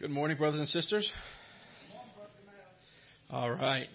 Good 0.00 0.10
morning, 0.10 0.36
brothers 0.36 0.60
and 0.60 0.68
sisters. 0.68 1.10
All 3.30 3.50
right. 3.50 3.88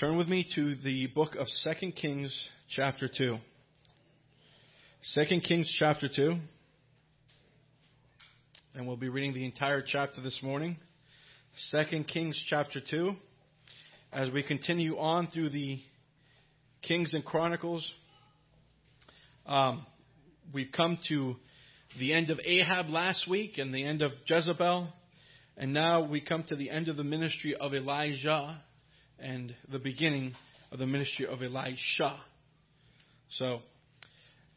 Turn 0.00 0.18
with 0.18 0.26
me 0.26 0.44
to 0.56 0.74
the 0.74 1.06
book 1.06 1.36
of 1.36 1.46
2 1.62 1.92
Kings, 1.92 2.36
chapter 2.68 3.06
2. 3.06 3.38
2 5.14 5.40
Kings, 5.46 5.72
chapter 5.78 6.08
2. 6.08 6.34
And 8.74 8.88
we'll 8.88 8.96
be 8.96 9.08
reading 9.08 9.32
the 9.34 9.44
entire 9.44 9.84
chapter 9.86 10.20
this 10.20 10.36
morning. 10.42 10.76
2 11.70 12.02
Kings, 12.12 12.44
chapter 12.50 12.80
2. 12.80 13.14
As 14.12 14.32
we 14.32 14.42
continue 14.42 14.98
on 14.98 15.28
through 15.28 15.50
the 15.50 15.78
Kings 16.82 17.14
and 17.14 17.24
Chronicles, 17.24 17.88
um, 19.46 19.86
we've 20.52 20.72
come 20.76 20.98
to 21.08 21.36
the 22.00 22.12
end 22.12 22.30
of 22.30 22.40
Ahab 22.44 22.88
last 22.88 23.28
week 23.30 23.58
and 23.58 23.72
the 23.72 23.84
end 23.84 24.02
of 24.02 24.10
Jezebel. 24.26 24.88
And 25.56 25.72
now 25.72 26.08
we 26.08 26.20
come 26.20 26.44
to 26.48 26.56
the 26.56 26.70
end 26.70 26.88
of 26.88 26.96
the 26.96 27.04
ministry 27.04 27.54
of 27.54 27.74
Elijah 27.74 28.60
and 29.20 29.54
the 29.70 29.78
beginning 29.78 30.32
of 30.72 30.80
the 30.80 30.86
ministry 30.86 31.26
of 31.26 31.42
Elisha. 31.42 32.20
So 33.30 33.60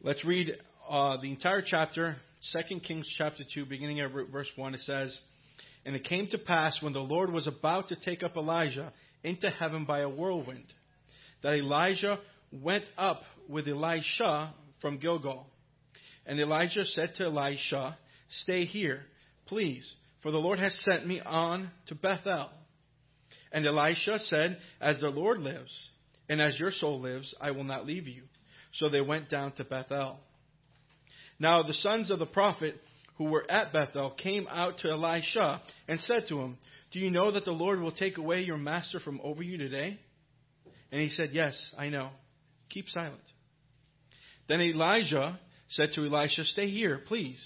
let's 0.02 0.24
read 0.24 0.56
uh, 0.88 1.20
the 1.20 1.30
entire 1.30 1.62
chapter, 1.64 2.16
2 2.68 2.80
Kings 2.80 3.08
chapter 3.16 3.44
2, 3.54 3.66
beginning 3.66 4.00
at 4.00 4.10
verse 4.10 4.50
1. 4.56 4.74
It 4.74 4.80
says, 4.80 5.16
And 5.86 5.94
it 5.94 6.02
came 6.02 6.26
to 6.32 6.38
pass 6.38 6.76
when 6.80 6.92
the 6.92 6.98
Lord 6.98 7.32
was 7.32 7.46
about 7.46 7.88
to 7.88 7.96
take 7.96 8.24
up 8.24 8.36
Elijah 8.36 8.92
into 9.22 9.50
heaven 9.50 9.84
by 9.84 10.00
a 10.00 10.08
whirlwind, 10.08 10.66
that 11.44 11.54
Elijah 11.54 12.18
went 12.50 12.84
up 12.96 13.22
with 13.48 13.68
Elisha 13.68 14.52
from 14.80 14.98
Gilgal. 14.98 15.46
And 16.26 16.40
Elijah 16.40 16.84
said 16.84 17.14
to 17.16 17.24
Elisha, 17.24 17.96
Stay 18.28 18.64
here, 18.64 19.02
please 19.46 19.88
for 20.22 20.30
the 20.30 20.38
Lord 20.38 20.58
has 20.58 20.78
sent 20.82 21.06
me 21.06 21.20
on 21.20 21.70
to 21.86 21.94
Bethel. 21.94 22.50
And 23.52 23.66
Elisha 23.66 24.18
said, 24.20 24.58
As 24.80 24.98
the 25.00 25.08
Lord 25.08 25.40
lives, 25.40 25.72
and 26.28 26.40
as 26.40 26.58
your 26.58 26.70
soul 26.70 27.00
lives, 27.00 27.34
I 27.40 27.52
will 27.52 27.64
not 27.64 27.86
leave 27.86 28.06
you. 28.06 28.22
So 28.74 28.88
they 28.88 29.00
went 29.00 29.30
down 29.30 29.52
to 29.52 29.64
Bethel. 29.64 30.18
Now 31.38 31.62
the 31.62 31.74
sons 31.74 32.10
of 32.10 32.18
the 32.18 32.26
prophet 32.26 32.74
who 33.16 33.24
were 33.24 33.48
at 33.50 33.72
Bethel 33.72 34.10
came 34.10 34.46
out 34.48 34.78
to 34.78 34.90
Elisha 34.90 35.62
and 35.86 36.00
said 36.00 36.24
to 36.28 36.40
him, 36.40 36.58
Do 36.92 36.98
you 36.98 37.10
know 37.10 37.32
that 37.32 37.44
the 37.44 37.52
Lord 37.52 37.80
will 37.80 37.92
take 37.92 38.18
away 38.18 38.42
your 38.42 38.58
master 38.58 39.00
from 39.00 39.20
over 39.22 39.42
you 39.42 39.56
today? 39.56 39.98
And 40.90 41.00
he 41.00 41.08
said, 41.08 41.30
Yes, 41.32 41.56
I 41.76 41.88
know. 41.88 42.10
Keep 42.70 42.88
silent. 42.88 43.20
Then 44.48 44.60
Elijah 44.60 45.38
said 45.68 45.90
to 45.94 46.04
Elisha, 46.04 46.44
Stay 46.44 46.68
here, 46.68 47.00
please, 47.06 47.40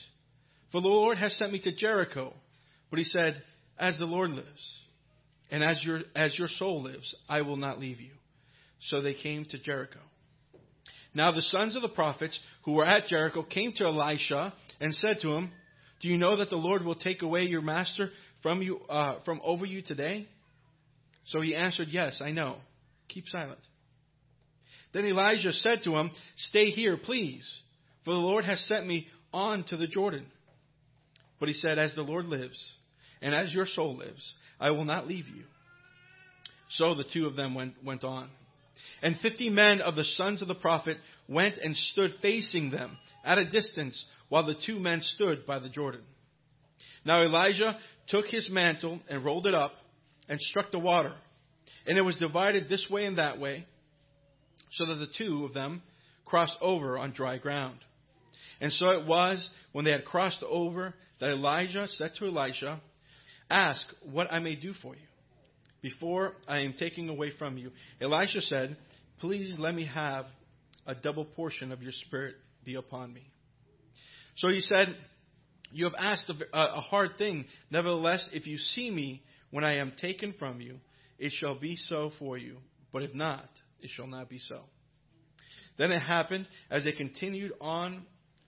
for 0.70 0.80
the 0.80 0.88
Lord 0.88 1.18
has 1.18 1.36
sent 1.36 1.52
me 1.52 1.60
to 1.62 1.74
Jericho. 1.74 2.34
But 2.92 2.98
he 2.98 3.06
said, 3.06 3.42
As 3.78 3.98
the 3.98 4.04
Lord 4.04 4.32
lives, 4.32 4.46
and 5.50 5.64
as 5.64 5.82
your, 5.82 6.00
as 6.14 6.32
your 6.38 6.48
soul 6.48 6.82
lives, 6.82 7.14
I 7.26 7.40
will 7.40 7.56
not 7.56 7.80
leave 7.80 8.02
you. 8.02 8.10
So 8.82 9.00
they 9.00 9.14
came 9.14 9.46
to 9.46 9.58
Jericho. 9.58 9.98
Now 11.14 11.32
the 11.32 11.40
sons 11.40 11.74
of 11.74 11.80
the 11.80 11.88
prophets 11.88 12.38
who 12.66 12.72
were 12.72 12.84
at 12.84 13.06
Jericho 13.06 13.44
came 13.44 13.72
to 13.76 13.84
Elisha 13.84 14.52
and 14.78 14.94
said 14.94 15.20
to 15.22 15.32
him, 15.32 15.50
Do 16.02 16.08
you 16.08 16.18
know 16.18 16.36
that 16.36 16.50
the 16.50 16.56
Lord 16.56 16.84
will 16.84 16.94
take 16.94 17.22
away 17.22 17.44
your 17.44 17.62
master 17.62 18.10
from 18.42 18.60
you 18.60 18.80
uh, 18.90 19.20
from 19.24 19.40
over 19.42 19.64
you 19.64 19.80
today? 19.80 20.28
So 21.28 21.40
he 21.40 21.56
answered, 21.56 21.88
Yes, 21.90 22.20
I 22.22 22.32
know. 22.32 22.56
Keep 23.08 23.26
silent. 23.28 23.60
Then 24.92 25.06
Elijah 25.06 25.54
said 25.54 25.78
to 25.84 25.96
him, 25.96 26.10
Stay 26.36 26.68
here, 26.68 26.98
please, 26.98 27.50
for 28.04 28.12
the 28.12 28.20
Lord 28.20 28.44
has 28.44 28.60
sent 28.68 28.86
me 28.86 29.06
on 29.32 29.64
to 29.68 29.78
the 29.78 29.86
Jordan. 29.86 30.26
But 31.40 31.48
he 31.48 31.54
said, 31.54 31.78
As 31.78 31.94
the 31.94 32.02
Lord 32.02 32.26
lives, 32.26 32.62
and 33.22 33.34
as 33.34 33.52
your 33.52 33.66
soul 33.66 33.96
lives, 33.96 34.34
I 34.60 34.72
will 34.72 34.84
not 34.84 35.08
leave 35.08 35.28
you. 35.28 35.44
So 36.70 36.94
the 36.94 37.04
two 37.04 37.26
of 37.26 37.36
them 37.36 37.54
went, 37.54 37.74
went 37.84 38.04
on. 38.04 38.28
And 39.02 39.16
fifty 39.20 39.48
men 39.48 39.80
of 39.80 39.96
the 39.96 40.04
sons 40.04 40.42
of 40.42 40.48
the 40.48 40.54
prophet 40.54 40.96
went 41.28 41.58
and 41.58 41.76
stood 41.76 42.14
facing 42.20 42.70
them 42.70 42.96
at 43.24 43.38
a 43.38 43.48
distance 43.48 44.04
while 44.28 44.44
the 44.44 44.56
two 44.66 44.78
men 44.78 45.00
stood 45.02 45.46
by 45.46 45.58
the 45.58 45.68
Jordan. 45.68 46.02
Now 47.04 47.22
Elijah 47.22 47.78
took 48.08 48.26
his 48.26 48.48
mantle 48.50 49.00
and 49.08 49.24
rolled 49.24 49.46
it 49.46 49.54
up 49.54 49.72
and 50.28 50.40
struck 50.40 50.70
the 50.70 50.78
water. 50.78 51.14
And 51.86 51.98
it 51.98 52.02
was 52.02 52.16
divided 52.16 52.68
this 52.68 52.86
way 52.88 53.04
and 53.04 53.18
that 53.18 53.40
way, 53.40 53.66
so 54.72 54.86
that 54.86 54.94
the 54.94 55.08
two 55.18 55.44
of 55.44 55.52
them 55.52 55.82
crossed 56.24 56.56
over 56.60 56.96
on 56.96 57.12
dry 57.12 57.38
ground. 57.38 57.78
And 58.60 58.72
so 58.72 58.90
it 58.90 59.06
was 59.06 59.48
when 59.72 59.84
they 59.84 59.90
had 59.90 60.04
crossed 60.04 60.42
over 60.48 60.94
that 61.20 61.30
Elijah 61.30 61.88
said 61.88 62.12
to 62.18 62.26
Elisha, 62.26 62.80
Ask 63.52 63.86
what 64.10 64.32
I 64.32 64.38
may 64.38 64.54
do 64.54 64.72
for 64.72 64.94
you 64.94 65.02
before 65.82 66.32
I 66.48 66.60
am 66.60 66.72
taking 66.78 67.10
away 67.10 67.32
from 67.38 67.58
you. 67.58 67.70
Elisha 68.00 68.40
said, 68.40 68.78
Please 69.20 69.56
let 69.58 69.74
me 69.74 69.84
have 69.84 70.24
a 70.86 70.94
double 70.94 71.26
portion 71.26 71.70
of 71.70 71.82
your 71.82 71.92
spirit 71.92 72.36
be 72.64 72.76
upon 72.76 73.12
me. 73.12 73.30
So 74.38 74.48
he 74.48 74.60
said, 74.60 74.96
You 75.70 75.84
have 75.84 75.94
asked 75.98 76.32
a 76.54 76.80
hard 76.80 77.18
thing. 77.18 77.44
Nevertheless, 77.70 78.26
if 78.32 78.46
you 78.46 78.56
see 78.56 78.90
me 78.90 79.22
when 79.50 79.64
I 79.64 79.76
am 79.76 79.92
taken 80.00 80.32
from 80.38 80.62
you, 80.62 80.78
it 81.18 81.32
shall 81.32 81.60
be 81.60 81.76
so 81.76 82.10
for 82.18 82.38
you. 82.38 82.56
But 82.90 83.02
if 83.02 83.14
not, 83.14 83.50
it 83.82 83.90
shall 83.94 84.06
not 84.06 84.30
be 84.30 84.38
so. 84.38 84.62
Then 85.76 85.92
it 85.92 86.00
happened 86.00 86.48
as 86.70 86.84
they 86.84 86.92
continued 86.92 87.52
on, 87.60 88.06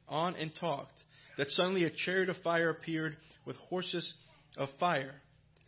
on 0.09 0.35
and 0.37 0.51
talked, 0.59 0.97
that 1.37 1.51
suddenly 1.51 1.85
a 1.85 1.91
chariot 1.91 2.31
of 2.31 2.37
fire 2.39 2.71
appeared 2.71 3.19
with 3.45 3.57
horses 3.57 4.11
of 4.57 4.69
fire 4.79 5.15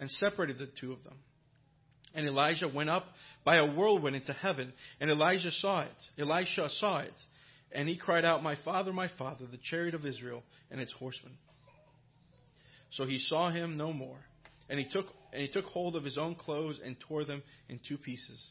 and 0.00 0.10
separated 0.10 0.58
the 0.58 0.69
two 0.80 0.92
of 0.92 1.02
them. 1.04 1.16
And 2.14 2.26
Elijah 2.26 2.69
went 2.69 2.88
up 2.88 3.04
by 3.44 3.56
a 3.56 3.66
whirlwind 3.66 4.16
into 4.16 4.32
heaven, 4.32 4.72
and 5.00 5.10
Elijah 5.10 5.50
saw 5.50 5.82
it. 5.82 5.91
Elisha 6.19 6.69
saw 6.78 7.00
it, 7.00 7.12
and 7.72 7.88
he 7.88 7.97
cried 7.97 8.24
out, 8.24 8.42
My 8.42 8.56
father, 8.64 8.92
my 8.92 9.10
father, 9.19 9.44
the 9.50 9.58
chariot 9.70 9.94
of 9.94 10.06
Israel 10.06 10.42
and 10.70 10.80
its 10.80 10.92
horsemen. 10.92 11.34
So 12.92 13.04
he 13.04 13.19
saw 13.19 13.50
him 13.50 13.76
no 13.76 13.92
more, 13.92 14.19
and 14.70 14.78
he 14.78 14.86
took 14.91 15.06
and 15.32 15.42
he 15.42 15.48
took 15.48 15.66
hold 15.66 15.97
of 15.97 16.04
his 16.04 16.16
own 16.16 16.34
clothes 16.34 16.80
and 16.82 16.97
tore 16.98 17.26
them 17.26 17.42
in 17.68 17.78
two 17.86 17.98
pieces. 17.98 18.42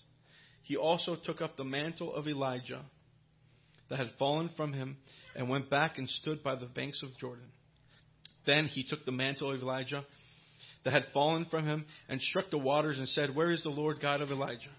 He 0.61 0.77
also 0.77 1.15
took 1.15 1.41
up 1.41 1.57
the 1.57 1.63
mantle 1.63 2.13
of 2.13 2.27
Elijah 2.27 2.83
that 3.89 3.97
had 3.97 4.11
fallen 4.19 4.51
from 4.55 4.73
him 4.73 4.97
and 5.35 5.49
went 5.49 5.69
back 5.69 5.97
and 5.97 6.07
stood 6.07 6.43
by 6.43 6.55
the 6.55 6.67
banks 6.67 7.01
of 7.01 7.17
Jordan. 7.17 7.47
Then 8.45 8.65
he 8.65 8.83
took 8.83 9.03
the 9.03 9.11
mantle 9.11 9.51
of 9.51 9.61
Elijah 9.61 10.05
that 10.85 10.93
had 10.93 11.05
fallen 11.13 11.45
from 11.49 11.65
him 11.65 11.85
and 12.07 12.21
struck 12.21 12.49
the 12.51 12.57
waters 12.57 12.97
and 12.97 13.09
said, 13.09 13.35
Where 13.35 13.51
is 13.51 13.61
the 13.63 13.69
Lord 13.69 13.99
God 13.99 14.21
of 14.21 14.29
Elijah? 14.29 14.69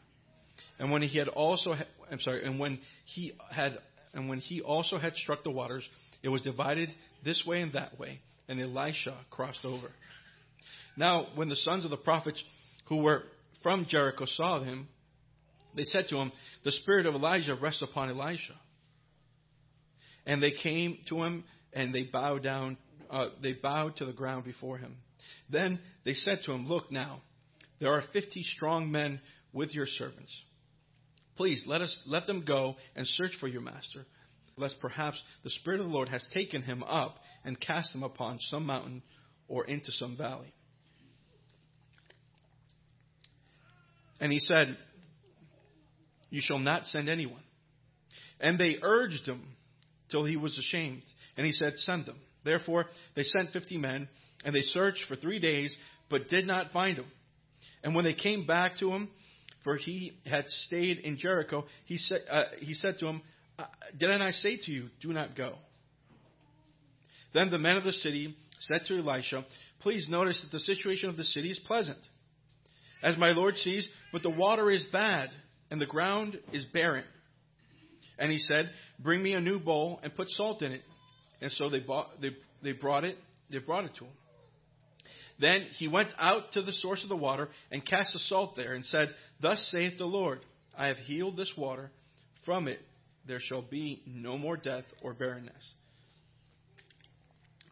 And 0.79 0.91
when 0.91 1.03
he 1.03 1.19
had 1.19 1.29
also, 1.29 1.75
I'm 2.11 2.21
sorry, 2.21 2.45
and 2.45 2.59
when 2.59 2.79
he 3.05 3.33
had, 3.51 3.79
and 4.15 4.29
when 4.29 4.39
he 4.39 4.63
also 4.63 4.99
had 4.99 5.15
struck 5.17 5.43
the 5.43 5.51
waters, 5.51 5.87
it 6.23 6.29
was 6.29 6.43
divided 6.43 6.91
this 7.25 7.43
way 7.47 7.61
and 7.61 7.73
that 7.73 7.99
way, 7.99 8.21
and 8.49 8.61
Elisha 8.61 9.17
crossed 9.31 9.65
over. 9.65 9.89
Now, 10.97 11.27
when 11.35 11.49
the 11.49 11.57
sons 11.57 11.85
of 11.85 11.91
the 11.91 11.97
prophets 11.97 12.43
who 12.89 13.03
were 13.03 13.25
from 13.63 13.87
Jericho 13.89 14.25
saw 14.27 14.63
him, 14.63 14.89
they 15.75 15.85
said 15.85 16.07
to 16.09 16.17
him, 16.17 16.33
The 16.65 16.73
spirit 16.73 17.07
of 17.07 17.15
Elijah 17.15 17.55
rests 17.55 17.83
upon 17.83 18.09
Elisha. 18.09 18.55
And 20.25 20.43
they 20.43 20.53
came 20.53 20.99
to 21.09 21.23
him 21.23 21.45
and 21.73 21.95
they 21.95 22.05
bowed 22.05 22.43
down, 22.43 22.79
uh, 23.11 23.29
they 23.43 23.53
bowed 23.53 23.97
to 23.97 24.07
the 24.07 24.13
ground 24.13 24.45
before 24.45 24.79
him. 24.79 24.97
Then 25.51 25.81
they 26.05 26.15
said 26.15 26.41
to 26.45 26.53
him, 26.53 26.67
Look 26.67 26.91
now, 26.91 27.23
there 27.81 27.93
are 27.93 28.03
fifty 28.13 28.43
strong 28.43 28.91
men 28.91 29.21
with 29.53 29.75
your 29.75 29.87
servants. 29.87 30.33
Please 31.37 31.63
let 31.67 31.83
us 31.83 31.97
let 32.07 32.27
them 32.27 32.45
go 32.47 32.77
and 32.95 33.07
search 33.07 33.33
for 33.39 33.47
your 33.47 33.61
master, 33.61 34.07
lest 34.57 34.81
perhaps 34.81 35.21
the 35.45 35.51
Spirit 35.51 35.81
of 35.81 35.87
the 35.87 35.93
Lord 35.93 36.09
has 36.09 36.27
taken 36.33 36.63
him 36.63 36.83
up 36.83 37.17
and 37.45 37.61
cast 37.61 37.95
him 37.95 38.03
upon 38.03 38.39
some 38.51 38.65
mountain 38.65 39.03
or 39.49 39.65
into 39.65 39.93
some 39.93 40.17
valley. 40.17 40.53
And 44.19 44.33
he 44.33 44.41
said, 44.41 44.77
You 46.31 46.41
shall 46.43 46.59
not 46.59 46.87
send 46.87 47.09
anyone. 47.09 47.43
And 48.41 48.59
they 48.59 48.77
urged 48.83 49.27
him 49.27 49.43
till 50.11 50.25
he 50.25 50.37
was 50.37 50.57
ashamed. 50.59 51.03
And 51.37 51.45
he 51.45 51.53
said, 51.53 51.75
Send 51.77 52.07
them. 52.07 52.17
Therefore, 52.45 52.87
they 53.15 53.25
sent 53.25 53.51
fifty 53.53 53.77
men, 53.77 54.09
and 54.45 54.55
they 54.55 54.63
searched 54.63 55.05
for 55.09 55.17
three 55.17 55.39
days, 55.39 55.77
but 56.11 56.29
did 56.29 56.47
not 56.47 56.73
find 56.73 56.99
him. 56.99 57.07
And 57.83 57.95
when 57.95 58.05
they 58.05 58.15
came 58.15 58.47
back 58.47 58.79
to 58.79 58.91
him, 58.93 59.09
for 59.65 59.77
he 59.77 60.13
had 60.25 60.49
stayed 60.49 60.99
in 60.99 61.19
Jericho, 61.19 61.65
he 61.87 61.99
said, 61.99 62.21
uh, 62.31 62.45
he 62.61 62.75
said 62.75 62.99
to 63.01 63.07
him, 63.07 63.23
uh, 63.59 63.65
Didn't 63.99 64.23
I 64.23 64.31
say 64.31 64.59
to 64.65 64.71
you, 64.71 64.89
do 65.01 65.13
not 65.13 65.37
go? 65.37 65.55
Then 67.35 67.51
the 67.51 67.59
men 67.59 67.77
of 67.77 67.85
the 67.85 67.93
city 67.93 68.37
said 68.61 68.83
to 68.87 68.99
Elisha, 68.99 69.45
Please 69.81 70.07
notice 70.09 70.41
that 70.43 70.51
the 70.51 70.61
situation 70.61 71.11
of 71.11 71.17
the 71.17 71.25
city 71.25 71.51
is 71.51 71.59
pleasant. 71.67 71.99
As 73.03 73.19
my 73.19 73.33
Lord 73.33 73.57
sees, 73.57 73.89
but 74.13 74.23
the 74.23 74.31
water 74.31 74.71
is 74.71 74.85
bad, 74.93 75.31
and 75.71 75.81
the 75.81 75.87
ground 75.87 76.39
is 76.53 76.65
barren. 76.67 77.05
And 78.19 78.33
he 78.33 78.39
said, 78.39 78.71
Bring 78.99 79.23
me 79.23 79.35
a 79.35 79.41
new 79.41 79.59
bowl 79.59 80.01
and 80.03 80.15
put 80.15 80.31
salt 80.31 80.63
in 80.63 80.73
it. 80.73 80.83
And 81.41 81.53
so 81.53 81.69
they, 81.69 81.81
bought, 81.81 82.21
they, 82.21 82.31
they 82.63 82.73
brought 82.73 83.05
it. 83.05 83.17
They 83.51 83.59
brought 83.59 83.85
it 83.85 83.95
to 83.99 84.05
him. 84.05 84.13
Then 85.39 85.67
he 85.77 85.89
went 85.89 86.09
out 86.19 86.53
to 86.53 86.63
the 86.63 86.73
source 86.73 87.03
of 87.03 87.09
the 87.09 87.17
water 87.17 87.49
and 87.71 87.85
cast 87.85 88.13
the 88.13 88.19
salt 88.21 88.57
there 88.57 88.75
and 88.75 88.85
said, 88.85 89.15
Thus 89.41 89.69
saith 89.71 89.99
the 89.99 90.07
Lord, 90.07 90.41
I 90.77 90.87
have 90.87 90.97
healed 90.97 91.37
this 91.37 91.53
water. 91.57 91.91
From 92.45 92.69
it 92.69 92.81
there 93.27 93.41
shall 93.41 93.63
be 93.63 94.03
no 94.07 94.39
more 94.39 94.57
death 94.57 94.85
or 95.03 95.13
barrenness. 95.13 95.75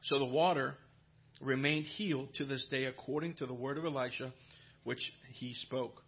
So 0.05 0.19
the 0.19 0.25
water 0.27 0.75
remained 1.41 1.87
healed 1.87 2.29
to 2.37 2.45
this 2.45 2.67
day 2.71 2.85
according 2.85 3.35
to 3.35 3.47
the 3.47 3.55
word 3.55 3.79
of 3.79 3.85
Elisha, 3.85 4.33
which 4.83 5.01
he 5.33 5.55
spoke. 5.55 6.03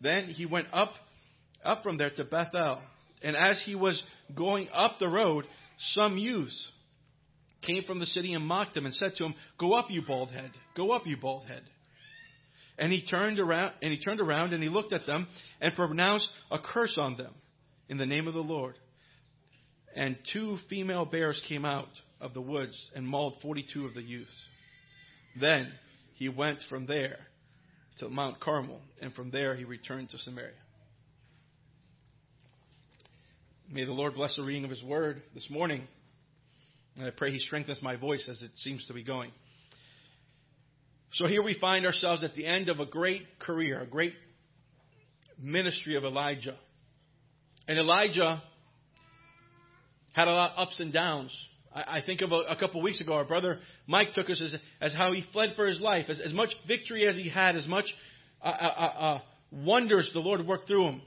Then 0.00 0.28
he 0.28 0.46
went 0.46 0.68
up, 0.72 0.92
up 1.64 1.82
from 1.82 1.98
there 1.98 2.10
to 2.10 2.24
Bethel. 2.24 2.80
And 3.22 3.36
as 3.36 3.60
he 3.64 3.74
was 3.74 4.00
going 4.34 4.68
up 4.72 4.98
the 4.98 5.08
road, 5.08 5.46
some 5.94 6.18
youths 6.18 6.70
came 7.62 7.84
from 7.84 7.98
the 7.98 8.06
city 8.06 8.34
and 8.34 8.46
mocked 8.46 8.76
him 8.76 8.86
and 8.86 8.94
said 8.94 9.14
to 9.16 9.24
him, 9.24 9.34
Go 9.58 9.72
up, 9.72 9.86
you 9.90 10.02
bald 10.06 10.30
head. 10.30 10.50
Go 10.76 10.90
up, 10.92 11.06
you 11.06 11.16
bald 11.16 11.46
head. 11.46 11.62
And 12.78 12.92
he 12.92 13.02
turned 13.02 13.38
around 13.38 13.72
and 13.82 13.92
he 13.92 13.98
turned 13.98 14.20
around 14.20 14.52
and 14.52 14.62
he 14.62 14.68
looked 14.68 14.92
at 14.92 15.06
them 15.06 15.28
and 15.60 15.74
pronounced 15.74 16.28
a 16.50 16.58
curse 16.58 16.96
on 16.98 17.16
them 17.16 17.32
in 17.88 17.98
the 17.98 18.06
name 18.06 18.26
of 18.26 18.34
the 18.34 18.40
Lord. 18.40 18.74
And 19.94 20.16
two 20.32 20.58
female 20.68 21.04
bears 21.04 21.40
came 21.48 21.64
out 21.64 21.88
of 22.20 22.34
the 22.34 22.40
woods 22.40 22.76
and 22.96 23.06
mauled 23.06 23.36
forty 23.42 23.64
two 23.72 23.86
of 23.86 23.94
the 23.94 24.02
youths. 24.02 24.32
Then 25.40 25.72
he 26.14 26.28
went 26.28 26.64
from 26.68 26.86
there 26.86 27.18
to 27.98 28.08
Mount 28.08 28.40
Carmel, 28.40 28.80
and 29.00 29.14
from 29.14 29.30
there 29.30 29.54
he 29.54 29.62
returned 29.62 30.10
to 30.10 30.18
Samaria. 30.18 30.50
May 33.70 33.84
the 33.84 33.92
Lord 33.92 34.14
bless 34.14 34.34
the 34.34 34.42
reading 34.42 34.64
of 34.64 34.70
his 34.70 34.82
word 34.82 35.22
this 35.32 35.48
morning. 35.48 35.86
And 36.96 37.06
I 37.06 37.10
pray 37.10 37.30
he 37.30 37.38
strengthens 37.38 37.82
my 37.82 37.96
voice 37.96 38.28
as 38.28 38.42
it 38.42 38.52
seems 38.56 38.84
to 38.86 38.92
be 38.92 39.02
going. 39.02 39.30
So 41.12 41.26
here 41.26 41.42
we 41.42 41.56
find 41.60 41.86
ourselves 41.86 42.24
at 42.24 42.34
the 42.34 42.46
end 42.46 42.68
of 42.68 42.80
a 42.80 42.86
great 42.86 43.22
career, 43.38 43.80
a 43.80 43.86
great 43.86 44.14
ministry 45.38 45.96
of 45.96 46.04
Elijah. 46.04 46.56
And 47.68 47.78
Elijah 47.78 48.42
had 50.12 50.28
a 50.28 50.32
lot 50.32 50.52
of 50.52 50.68
ups 50.68 50.80
and 50.80 50.92
downs. 50.92 51.30
I, 51.74 52.02
think 52.06 52.20
of 52.20 52.30
a, 52.30 52.36
a 52.50 52.56
couple 52.56 52.80
of 52.80 52.84
weeks 52.84 53.00
ago, 53.00 53.14
our 53.14 53.24
brother 53.24 53.58
Mike 53.86 54.12
took 54.14 54.30
us 54.30 54.40
as, 54.40 54.56
as 54.80 54.94
how 54.94 55.12
he 55.12 55.24
fled 55.32 55.54
for 55.56 55.66
his 55.66 55.80
life. 55.80 56.06
As, 56.08 56.20
as 56.20 56.32
much 56.32 56.50
victory 56.68 57.06
as 57.06 57.16
he 57.16 57.28
had, 57.28 57.56
as 57.56 57.66
much 57.66 57.86
uh, 58.40 58.46
uh, 58.46 58.50
uh, 58.50 58.98
uh 58.98 59.20
wonders 59.50 60.10
the 60.12 60.20
Lord 60.20 60.46
worked 60.46 60.68
through 60.68 60.86
him. 60.86 61.02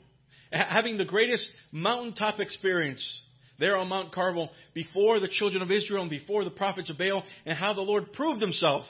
Having 0.51 0.97
the 0.97 1.05
greatest 1.05 1.49
mountaintop 1.71 2.39
experience 2.39 3.21
there 3.59 3.77
on 3.77 3.88
Mount 3.88 4.13
Carmel 4.13 4.49
before 4.73 5.19
the 5.19 5.27
children 5.27 5.61
of 5.61 5.71
Israel 5.71 6.01
and 6.01 6.09
before 6.09 6.44
the 6.44 6.51
prophets 6.51 6.89
of 6.89 6.97
Baal, 6.97 7.23
and 7.45 7.57
how 7.57 7.73
the 7.73 7.81
Lord 7.81 8.13
proved 8.13 8.41
himself. 8.41 8.85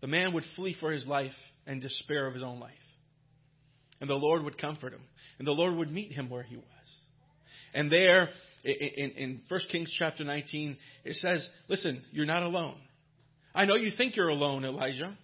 The 0.00 0.06
man 0.06 0.32
would 0.32 0.44
flee 0.56 0.76
for 0.78 0.90
his 0.90 1.06
life 1.06 1.32
and 1.66 1.82
despair 1.82 2.26
of 2.26 2.34
his 2.34 2.42
own 2.42 2.60
life. 2.60 2.72
And 4.00 4.08
the 4.08 4.14
Lord 4.14 4.42
would 4.44 4.58
comfort 4.58 4.92
him. 4.92 5.02
And 5.38 5.46
the 5.46 5.52
Lord 5.52 5.76
would 5.76 5.90
meet 5.90 6.12
him 6.12 6.30
where 6.30 6.42
he 6.42 6.56
was. 6.56 6.64
And 7.74 7.92
there, 7.92 8.30
in, 8.64 9.10
in 9.10 9.40
1 9.48 9.60
Kings 9.70 9.94
chapter 9.98 10.24
19, 10.24 10.76
it 11.04 11.16
says, 11.16 11.46
Listen, 11.68 12.02
you're 12.10 12.26
not 12.26 12.42
alone. 12.42 12.76
I 13.54 13.64
know 13.64 13.74
you 13.74 13.90
think 13.96 14.16
you're 14.16 14.28
alone, 14.28 14.64
Elijah. 14.64 15.16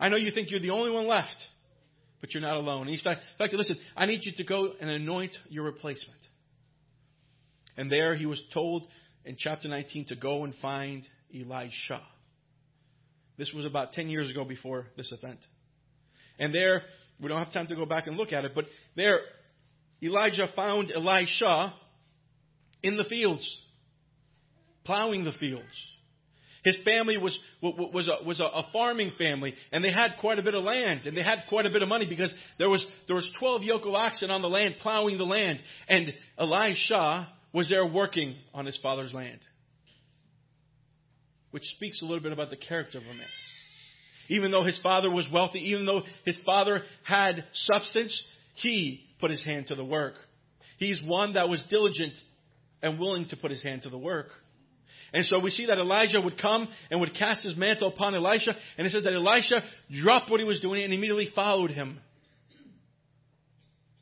I 0.00 0.08
know 0.08 0.16
you 0.16 0.32
think 0.32 0.50
you're 0.50 0.60
the 0.60 0.70
only 0.70 0.90
one 0.90 1.06
left, 1.06 1.36
but 2.20 2.34
you're 2.34 2.42
not 2.42 2.56
alone. 2.56 2.88
In 2.88 2.98
fact, 2.98 3.22
listen, 3.52 3.76
I 3.96 4.06
need 4.06 4.20
you 4.22 4.32
to 4.38 4.44
go 4.44 4.72
and 4.80 4.90
anoint 4.90 5.36
your 5.48 5.64
replacement. 5.64 6.18
And 7.76 7.90
there 7.90 8.14
he 8.14 8.26
was 8.26 8.42
told 8.52 8.84
in 9.24 9.36
chapter 9.38 9.68
19 9.68 10.06
to 10.06 10.16
go 10.16 10.44
and 10.44 10.54
find 10.60 11.06
Elisha. 11.34 12.02
This 13.36 13.52
was 13.52 13.64
about 13.64 13.92
10 13.92 14.08
years 14.08 14.30
ago 14.30 14.44
before 14.44 14.86
this 14.96 15.12
event. 15.12 15.40
And 16.38 16.54
there, 16.54 16.82
we 17.20 17.28
don't 17.28 17.38
have 17.38 17.52
time 17.52 17.66
to 17.68 17.76
go 17.76 17.86
back 17.86 18.06
and 18.06 18.16
look 18.16 18.32
at 18.32 18.44
it, 18.44 18.52
but 18.54 18.66
there, 18.96 19.20
Elijah 20.02 20.48
found 20.54 20.90
Elisha 20.90 21.74
in 22.82 22.96
the 22.96 23.04
fields, 23.04 23.60
plowing 24.84 25.24
the 25.24 25.32
fields. 25.32 25.64
His 26.64 26.78
family 26.82 27.18
was, 27.18 27.38
was, 27.60 28.08
a, 28.08 28.24
was 28.24 28.40
a 28.40 28.62
farming 28.72 29.12
family, 29.18 29.54
and 29.70 29.84
they 29.84 29.92
had 29.92 30.12
quite 30.20 30.38
a 30.38 30.42
bit 30.42 30.54
of 30.54 30.64
land, 30.64 31.02
and 31.04 31.14
they 31.14 31.22
had 31.22 31.40
quite 31.50 31.66
a 31.66 31.70
bit 31.70 31.82
of 31.82 31.88
money 31.88 32.06
because 32.08 32.34
there 32.58 32.70
was, 32.70 32.84
there 33.06 33.14
was 33.14 33.30
12 33.38 33.64
yoke 33.64 33.84
of 33.84 33.92
oxen 33.92 34.30
on 34.30 34.40
the 34.40 34.48
land 34.48 34.76
plowing 34.80 35.18
the 35.18 35.24
land. 35.24 35.62
And 35.88 36.14
Elisha 36.38 37.28
was 37.52 37.68
there 37.68 37.86
working 37.86 38.36
on 38.54 38.64
his 38.64 38.78
father's 38.82 39.12
land. 39.12 39.40
Which 41.54 41.62
speaks 41.76 42.02
a 42.02 42.04
little 42.04 42.20
bit 42.20 42.32
about 42.32 42.50
the 42.50 42.56
character 42.56 42.98
of 42.98 43.04
a 43.04 43.14
man. 43.14 43.28
Even 44.28 44.50
though 44.50 44.64
his 44.64 44.76
father 44.82 45.08
was 45.08 45.28
wealthy, 45.32 45.60
even 45.70 45.86
though 45.86 46.02
his 46.24 46.36
father 46.44 46.82
had 47.04 47.44
substance, 47.52 48.24
he 48.54 49.06
put 49.20 49.30
his 49.30 49.40
hand 49.40 49.68
to 49.68 49.76
the 49.76 49.84
work. 49.84 50.14
He's 50.78 51.00
one 51.00 51.34
that 51.34 51.48
was 51.48 51.62
diligent 51.70 52.14
and 52.82 52.98
willing 52.98 53.28
to 53.28 53.36
put 53.36 53.52
his 53.52 53.62
hand 53.62 53.82
to 53.82 53.88
the 53.88 53.96
work. 53.96 54.30
And 55.12 55.24
so 55.24 55.38
we 55.38 55.50
see 55.50 55.66
that 55.66 55.78
Elijah 55.78 56.20
would 56.20 56.42
come 56.42 56.66
and 56.90 56.98
would 56.98 57.14
cast 57.14 57.44
his 57.44 57.56
mantle 57.56 57.86
upon 57.86 58.16
Elisha, 58.16 58.56
and 58.76 58.84
it 58.84 58.90
says 58.90 59.04
that 59.04 59.12
Elisha 59.12 59.62
dropped 60.02 60.32
what 60.32 60.40
he 60.40 60.46
was 60.46 60.58
doing 60.58 60.82
and 60.82 60.92
immediately 60.92 61.28
followed 61.36 61.70
him. 61.70 62.00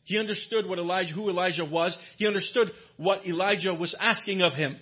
He 0.05 0.19
understood 0.19 0.67
what 0.67 0.79
Elijah, 0.79 1.13
who 1.13 1.29
Elijah 1.29 1.67
was. 1.67 1.95
He 2.17 2.27
understood 2.27 2.69
what 2.97 3.27
Elijah 3.27 3.75
was 3.75 3.95
asking 4.01 4.41
of 4.41 4.55
him. 4.55 4.79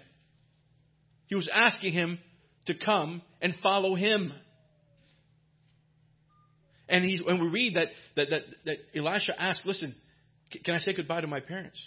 He 1.27 1.35
was 1.35 1.51
asking 1.53 1.95
him 1.95 2.21
to 2.67 2.75
come 2.75 3.23
and 3.41 3.55
follow 3.63 3.95
him. 3.95 4.33
And 6.89 7.05
he's, 7.05 7.23
when 7.23 7.41
we 7.41 7.49
read 7.49 7.77
that, 7.77 7.89
that, 8.17 8.31
that, 8.31 8.43
that 8.67 8.77
Elisha 8.95 9.41
asked, 9.41 9.63
listen, 9.65 9.95
can 10.65 10.75
I 10.75 10.79
say 10.79 10.93
goodbye 10.93 11.21
to 11.21 11.27
my 11.27 11.41
parents? 11.41 11.81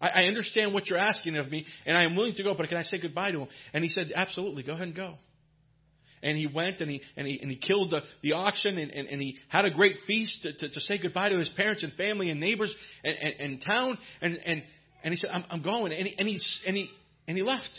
I, 0.00 0.08
I 0.08 0.24
understand 0.24 0.72
what 0.72 0.86
you're 0.86 0.98
asking 0.98 1.36
of 1.36 1.50
me, 1.50 1.66
and 1.84 1.96
I 1.96 2.04
am 2.04 2.16
willing 2.16 2.34
to 2.36 2.42
go, 2.42 2.54
but 2.54 2.68
can 2.68 2.78
I 2.78 2.84
say 2.84 2.98
goodbye 2.98 3.32
to 3.32 3.40
him? 3.40 3.48
And 3.72 3.82
he 3.82 3.90
said, 3.90 4.12
absolutely, 4.14 4.62
go 4.62 4.72
ahead 4.72 4.86
and 4.86 4.96
go. 4.96 5.16
And 6.22 6.36
he 6.36 6.46
went 6.46 6.80
and 6.80 6.90
he, 6.90 7.00
and 7.16 7.26
he, 7.26 7.40
and 7.40 7.50
he 7.50 7.56
killed 7.56 7.90
the, 7.90 8.02
the 8.22 8.34
oxen 8.34 8.76
and, 8.76 8.90
and, 8.90 9.08
and 9.08 9.22
he 9.22 9.38
had 9.48 9.64
a 9.64 9.70
great 9.70 9.96
feast 10.06 10.42
to, 10.42 10.52
to, 10.52 10.68
to 10.68 10.80
say 10.80 10.98
goodbye 11.00 11.30
to 11.30 11.38
his 11.38 11.48
parents 11.56 11.82
and 11.82 11.94
family 11.94 12.30
and 12.30 12.38
neighbors 12.38 12.74
and, 13.02 13.16
and, 13.16 13.34
and 13.40 13.64
town. 13.66 13.98
And, 14.20 14.38
and, 14.44 14.62
and 15.02 15.12
he 15.12 15.16
said, 15.16 15.30
I'm, 15.32 15.44
I'm 15.50 15.62
going. 15.62 15.92
And 15.92 16.06
he, 16.06 16.14
and, 16.18 16.28
he, 16.28 16.38
and, 16.66 16.76
he, 16.76 16.90
and 17.26 17.36
he 17.38 17.42
left. 17.42 17.70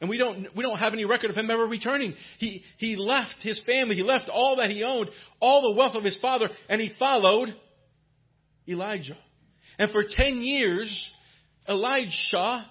And 0.00 0.10
we 0.10 0.18
don't, 0.18 0.54
we 0.54 0.62
don't 0.62 0.78
have 0.78 0.92
any 0.92 1.04
record 1.04 1.30
of 1.30 1.36
him 1.36 1.50
ever 1.50 1.66
returning. 1.66 2.14
He, 2.38 2.62
he 2.76 2.96
left 2.96 3.36
his 3.40 3.62
family. 3.64 3.96
He 3.96 4.02
left 4.02 4.28
all 4.28 4.56
that 4.56 4.70
he 4.70 4.84
owned, 4.84 5.10
all 5.40 5.62
the 5.62 5.76
wealth 5.76 5.94
of 5.94 6.04
his 6.04 6.18
father, 6.20 6.48
and 6.68 6.80
he 6.80 6.92
followed 6.98 7.54
Elijah. 8.68 9.16
And 9.78 9.90
for 9.90 10.02
10 10.08 10.42
years, 10.42 11.10
Elisha 11.66 12.66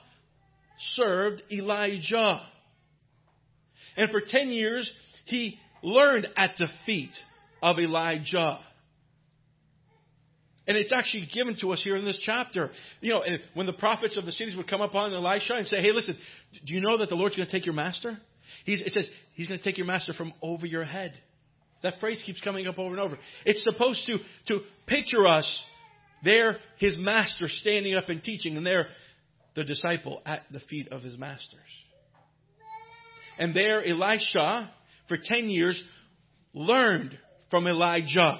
served 0.79 1.41
Elijah. 1.51 2.41
And 3.97 4.11
for 4.11 4.21
10 4.21 4.49
years, 4.49 4.91
he 5.25 5.57
learned 5.81 6.27
at 6.35 6.51
the 6.57 6.67
feet 6.85 7.15
of 7.61 7.79
Elijah. 7.79 8.59
And 10.67 10.75
it's 10.75 10.91
actually 10.91 11.27
given 11.31 11.55
to 11.61 11.71
us 11.71 11.81
here 11.83 11.95
in 11.95 12.05
this 12.05 12.19
chapter. 12.25 12.71
You 13.01 13.11
know, 13.11 13.23
when 13.53 13.67
the 13.67 13.73
prophets 13.73 14.17
of 14.17 14.25
the 14.25 14.31
cities 14.31 14.55
would 14.55 14.67
come 14.67 14.81
upon 14.81 15.13
Elisha 15.13 15.53
and 15.53 15.67
say, 15.67 15.81
hey, 15.81 15.91
listen, 15.91 16.17
do 16.65 16.73
you 16.73 16.81
know 16.81 16.97
that 16.97 17.09
the 17.09 17.15
Lord's 17.15 17.35
going 17.35 17.47
to 17.47 17.51
take 17.51 17.65
your 17.65 17.75
master? 17.75 18.17
He's, 18.63 18.81
it 18.81 18.91
says, 18.91 19.07
he's 19.33 19.47
going 19.47 19.59
to 19.59 19.63
take 19.63 19.77
your 19.77 19.85
master 19.85 20.13
from 20.13 20.33
over 20.41 20.65
your 20.65 20.83
head. 20.83 21.13
That 21.83 21.99
phrase 21.99 22.23
keeps 22.25 22.41
coming 22.41 22.65
up 22.65 22.79
over 22.79 22.95
and 22.95 22.99
over. 22.99 23.17
It's 23.45 23.63
supposed 23.63 24.07
to, 24.07 24.17
to 24.47 24.61
picture 24.87 25.27
us 25.27 25.63
there, 26.23 26.57
his 26.77 26.97
master 26.97 27.47
standing 27.47 27.93
up 27.93 28.09
and 28.09 28.23
teaching, 28.23 28.57
and 28.57 28.65
there, 28.65 28.87
the 29.55 29.63
disciple 29.63 30.21
at 30.25 30.41
the 30.51 30.59
feet 30.61 30.87
of 30.89 31.03
his 31.03 31.17
masters. 31.17 31.59
And 33.37 33.55
there, 33.55 33.85
Elisha, 33.85 34.71
for 35.07 35.17
10 35.21 35.49
years, 35.49 35.81
learned 36.53 37.17
from 37.51 37.67
Elijah. 37.67 38.39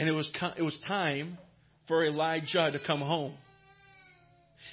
And 0.00 0.08
it 0.08 0.12
was, 0.12 0.32
it 0.56 0.62
was 0.62 0.74
time 0.88 1.36
for 1.86 2.02
Elijah 2.02 2.70
to 2.72 2.80
come 2.86 3.00
home. 3.00 3.34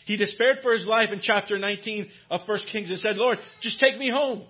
He 0.06 0.16
despaired 0.16 0.60
for 0.64 0.72
his 0.72 0.86
life 0.86 1.10
in 1.12 1.20
chapter 1.22 1.58
19 1.58 2.08
of 2.30 2.48
1 2.48 2.60
Kings 2.72 2.90
and 2.90 2.98
said, 2.98 3.18
Lord, 3.18 3.38
just 3.62 3.78
take 3.78 3.98
me 3.98 4.10
home. 4.10 4.44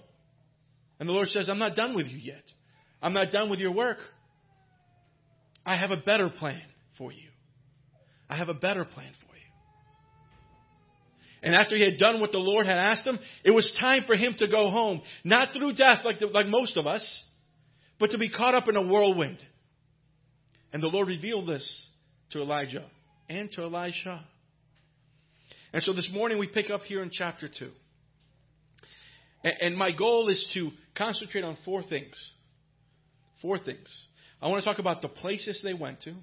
And 0.99 1.09
the 1.09 1.13
Lord 1.13 1.29
says, 1.29 1.49
I'm 1.49 1.57
not 1.57 1.75
done 1.75 1.95
with 1.95 2.05
you 2.05 2.19
yet. 2.19 2.43
I'm 3.01 3.13
not 3.13 3.31
done 3.31 3.49
with 3.49 3.57
your 3.57 3.71
work. 3.71 3.97
I 5.65 5.77
have 5.77 5.89
a 5.89 5.97
better 5.97 6.29
plan 6.29 6.61
for 6.99 7.11
you. 7.11 7.27
I 8.29 8.37
have 8.37 8.49
a 8.49 8.53
better 8.53 8.85
plan 8.85 9.13
for 9.19 9.35
you. 9.35 9.41
And 11.41 11.55
after 11.55 11.75
he 11.75 11.83
had 11.83 11.97
done 11.97 12.19
what 12.19 12.31
the 12.31 12.37
Lord 12.37 12.67
had 12.67 12.77
asked 12.77 13.07
him, 13.07 13.17
it 13.43 13.49
was 13.49 13.73
time 13.79 14.03
for 14.05 14.15
him 14.15 14.35
to 14.37 14.47
go 14.47 14.69
home. 14.69 15.01
Not 15.23 15.55
through 15.57 15.73
death 15.73 16.01
like, 16.05 16.19
the, 16.19 16.27
like 16.27 16.45
most 16.45 16.77
of 16.77 16.85
us, 16.85 17.23
but 17.99 18.11
to 18.11 18.19
be 18.19 18.29
caught 18.29 18.53
up 18.53 18.67
in 18.67 18.75
a 18.75 18.85
whirlwind. 18.85 19.43
And 20.73 20.83
the 20.83 20.87
Lord 20.87 21.07
revealed 21.07 21.47
this 21.47 21.87
to 22.31 22.39
Elijah 22.39 22.85
and 23.29 23.49
to 23.53 23.63
Elisha. 23.63 24.25
And 25.73 25.83
so 25.83 25.93
this 25.93 26.09
morning 26.11 26.39
we 26.39 26.47
pick 26.47 26.69
up 26.69 26.81
here 26.83 27.01
in 27.01 27.09
chapter 27.11 27.47
2. 27.47 27.69
And 29.43 29.77
my 29.77 29.91
goal 29.91 30.29
is 30.29 30.49
to 30.53 30.71
concentrate 30.95 31.43
on 31.43 31.57
four 31.63 31.83
things. 31.83 32.15
Four 33.41 33.59
things. 33.59 33.87
I 34.41 34.47
want 34.47 34.63
to 34.63 34.69
talk 34.69 34.79
about 34.79 35.01
the 35.01 35.09
places 35.09 35.61
they 35.63 35.73
went 35.73 36.01
to. 36.01 36.13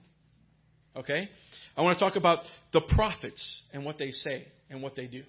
Okay? 0.97 1.29
I 1.77 1.83
want 1.83 1.99
to 1.99 2.05
talk 2.05 2.17
about 2.17 2.41
the 2.73 2.83
prophets 2.83 3.63
and 3.73 3.85
what 3.85 3.99
they 3.99 4.11
say 4.11 4.47
and 4.69 4.83
what 4.83 4.95
they 4.95 5.07
do. 5.07 5.23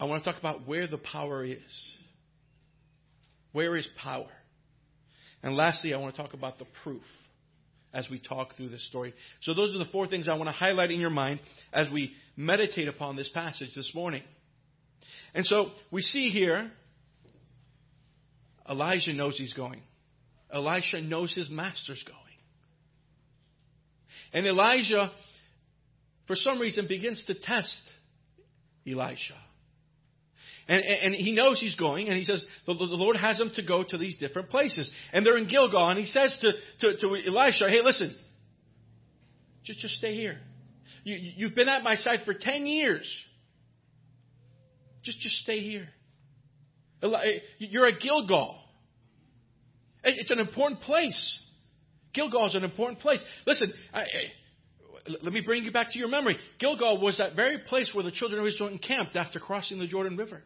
I 0.00 0.04
want 0.04 0.22
to 0.22 0.30
talk 0.30 0.38
about 0.38 0.66
where 0.66 0.86
the 0.86 0.98
power 0.98 1.42
is. 1.42 1.96
Where 3.52 3.76
is 3.76 3.88
power? 4.00 4.30
And 5.42 5.56
lastly, 5.56 5.92
I 5.92 5.98
want 5.98 6.14
to 6.14 6.22
talk 6.22 6.34
about 6.34 6.58
the 6.58 6.66
proof 6.82 7.02
as 7.92 8.08
we 8.10 8.20
talk 8.20 8.54
through 8.56 8.68
this 8.68 8.86
story. 8.88 9.14
So, 9.42 9.54
those 9.54 9.74
are 9.74 9.78
the 9.78 9.90
four 9.90 10.06
things 10.06 10.28
I 10.28 10.34
want 10.34 10.48
to 10.48 10.52
highlight 10.52 10.90
in 10.90 11.00
your 11.00 11.10
mind 11.10 11.40
as 11.72 11.90
we 11.90 12.12
meditate 12.36 12.88
upon 12.88 13.16
this 13.16 13.30
passage 13.30 13.70
this 13.74 13.92
morning. 13.94 14.22
And 15.34 15.46
so, 15.46 15.70
we 15.90 16.02
see 16.02 16.30
here 16.30 16.70
Elijah 18.68 19.12
knows 19.12 19.38
he's 19.38 19.54
going, 19.54 19.80
Elisha 20.52 21.00
knows 21.00 21.34
his 21.34 21.50
master's 21.50 22.02
going. 22.06 22.18
And 24.32 24.46
Elijah, 24.46 25.10
for 26.26 26.36
some 26.36 26.58
reason, 26.58 26.86
begins 26.86 27.24
to 27.26 27.34
test 27.34 27.80
Elisha. 28.86 29.34
And, 30.68 30.84
and, 30.84 31.14
he 31.14 31.32
knows 31.32 31.58
he's 31.60 31.74
going, 31.74 32.08
and 32.08 32.16
he 32.16 32.24
says, 32.24 32.44
the, 32.66 32.74
the, 32.74 32.84
Lord 32.84 33.16
has 33.16 33.40
him 33.40 33.50
to 33.54 33.62
go 33.62 33.82
to 33.88 33.96
these 33.96 34.18
different 34.18 34.50
places. 34.50 34.90
And 35.14 35.24
they're 35.24 35.38
in 35.38 35.48
Gilgal, 35.48 35.88
and 35.88 35.98
he 35.98 36.04
says 36.04 36.36
to, 36.42 36.52
to, 36.80 36.96
to 36.98 37.16
Elisha, 37.26 37.70
hey, 37.70 37.80
listen, 37.82 38.14
just, 39.64 39.78
just 39.78 39.94
stay 39.94 40.14
here. 40.14 40.38
You, 41.04 41.16
you've 41.36 41.54
been 41.54 41.68
at 41.68 41.82
my 41.82 41.94
side 41.94 42.20
for 42.26 42.34
10 42.34 42.66
years. 42.66 43.10
Just, 45.04 45.20
just 45.20 45.36
stay 45.36 45.60
here. 45.60 45.88
You're 47.58 47.86
at 47.86 48.00
Gilgal. 48.00 48.58
It's 50.04 50.30
an 50.30 50.38
important 50.38 50.82
place. 50.82 51.38
Gilgal 52.12 52.46
is 52.46 52.54
an 52.54 52.64
important 52.64 53.00
place. 53.00 53.20
Listen, 53.46 53.72
I, 53.94 54.00
I, 54.00 54.06
let 55.22 55.32
me 55.32 55.40
bring 55.40 55.64
you 55.64 55.72
back 55.72 55.92
to 55.92 55.98
your 55.98 56.08
memory. 56.08 56.36
Gilgal 56.58 57.00
was 57.00 57.18
that 57.18 57.34
very 57.34 57.58
place 57.58 57.90
where 57.94 58.04
the 58.04 58.10
children 58.10 58.40
of 58.40 58.46
Israel 58.46 58.68
encamped 58.68 59.16
after 59.16 59.40
crossing 59.40 59.78
the 59.78 59.86
Jordan 59.86 60.16
River. 60.18 60.42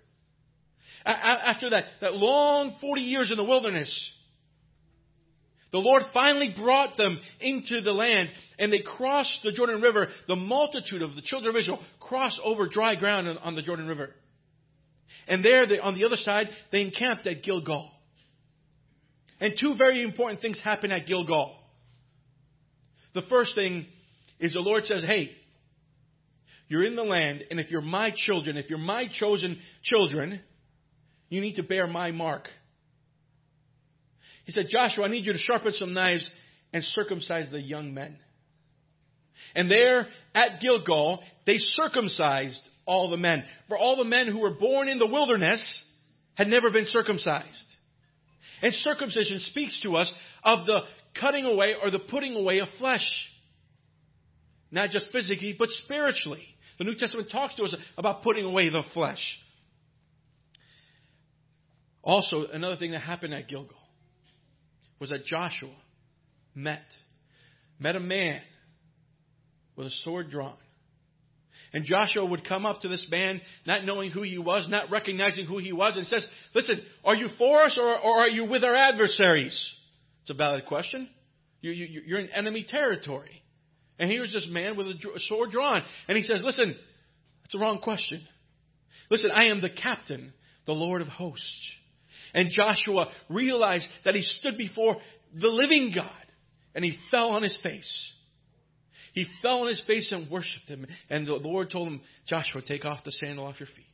After 1.05 1.71
that, 1.71 1.85
that 2.01 2.15
long 2.15 2.77
40 2.81 3.01
years 3.01 3.31
in 3.31 3.37
the 3.37 3.45
wilderness, 3.45 4.13
the 5.73 5.79
Lord 5.79 6.05
finally 6.13 6.55
brought 6.57 6.97
them 6.97 7.19
into 7.41 7.81
the 7.81 7.93
land 7.93 8.29
and 8.59 8.73
they 8.73 8.81
crossed 8.81 9.41
the 9.43 9.53
Jordan 9.53 9.81
River. 9.81 10.09
The 10.29 10.37
multitude 10.37 11.03
of 11.03 11.15
the 11.15 11.23
children 11.23 11.55
of 11.55 11.61
Israel 11.61 11.81
crossed 11.99 12.41
over 12.45 12.69
dry 12.69 12.95
ground 12.95 13.27
on 13.43 13.55
the 13.55 13.63
Jordan 13.63 13.89
River. 13.89 14.11
And 15.27 15.45
there, 15.45 15.67
they, 15.67 15.79
on 15.79 15.95
the 15.99 16.05
other 16.05 16.17
side, 16.17 16.51
they 16.71 16.83
encamped 16.83 17.27
at 17.27 17.43
Gilgal. 17.43 17.91
And 19.41 19.55
two 19.59 19.75
very 19.77 20.03
important 20.03 20.41
things 20.41 20.61
happen 20.63 20.93
at 20.93 21.07
Gilgal. 21.07 21.57
The 23.15 23.23
first 23.29 23.55
thing 23.55 23.87
is 24.39 24.53
the 24.53 24.61
Lord 24.61 24.85
says, 24.85 25.03
Hey, 25.03 25.31
you're 26.69 26.85
in 26.85 26.97
the 26.97 27.03
land, 27.03 27.45
and 27.51 27.61
if 27.61 27.71
you're 27.71 27.81
my 27.81 28.13
children, 28.15 28.57
if 28.57 28.71
you're 28.71 28.79
my 28.79 29.09
chosen 29.13 29.59
children, 29.83 30.41
you 31.35 31.41
need 31.41 31.57
to 31.57 31.63
bear 31.63 31.87
my 31.87 32.11
mark. 32.11 32.49
He 34.45 34.53
said, 34.53 34.67
Joshua, 34.69 35.05
I 35.05 35.09
need 35.09 35.27
you 35.27 35.33
to 35.33 35.39
sharpen 35.39 35.73
some 35.73 35.95
knives 35.95 36.29
and 36.73 36.83
circumcise 36.83 37.51
the 37.51 37.61
young 37.61 37.95
men. 37.95 38.17
And 39.55 39.71
there 39.71 40.09
at 40.35 40.61
Gilgal, 40.61 41.23
they 41.47 41.59
circumcised 41.59 42.61
all 42.87 43.11
the 43.11 43.17
men. 43.17 43.45
For 43.69 43.77
all 43.77 43.97
the 43.97 44.05
men 44.05 44.27
who 44.27 44.41
were 44.41 44.55
born 44.55 44.89
in 44.89 44.99
the 44.99 45.07
wilderness 45.07 45.85
had 46.35 46.49
never 46.49 46.71
been 46.71 46.87
circumcised. 46.87 47.67
And 48.63 48.73
circumcision 48.75 49.41
speaks 49.41 49.81
to 49.83 49.97
us 49.97 50.13
of 50.45 50.67
the 50.67 50.81
cutting 51.21 51.45
away 51.45 51.75
or 51.83 51.91
the 51.91 51.99
putting 51.99 52.35
away 52.35 52.61
of 52.61 52.69
flesh. 52.79 53.07
Not 54.71 54.91
just 54.91 55.11
physically, 55.13 55.55
but 55.59 55.69
spiritually. 55.85 56.45
The 56.79 56.85
New 56.85 56.95
Testament 56.95 57.31
talks 57.31 57.55
to 57.57 57.65
us 57.65 57.75
about 57.99 58.23
putting 58.23 58.45
away 58.45 58.71
the 58.71 58.83
flesh. 58.95 59.39
Also, 62.03 62.47
another 62.53 62.77
thing 62.77 62.93
that 62.93 63.01
happened 63.01 63.33
at 63.35 63.49
Gilgal 63.49 63.77
was 64.99 65.11
that 65.11 65.25
Joshua 65.25 65.75
met, 66.55 66.83
met 67.79 67.97
a 67.97 68.01
man 68.01 68.41
with 69.77 69.87
a 69.87 69.91
sword 70.03 70.31
drawn. 70.31 70.57
And 71.73 71.85
Joshua 71.85 72.27
would 72.27 72.47
come 72.47 72.67
up 72.67 72.81
to 72.81 72.89
this 72.89 73.07
man, 73.11 73.41
not 73.67 73.85
knowing 73.85 74.11
who 74.11 74.23
he 74.23 74.39
was, 74.39 74.69
not 74.69 74.91
recognizing 74.91 75.47
who 75.47 75.59
he 75.59 75.73
was, 75.73 75.97
and 75.97 76.07
says, 76.07 76.27
Listen, 76.55 76.81
are 77.05 77.15
you 77.15 77.29
for 77.39 77.63
us 77.63 77.79
or, 77.81 77.99
or 77.99 78.19
are 78.19 78.29
you 78.29 78.45
with 78.45 78.63
our 78.63 78.75
adversaries? 78.75 79.75
It's 80.23 80.31
a 80.31 80.35
valid 80.35 80.67
question. 80.67 81.09
You, 81.61 81.71
you, 81.71 82.03
you're 82.05 82.19
in 82.19 82.29
enemy 82.31 82.67
territory. 82.69 83.43
And 83.99 84.11
here's 84.11 84.33
this 84.33 84.47
man 84.51 84.77
with 84.77 84.87
a 84.89 85.21
sword 85.29 85.51
drawn. 85.51 85.83
And 86.09 86.17
he 86.17 86.25
says, 86.25 86.43
Listen, 86.45 86.77
that's 87.43 87.55
a 87.55 87.59
wrong 87.59 87.79
question. 87.79 88.27
Listen, 89.11 89.31
I 89.31 89.47
am 89.47 89.61
the 89.61 89.71
captain, 89.71 90.33
the 90.67 90.73
Lord 90.73 91.01
of 91.01 91.09
hosts. 91.09 91.71
And 92.35 92.51
Joshua 92.51 93.09
realized 93.29 93.89
that 94.05 94.15
he 94.15 94.23
stood 94.23 94.57
before 94.57 94.97
the 95.35 95.49
living 95.49 95.93
God. 95.95 96.11
And 96.75 96.85
he 96.85 96.99
fell 97.11 97.31
on 97.31 97.43
his 97.43 97.59
face. 97.63 98.13
He 99.13 99.27
fell 99.43 99.61
on 99.61 99.69
his 99.69 99.83
face 99.87 100.11
and 100.11 100.31
worshiped 100.31 100.69
him. 100.69 100.87
And 101.11 101.27
the 101.27 101.35
Lord 101.35 101.71
told 101.71 101.89
him, 101.89 102.01
Joshua, 102.27 102.63
take 102.63 102.85
off 102.85 103.05
the 103.05 103.13
sandal 103.13 103.47
off 103.47 103.61
your 103.61 103.67
feet. 103.67 103.85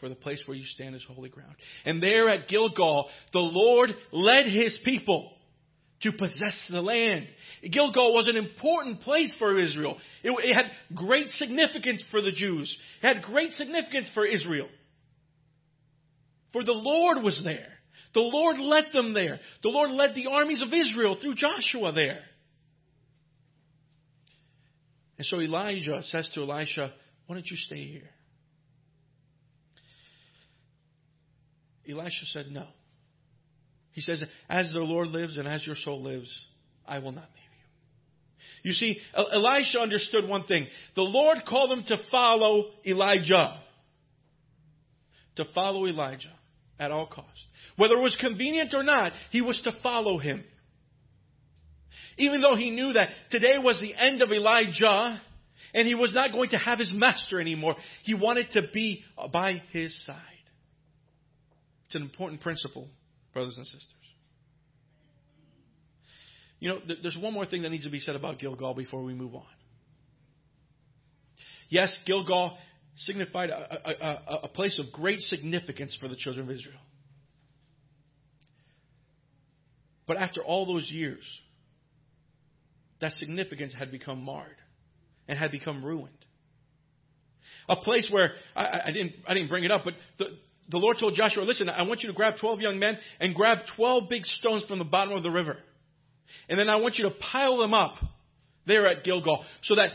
For 0.00 0.10
the 0.10 0.14
place 0.14 0.42
where 0.44 0.56
you 0.56 0.64
stand 0.64 0.94
is 0.94 1.04
holy 1.08 1.30
ground. 1.30 1.54
And 1.86 2.02
there 2.02 2.28
at 2.28 2.48
Gilgal, 2.48 3.08
the 3.32 3.38
Lord 3.38 3.90
led 4.12 4.46
his 4.46 4.78
people 4.84 5.32
to 6.02 6.12
possess 6.12 6.68
the 6.70 6.82
land. 6.82 7.26
Gilgal 7.70 8.12
was 8.12 8.26
an 8.28 8.36
important 8.36 9.00
place 9.00 9.34
for 9.38 9.58
Israel. 9.58 9.96
It, 10.22 10.30
it, 10.44 10.54
had 10.54 10.66
great 10.94 11.28
significance 11.28 12.04
for 12.10 12.20
the 12.20 12.32
Jews. 12.32 12.76
It 13.02 13.14
had 13.14 13.22
great 13.22 13.52
significance 13.52 14.10
for 14.12 14.26
Israel. 14.26 14.68
For 16.56 16.64
the 16.64 16.72
Lord 16.72 17.22
was 17.22 17.38
there. 17.44 17.68
The 18.14 18.20
Lord 18.20 18.58
led 18.58 18.84
them 18.90 19.12
there. 19.12 19.40
The 19.62 19.68
Lord 19.68 19.90
led 19.90 20.14
the 20.14 20.28
armies 20.28 20.62
of 20.62 20.72
Israel 20.72 21.18
through 21.20 21.34
Joshua 21.34 21.92
there. 21.92 22.20
And 25.18 25.26
so 25.26 25.38
Elijah 25.38 26.02
says 26.04 26.30
to 26.32 26.40
Elisha, 26.40 26.94
Why 27.26 27.36
don't 27.36 27.46
you 27.46 27.58
stay 27.58 27.84
here? 27.84 28.08
Elisha 31.86 32.24
said, 32.32 32.46
No. 32.50 32.64
He 33.92 34.00
says, 34.00 34.24
As 34.48 34.72
the 34.72 34.80
Lord 34.80 35.08
lives 35.08 35.36
and 35.36 35.46
as 35.46 35.66
your 35.66 35.76
soul 35.76 36.02
lives, 36.02 36.30
I 36.86 37.00
will 37.00 37.12
not 37.12 37.28
leave 37.34 38.62
you. 38.62 38.70
You 38.70 38.72
see, 38.72 38.98
Elisha 39.14 39.78
understood 39.78 40.26
one 40.26 40.44
thing. 40.44 40.68
The 40.94 41.02
Lord 41.02 41.40
called 41.46 41.76
him 41.76 41.84
to 41.88 41.98
follow 42.10 42.70
Elijah. 42.86 43.60
To 45.36 45.44
follow 45.54 45.84
Elijah 45.84 46.32
at 46.78 46.90
all 46.90 47.06
costs. 47.06 47.46
Whether 47.76 47.96
it 47.96 48.02
was 48.02 48.16
convenient 48.20 48.74
or 48.74 48.82
not, 48.82 49.12
he 49.30 49.40
was 49.40 49.60
to 49.64 49.72
follow 49.82 50.18
him. 50.18 50.44
Even 52.18 52.40
though 52.40 52.56
he 52.56 52.70
knew 52.70 52.92
that 52.92 53.10
today 53.30 53.58
was 53.58 53.80
the 53.80 53.94
end 53.94 54.22
of 54.22 54.30
Elijah 54.30 55.20
and 55.74 55.86
he 55.86 55.94
was 55.94 56.12
not 56.12 56.32
going 56.32 56.50
to 56.50 56.58
have 56.58 56.78
his 56.78 56.92
master 56.94 57.40
anymore, 57.40 57.76
he 58.04 58.14
wanted 58.14 58.50
to 58.52 58.62
be 58.72 59.04
by 59.32 59.62
his 59.72 60.06
side. 60.06 60.22
It's 61.86 61.94
an 61.94 62.02
important 62.02 62.40
principle, 62.40 62.88
brothers 63.32 63.56
and 63.56 63.66
sisters. 63.66 63.92
You 66.58 66.70
know, 66.70 66.80
there's 67.02 67.18
one 67.18 67.34
more 67.34 67.44
thing 67.44 67.62
that 67.62 67.70
needs 67.70 67.84
to 67.84 67.90
be 67.90 68.00
said 68.00 68.16
about 68.16 68.38
Gilgal 68.38 68.74
before 68.74 69.02
we 69.02 69.14
move 69.14 69.34
on. 69.34 69.44
Yes, 71.68 71.96
Gilgal 72.06 72.56
signified 72.96 73.50
a, 73.50 73.88
a, 73.88 74.40
a, 74.44 74.48
place 74.48 74.78
of 74.78 74.92
great 74.92 75.20
significance 75.20 75.96
for 76.00 76.08
the 76.08 76.16
children 76.16 76.46
of 76.46 76.54
Israel. 76.54 76.80
But 80.06 80.16
after 80.16 80.42
all 80.42 80.66
those 80.66 80.90
years, 80.90 81.24
that 83.00 83.12
significance 83.12 83.74
had 83.76 83.90
become 83.90 84.24
marred 84.24 84.56
and 85.28 85.38
had 85.38 85.50
become 85.50 85.84
ruined. 85.84 86.14
A 87.68 87.76
place 87.76 88.08
where 88.10 88.32
I, 88.54 88.82
I, 88.86 88.92
didn't 88.92 89.12
I 89.26 89.34
didn't 89.34 89.48
bring 89.48 89.64
it 89.64 89.70
up, 89.70 89.82
but 89.84 89.94
the, 90.18 90.26
the 90.70 90.78
Lord 90.78 90.98
told 90.98 91.14
Joshua, 91.14 91.42
"Listen, 91.42 91.68
I 91.68 91.82
want 91.82 92.02
you 92.02 92.08
to 92.08 92.14
grab 92.14 92.34
twelve 92.40 92.60
young 92.60 92.78
men 92.78 92.96
and 93.20 93.34
grab 93.34 93.58
twelve 93.76 94.08
big 94.08 94.24
stones 94.24 94.64
from 94.64 94.78
the 94.78 94.84
bottom 94.84 95.14
of 95.14 95.22
the 95.22 95.30
river, 95.30 95.56
and 96.48 96.58
then 96.58 96.68
I 96.68 96.76
want 96.76 96.96
you 96.96 97.08
to 97.08 97.14
pile 97.32 97.58
them 97.58 97.74
up 97.74 97.96
there 98.66 98.86
at 98.86 99.04
Gilgal, 99.04 99.44
so 99.62 99.76
that 99.76 99.90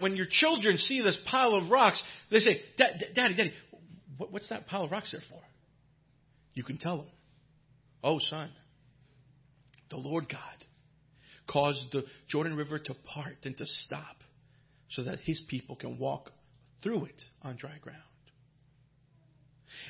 when, 0.00 0.16
your 0.16 0.26
children 0.28 0.78
see 0.78 1.02
this 1.02 1.18
pile 1.26 1.54
of 1.54 1.70
rocks, 1.70 2.02
they 2.30 2.40
say, 2.40 2.60
"Daddy, 2.76 3.06
Daddy, 3.14 3.52
what's 4.16 4.48
that 4.50 4.66
pile 4.66 4.84
of 4.84 4.90
rocks 4.90 5.12
there 5.12 5.22
for?" 5.28 5.40
You 6.54 6.64
can 6.64 6.78
tell 6.78 6.98
them, 6.98 7.06
"Oh, 8.02 8.18
son, 8.18 8.50
the 9.90 9.96
Lord 9.96 10.28
God 10.28 10.40
caused 11.46 11.92
the 11.92 12.04
Jordan 12.28 12.56
River 12.56 12.78
to 12.78 12.94
part 13.14 13.38
and 13.44 13.56
to 13.56 13.66
stop 13.66 14.16
so 14.90 15.04
that 15.04 15.18
his 15.20 15.40
people 15.48 15.76
can 15.76 15.98
walk 15.98 16.30
through 16.82 17.06
it 17.06 17.22
on 17.42 17.56
dry 17.56 17.76
ground. 17.80 18.02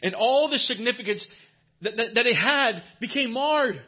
And 0.03 0.15
all 0.15 0.49
the 0.49 0.59
significance 0.59 1.27
that, 1.83 1.97
that, 1.97 2.15
that 2.15 2.23
they 2.23 2.35
had 2.35 2.83
became 3.00 3.33
marred. 3.33 3.81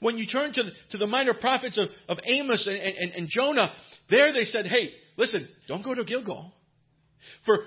When 0.00 0.18
you 0.18 0.26
turn 0.26 0.52
to 0.52 0.62
the, 0.62 0.70
to 0.90 0.98
the 0.98 1.06
minor 1.06 1.34
prophets 1.34 1.78
of, 1.78 1.88
of 2.08 2.18
Amos 2.24 2.66
and, 2.66 2.76
and, 2.76 3.12
and 3.12 3.28
Jonah, 3.28 3.72
there 4.10 4.32
they 4.32 4.44
said, 4.44 4.66
hey, 4.66 4.90
listen, 5.16 5.48
don't 5.68 5.84
go 5.84 5.94
to 5.94 6.04
Gilgal. 6.04 6.52
For 7.46 7.58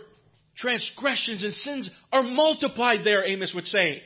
transgressions 0.57 1.43
and 1.43 1.53
sins 1.53 1.89
are 2.11 2.23
multiplied 2.23 3.01
there, 3.03 3.23
Amos 3.25 3.53
would 3.53 3.65
say. 3.65 4.01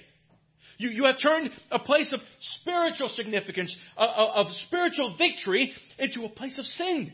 You, 0.78 0.90
you 0.90 1.06
have 1.06 1.22
turned 1.22 1.50
a 1.72 1.80
place 1.80 2.14
of 2.14 2.20
spiritual 2.62 3.10
significance, 3.10 3.76
of, 3.98 4.48
of 4.48 4.52
spiritual 4.68 5.16
victory, 5.18 5.74
into 5.98 6.24
a 6.24 6.30
place 6.30 6.58
of 6.58 6.66
sin. 6.66 7.12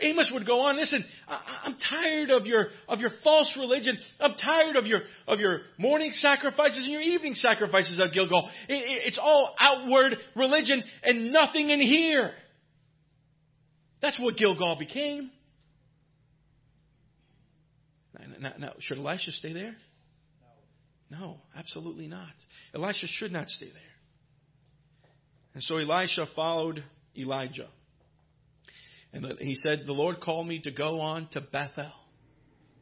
Amos 0.00 0.30
would 0.32 0.46
go 0.46 0.60
on, 0.60 0.76
listen, 0.76 1.04
I, 1.28 1.62
am 1.66 1.76
tired 1.88 2.30
of 2.30 2.46
your, 2.46 2.68
of 2.88 3.00
your 3.00 3.10
false 3.22 3.52
religion. 3.56 3.98
I'm 4.18 4.34
tired 4.34 4.76
of 4.76 4.86
your, 4.86 5.00
of 5.26 5.40
your 5.40 5.60
morning 5.78 6.10
sacrifices 6.12 6.78
and 6.84 6.92
your 6.92 7.02
evening 7.02 7.34
sacrifices 7.34 8.00
at 8.00 8.12
Gilgal. 8.12 8.48
It, 8.68 8.74
it, 8.74 9.02
it's 9.06 9.18
all 9.20 9.54
outward 9.58 10.16
religion 10.34 10.82
and 11.02 11.32
nothing 11.32 11.70
in 11.70 11.80
here. 11.80 12.32
That's 14.00 14.18
what 14.18 14.36
Gilgal 14.36 14.76
became. 14.78 15.30
Now, 18.40 18.52
now, 18.58 18.72
should 18.80 18.98
Elisha 18.98 19.32
stay 19.32 19.52
there? 19.52 19.76
No, 21.10 21.38
absolutely 21.56 22.06
not. 22.06 22.32
Elisha 22.74 23.06
should 23.06 23.32
not 23.32 23.48
stay 23.48 23.66
there. 23.66 23.82
And 25.54 25.62
so 25.62 25.76
Elisha 25.76 26.26
followed 26.34 26.84
Elijah. 27.18 27.68
And 29.12 29.38
he 29.40 29.56
said, 29.56 29.80
The 29.86 29.92
Lord 29.92 30.20
called 30.20 30.46
me 30.46 30.60
to 30.60 30.70
go 30.70 31.00
on 31.00 31.28
to 31.32 31.40
Bethel. 31.40 31.92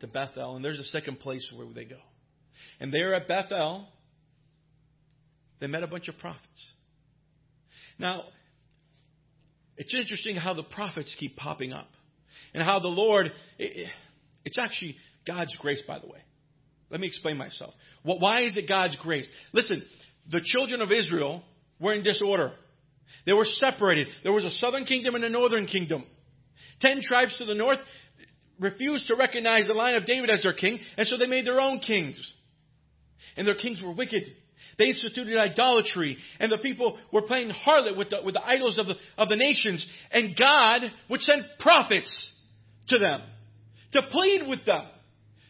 To 0.00 0.06
Bethel. 0.06 0.56
And 0.56 0.64
there's 0.64 0.78
a 0.78 0.84
second 0.84 1.20
place 1.20 1.50
where 1.54 1.66
they 1.72 1.84
go. 1.84 1.98
And 2.80 2.92
there 2.92 3.14
at 3.14 3.28
Bethel, 3.28 3.88
they 5.60 5.66
met 5.66 5.82
a 5.82 5.86
bunch 5.86 6.08
of 6.08 6.18
prophets. 6.18 6.72
Now, 7.98 8.24
it's 9.76 9.94
interesting 9.94 10.36
how 10.36 10.54
the 10.54 10.64
prophets 10.64 11.16
keep 11.18 11.36
popping 11.36 11.72
up. 11.72 11.88
And 12.54 12.62
how 12.62 12.78
the 12.78 12.88
Lord, 12.88 13.32
it's 13.58 14.58
actually 14.60 14.96
God's 15.26 15.56
grace, 15.56 15.82
by 15.86 15.98
the 15.98 16.06
way. 16.06 16.20
Let 16.90 17.00
me 17.00 17.06
explain 17.06 17.36
myself. 17.36 17.74
Why 18.02 18.42
is 18.42 18.54
it 18.56 18.68
God's 18.68 18.96
grace? 18.96 19.28
Listen, 19.52 19.82
the 20.30 20.40
children 20.42 20.80
of 20.80 20.90
Israel 20.90 21.42
were 21.80 21.92
in 21.92 22.02
disorder. 22.02 22.52
They 23.26 23.32
were 23.32 23.44
separated. 23.44 24.08
There 24.22 24.32
was 24.32 24.44
a 24.44 24.50
southern 24.52 24.84
kingdom 24.84 25.14
and 25.14 25.24
a 25.24 25.28
northern 25.28 25.66
kingdom. 25.66 26.04
Ten 26.80 27.00
tribes 27.02 27.36
to 27.38 27.44
the 27.44 27.54
north 27.54 27.78
refused 28.58 29.06
to 29.08 29.16
recognize 29.16 29.66
the 29.66 29.74
line 29.74 29.94
of 29.94 30.06
David 30.06 30.30
as 30.30 30.42
their 30.42 30.54
king, 30.54 30.80
and 30.96 31.06
so 31.06 31.16
they 31.16 31.26
made 31.26 31.46
their 31.46 31.60
own 31.60 31.78
kings. 31.78 32.34
And 33.36 33.46
their 33.46 33.54
kings 33.54 33.80
were 33.82 33.92
wicked. 33.92 34.24
They 34.78 34.86
instituted 34.86 35.36
idolatry, 35.36 36.18
and 36.38 36.50
the 36.50 36.58
people 36.58 36.98
were 37.12 37.22
playing 37.22 37.50
harlot 37.50 37.96
with 37.96 38.10
the, 38.10 38.22
with 38.24 38.34
the 38.34 38.44
idols 38.44 38.78
of 38.78 38.86
the, 38.86 38.94
of 39.16 39.28
the 39.28 39.36
nations. 39.36 39.86
And 40.10 40.36
God 40.36 40.82
would 41.08 41.20
send 41.20 41.44
prophets 41.58 42.34
to 42.88 42.98
them 42.98 43.22
to 43.92 44.02
plead 44.10 44.46
with 44.46 44.64
them, 44.64 44.86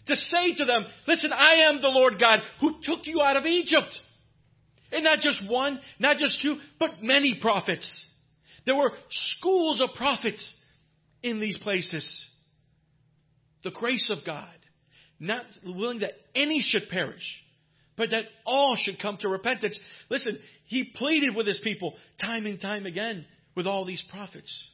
to 0.07 0.17
say 0.17 0.55
to 0.55 0.65
them, 0.65 0.87
Listen, 1.07 1.33
I 1.33 1.69
am 1.69 1.81
the 1.81 1.89
Lord 1.89 2.19
God 2.19 2.41
who 2.61 2.77
took 2.83 3.07
you 3.07 3.21
out 3.21 3.37
of 3.37 3.45
Egypt. 3.45 3.99
And 4.91 5.05
not 5.05 5.19
just 5.19 5.43
one, 5.49 5.81
not 5.99 6.17
just 6.17 6.41
two, 6.41 6.57
but 6.79 7.03
many 7.03 7.39
prophets. 7.41 8.07
There 8.65 8.77
were 8.77 8.93
schools 9.11 9.81
of 9.81 9.91
prophets 9.97 10.55
in 11.23 11.41
these 11.41 11.59
places. 11.59 12.27
The 13.65 13.71
grace 13.71 14.11
of 14.11 14.25
God, 14.25 14.49
not 15.19 15.45
willing 15.65 16.01
that 16.01 16.13
any 16.35 16.61
should 16.61 16.89
perish, 16.89 17.43
but 17.97 18.11
that 18.11 18.25
all 18.47 18.77
should 18.77 19.01
come 19.01 19.19
to 19.21 19.29
repentance. 19.29 19.79
Listen, 20.09 20.39
he 20.67 20.93
pleaded 20.95 21.35
with 21.35 21.47
his 21.47 21.61
people 21.63 21.95
time 22.21 22.47
and 22.47 22.61
time 22.61 22.87
again 22.87 23.25
with 23.57 23.67
all 23.67 23.85
these 23.85 24.05
prophets. 24.11 24.71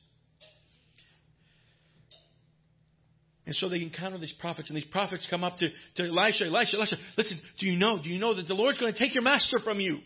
And 3.47 3.55
so 3.55 3.69
they 3.69 3.81
encounter 3.81 4.19
these 4.19 4.35
prophets, 4.41 4.71
and 4.71 4.77
these 4.77 4.87
prophets 4.87 5.27
come 5.29 5.45
up 5.45 5.59
to, 5.59 5.69
to 5.97 6.03
Elisha, 6.03 6.47
Elisha, 6.47 6.77
Elisha, 6.77 6.97
listen, 7.17 7.39
do 7.59 7.67
you 7.67 7.79
know, 7.79 8.03
do 8.03 8.09
you 8.09 8.19
know 8.19 8.35
that 8.35 8.49
the 8.49 8.55
Lord's 8.55 8.79
going 8.79 8.93
to 8.93 8.99
take 8.99 9.15
your 9.15 9.23
master 9.23 9.59
from 9.63 9.81
you 9.81 9.99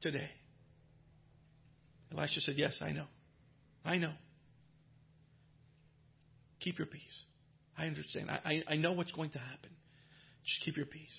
today? 0.00 0.28
Elisha 2.12 2.40
said, 2.40 2.54
Yes, 2.56 2.76
I 2.80 2.90
know. 2.90 3.06
I 3.84 3.96
know. 3.96 4.12
Keep 6.60 6.78
your 6.78 6.86
peace. 6.86 7.24
I 7.76 7.86
understand. 7.86 8.30
I, 8.30 8.40
I, 8.44 8.72
I 8.74 8.76
know 8.76 8.92
what's 8.92 9.12
going 9.12 9.30
to 9.30 9.38
happen. 9.38 9.70
Just 10.44 10.62
keep 10.64 10.76
your 10.76 10.86
peace. 10.86 11.16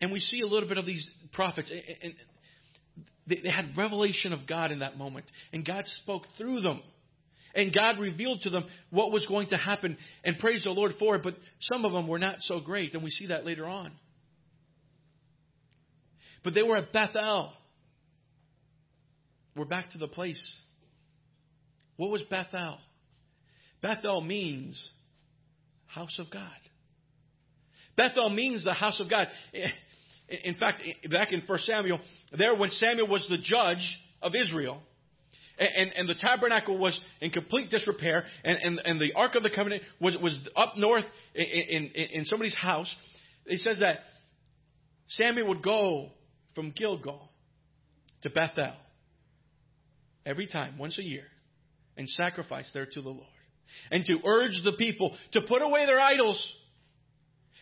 And 0.00 0.12
we 0.12 0.20
see 0.20 0.40
a 0.40 0.46
little 0.46 0.68
bit 0.68 0.78
of 0.78 0.86
these 0.86 1.08
prophets. 1.32 1.72
And 2.02 2.14
they 3.26 3.50
had 3.50 3.76
revelation 3.76 4.32
of 4.32 4.46
God 4.46 4.70
in 4.70 4.80
that 4.80 4.96
moment. 4.96 5.26
And 5.52 5.64
God 5.64 5.84
spoke 6.02 6.24
through 6.36 6.60
them. 6.60 6.82
And 7.54 7.72
God 7.72 7.98
revealed 7.98 8.42
to 8.42 8.50
them 8.50 8.66
what 8.90 9.12
was 9.12 9.26
going 9.26 9.48
to 9.48 9.56
happen. 9.56 9.96
And 10.24 10.38
praise 10.38 10.64
the 10.64 10.70
Lord 10.70 10.92
for 10.98 11.16
it. 11.16 11.22
But 11.22 11.36
some 11.60 11.84
of 11.84 11.92
them 11.92 12.06
were 12.06 12.18
not 12.18 12.36
so 12.40 12.60
great. 12.60 12.94
And 12.94 13.02
we 13.02 13.10
see 13.10 13.28
that 13.28 13.46
later 13.46 13.66
on. 13.66 13.92
But 16.42 16.54
they 16.54 16.62
were 16.62 16.76
at 16.76 16.92
Bethel. 16.92 17.52
We're 19.56 19.64
back 19.64 19.90
to 19.92 19.98
the 19.98 20.08
place 20.08 20.42
what 21.96 22.10
was 22.10 22.22
Bethel? 22.22 22.78
Bethel 23.82 24.20
means 24.20 24.90
house 25.86 26.18
of 26.18 26.30
God. 26.30 26.50
Bethel 27.96 28.30
means 28.30 28.64
the 28.64 28.72
house 28.72 29.00
of 29.00 29.08
God. 29.08 29.28
In 30.28 30.54
fact, 30.54 30.82
back 31.10 31.32
in 31.32 31.42
1 31.46 31.58
Samuel, 31.60 32.00
there 32.36 32.56
when 32.56 32.70
Samuel 32.70 33.08
was 33.08 33.26
the 33.28 33.38
judge 33.38 33.98
of 34.20 34.34
Israel, 34.34 34.80
and, 35.56 35.92
and 35.94 36.08
the 36.08 36.16
tabernacle 36.16 36.76
was 36.76 36.98
in 37.20 37.30
complete 37.30 37.70
disrepair, 37.70 38.24
and, 38.42 38.58
and, 38.58 38.82
and 38.84 39.00
the 39.00 39.12
Ark 39.14 39.36
of 39.36 39.44
the 39.44 39.50
Covenant 39.50 39.82
was, 40.00 40.16
was 40.16 40.36
up 40.56 40.76
north 40.76 41.04
in, 41.34 41.44
in, 41.44 41.84
in 42.10 42.24
somebody's 42.24 42.56
house, 42.56 42.92
it 43.46 43.60
says 43.60 43.78
that 43.78 43.98
Samuel 45.08 45.48
would 45.48 45.62
go 45.62 46.08
from 46.56 46.72
Gilgal 46.72 47.28
to 48.22 48.30
Bethel 48.30 48.74
every 50.26 50.48
time, 50.48 50.78
once 50.78 50.98
a 50.98 51.04
year 51.04 51.26
and 51.96 52.08
sacrifice 52.08 52.70
there 52.74 52.86
to 52.86 53.02
the 53.02 53.08
Lord. 53.08 53.26
And 53.90 54.04
to 54.04 54.18
urge 54.24 54.60
the 54.62 54.72
people 54.72 55.16
to 55.32 55.42
put 55.42 55.62
away 55.62 55.86
their 55.86 56.00
idols 56.00 56.54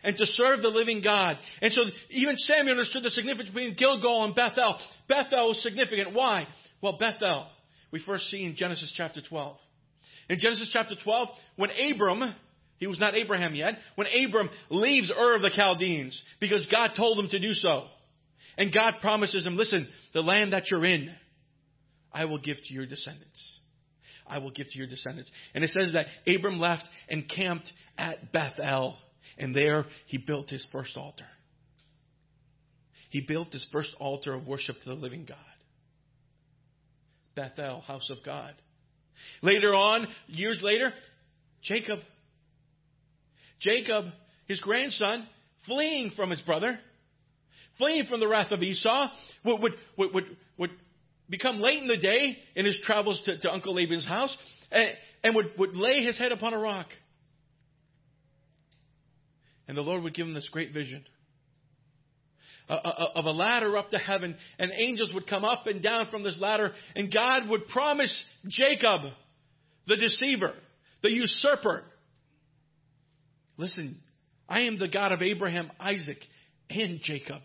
and 0.03 0.17
to 0.17 0.25
serve 0.25 0.61
the 0.61 0.67
living 0.67 1.01
God. 1.01 1.37
And 1.61 1.71
so 1.71 1.81
even 2.09 2.35
Samuel 2.37 2.71
understood 2.71 3.03
the 3.03 3.09
significance 3.09 3.49
between 3.49 3.75
Gilgal 3.75 4.25
and 4.25 4.35
Bethel. 4.35 4.77
Bethel 5.07 5.49
was 5.49 5.63
significant. 5.63 6.13
Why? 6.13 6.47
Well, 6.81 6.97
Bethel, 6.99 7.47
we 7.91 8.03
first 8.05 8.25
see 8.25 8.43
in 8.43 8.55
Genesis 8.55 8.91
chapter 8.95 9.21
12. 9.27 9.57
In 10.29 10.39
Genesis 10.39 10.69
chapter 10.71 10.95
12, 11.01 11.29
when 11.55 11.69
Abram, 11.71 12.35
he 12.77 12.87
was 12.87 12.99
not 12.99 13.15
Abraham 13.15 13.55
yet, 13.55 13.75
when 13.95 14.07
Abram 14.07 14.49
leaves 14.69 15.09
Ur 15.09 15.35
of 15.35 15.41
the 15.41 15.51
Chaldeans, 15.53 16.21
because 16.39 16.65
God 16.71 16.91
told 16.97 17.19
him 17.19 17.29
to 17.29 17.39
do 17.39 17.53
so. 17.53 17.85
And 18.57 18.73
God 18.73 18.95
promises 19.01 19.45
him, 19.45 19.55
listen, 19.55 19.87
the 20.13 20.21
land 20.21 20.53
that 20.53 20.69
you're 20.69 20.85
in, 20.85 21.09
I 22.11 22.25
will 22.25 22.39
give 22.39 22.57
to 22.57 22.73
your 22.73 22.85
descendants. 22.85 23.59
I 24.27 24.39
will 24.39 24.51
give 24.51 24.67
to 24.69 24.77
your 24.77 24.87
descendants. 24.87 25.31
And 25.53 25.63
it 25.63 25.69
says 25.69 25.93
that 25.93 26.07
Abram 26.27 26.59
left 26.59 26.87
and 27.09 27.29
camped 27.29 27.71
at 27.97 28.31
Bethel, 28.31 28.97
and 29.37 29.55
there 29.55 29.85
he 30.07 30.17
built 30.17 30.49
his 30.49 30.65
first 30.71 30.97
altar. 30.97 31.25
He 33.09 33.25
built 33.27 33.53
his 33.53 33.67
first 33.71 33.95
altar 33.99 34.33
of 34.33 34.47
worship 34.47 34.77
to 34.83 34.89
the 34.89 34.95
living 34.95 35.25
God. 35.25 35.37
Bethel, 37.35 37.81
house 37.81 38.09
of 38.09 38.17
God. 38.25 38.53
Later 39.41 39.73
on, 39.73 40.07
years 40.27 40.59
later, 40.61 40.93
Jacob. 41.61 41.99
Jacob, 43.59 44.05
his 44.47 44.59
grandson, 44.59 45.27
fleeing 45.65 46.11
from 46.15 46.29
his 46.29 46.41
brother, 46.41 46.79
fleeing 47.77 48.05
from 48.05 48.19
the 48.19 48.27
wrath 48.27 48.51
of 48.51 48.61
Esau, 48.61 49.07
would, 49.45 49.61
would, 49.61 50.13
would, 50.13 50.37
become 51.29 51.59
late 51.59 51.79
in 51.79 51.87
the 51.87 51.97
day 51.97 52.37
in 52.55 52.65
his 52.65 52.79
travels 52.83 53.21
to, 53.25 53.39
to 53.39 53.51
Uncle 53.51 53.73
Laban's 53.73 54.05
house 54.05 54.35
and, 54.71 54.91
and 55.23 55.35
would, 55.35 55.51
would 55.57 55.75
lay 55.75 56.03
his 56.03 56.17
head 56.17 56.31
upon 56.31 56.53
a 56.53 56.59
rock. 56.59 56.87
And 59.67 59.77
the 59.77 59.81
Lord 59.81 60.03
would 60.03 60.13
give 60.13 60.27
him 60.27 60.33
this 60.33 60.49
great 60.51 60.73
vision 60.73 61.05
of 62.69 63.25
a 63.25 63.31
ladder 63.31 63.77
up 63.77 63.89
to 63.91 63.97
heaven, 63.97 64.35
and 64.57 64.71
angels 64.73 65.11
would 65.13 65.27
come 65.27 65.43
up 65.43 65.67
and 65.67 65.83
down 65.83 66.07
from 66.09 66.23
this 66.23 66.37
ladder, 66.39 66.71
and 66.95 67.13
God 67.13 67.49
would 67.49 67.67
promise 67.67 68.23
Jacob, 68.47 69.01
the 69.87 69.97
deceiver, 69.97 70.53
the 71.01 71.11
usurper, 71.11 71.83
listen, 73.57 73.97
I 74.47 74.61
am 74.61 74.79
the 74.79 74.87
God 74.87 75.11
of 75.11 75.21
Abraham, 75.21 75.71
Isaac, 75.79 76.19
and 76.69 76.99
Jacob. 77.01 77.41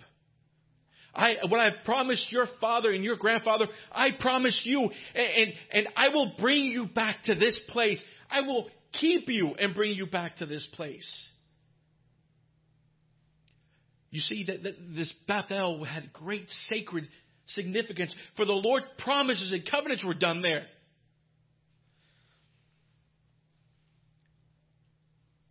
I, 1.15 1.35
what 1.49 1.59
I've 1.59 1.85
promised 1.85 2.31
your 2.31 2.47
father 2.61 2.91
and 2.91 3.03
your 3.03 3.17
grandfather, 3.17 3.67
I 3.91 4.11
promise 4.19 4.61
you, 4.65 4.91
and, 5.15 5.53
and, 5.73 5.89
I 5.97 6.11
will 6.11 6.35
bring 6.39 6.65
you 6.65 6.87
back 6.87 7.25
to 7.25 7.35
this 7.35 7.59
place. 7.71 8.03
I 8.31 8.43
will 8.43 8.69
keep 8.93 9.29
you 9.29 9.55
and 9.59 9.75
bring 9.75 9.93
you 9.93 10.07
back 10.07 10.37
to 10.37 10.47
this 10.47 10.67
place. 10.75 11.29
You 14.11 14.21
see 14.21 14.45
that, 14.47 14.63
that 14.63 14.75
this 14.95 15.13
Bethel 15.27 15.85
had 15.85 16.13
great 16.13 16.49
sacred 16.69 17.09
significance, 17.47 18.15
for 18.37 18.45
the 18.45 18.53
Lord's 18.53 18.87
promises 18.99 19.53
and 19.53 19.69
covenants 19.69 20.05
were 20.05 20.15
done 20.15 20.43
there. 20.43 20.67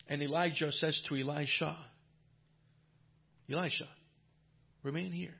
And 0.07 0.21
Elijah 0.21 0.71
says 0.71 0.99
to 1.09 1.15
Elisha, 1.15 1.77
Elisha, 3.51 3.87
remain 4.83 5.11
here. 5.11 5.35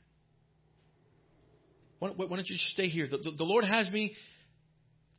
Why, 1.99 2.09
why 2.09 2.27
don't 2.27 2.49
you 2.49 2.57
stay 2.57 2.87
here? 2.89 3.07
The, 3.07 3.17
the, 3.17 3.31
the 3.37 3.43
Lord 3.43 3.65
has 3.65 3.89
me 3.89 4.15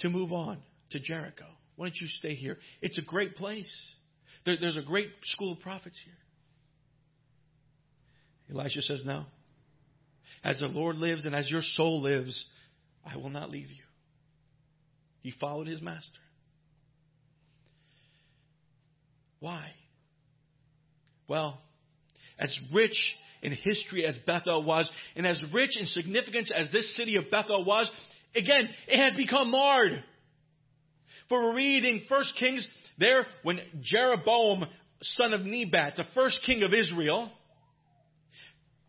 to 0.00 0.08
move 0.08 0.32
on 0.32 0.58
to 0.90 1.00
Jericho. 1.00 1.46
Why 1.76 1.86
don't 1.86 2.00
you 2.00 2.08
stay 2.08 2.34
here? 2.34 2.58
It's 2.80 2.98
a 2.98 3.02
great 3.02 3.36
place. 3.36 3.70
There, 4.44 4.56
there's 4.60 4.76
a 4.76 4.82
great 4.82 5.10
school 5.24 5.52
of 5.52 5.60
prophets 5.60 5.98
here. 6.04 6.14
Elisha 8.50 8.82
says, 8.82 9.02
No. 9.04 9.26
As 10.44 10.60
the 10.60 10.66
Lord 10.66 10.96
lives 10.96 11.24
and 11.24 11.34
as 11.34 11.50
your 11.50 11.62
soul 11.62 12.02
lives, 12.02 12.46
I 13.04 13.16
will 13.16 13.30
not 13.30 13.50
leave 13.50 13.70
you. 13.70 13.82
He 15.20 15.32
followed 15.40 15.66
his 15.66 15.82
master. 15.82 16.20
Why? 19.40 19.72
Well, 21.28 21.60
as 22.38 22.56
rich 22.72 22.96
in 23.42 23.52
history 23.52 24.04
as 24.04 24.16
Bethel 24.26 24.64
was, 24.64 24.88
and 25.16 25.26
as 25.26 25.42
rich 25.52 25.78
in 25.78 25.86
significance 25.86 26.52
as 26.54 26.70
this 26.72 26.96
city 26.96 27.16
of 27.16 27.30
Bethel 27.30 27.64
was, 27.64 27.90
again, 28.34 28.68
it 28.86 28.98
had 28.98 29.16
become 29.16 29.50
marred. 29.50 30.02
For 31.28 31.50
we 31.50 31.56
read 31.56 31.84
in 31.84 32.02
1 32.08 32.24
Kings, 32.38 32.66
there, 32.98 33.26
when 33.42 33.60
Jeroboam, 33.82 34.66
son 35.02 35.32
of 35.32 35.42
Nebat, 35.42 35.94
the 35.96 36.04
first 36.14 36.42
king 36.44 36.62
of 36.62 36.72
Israel, 36.72 37.30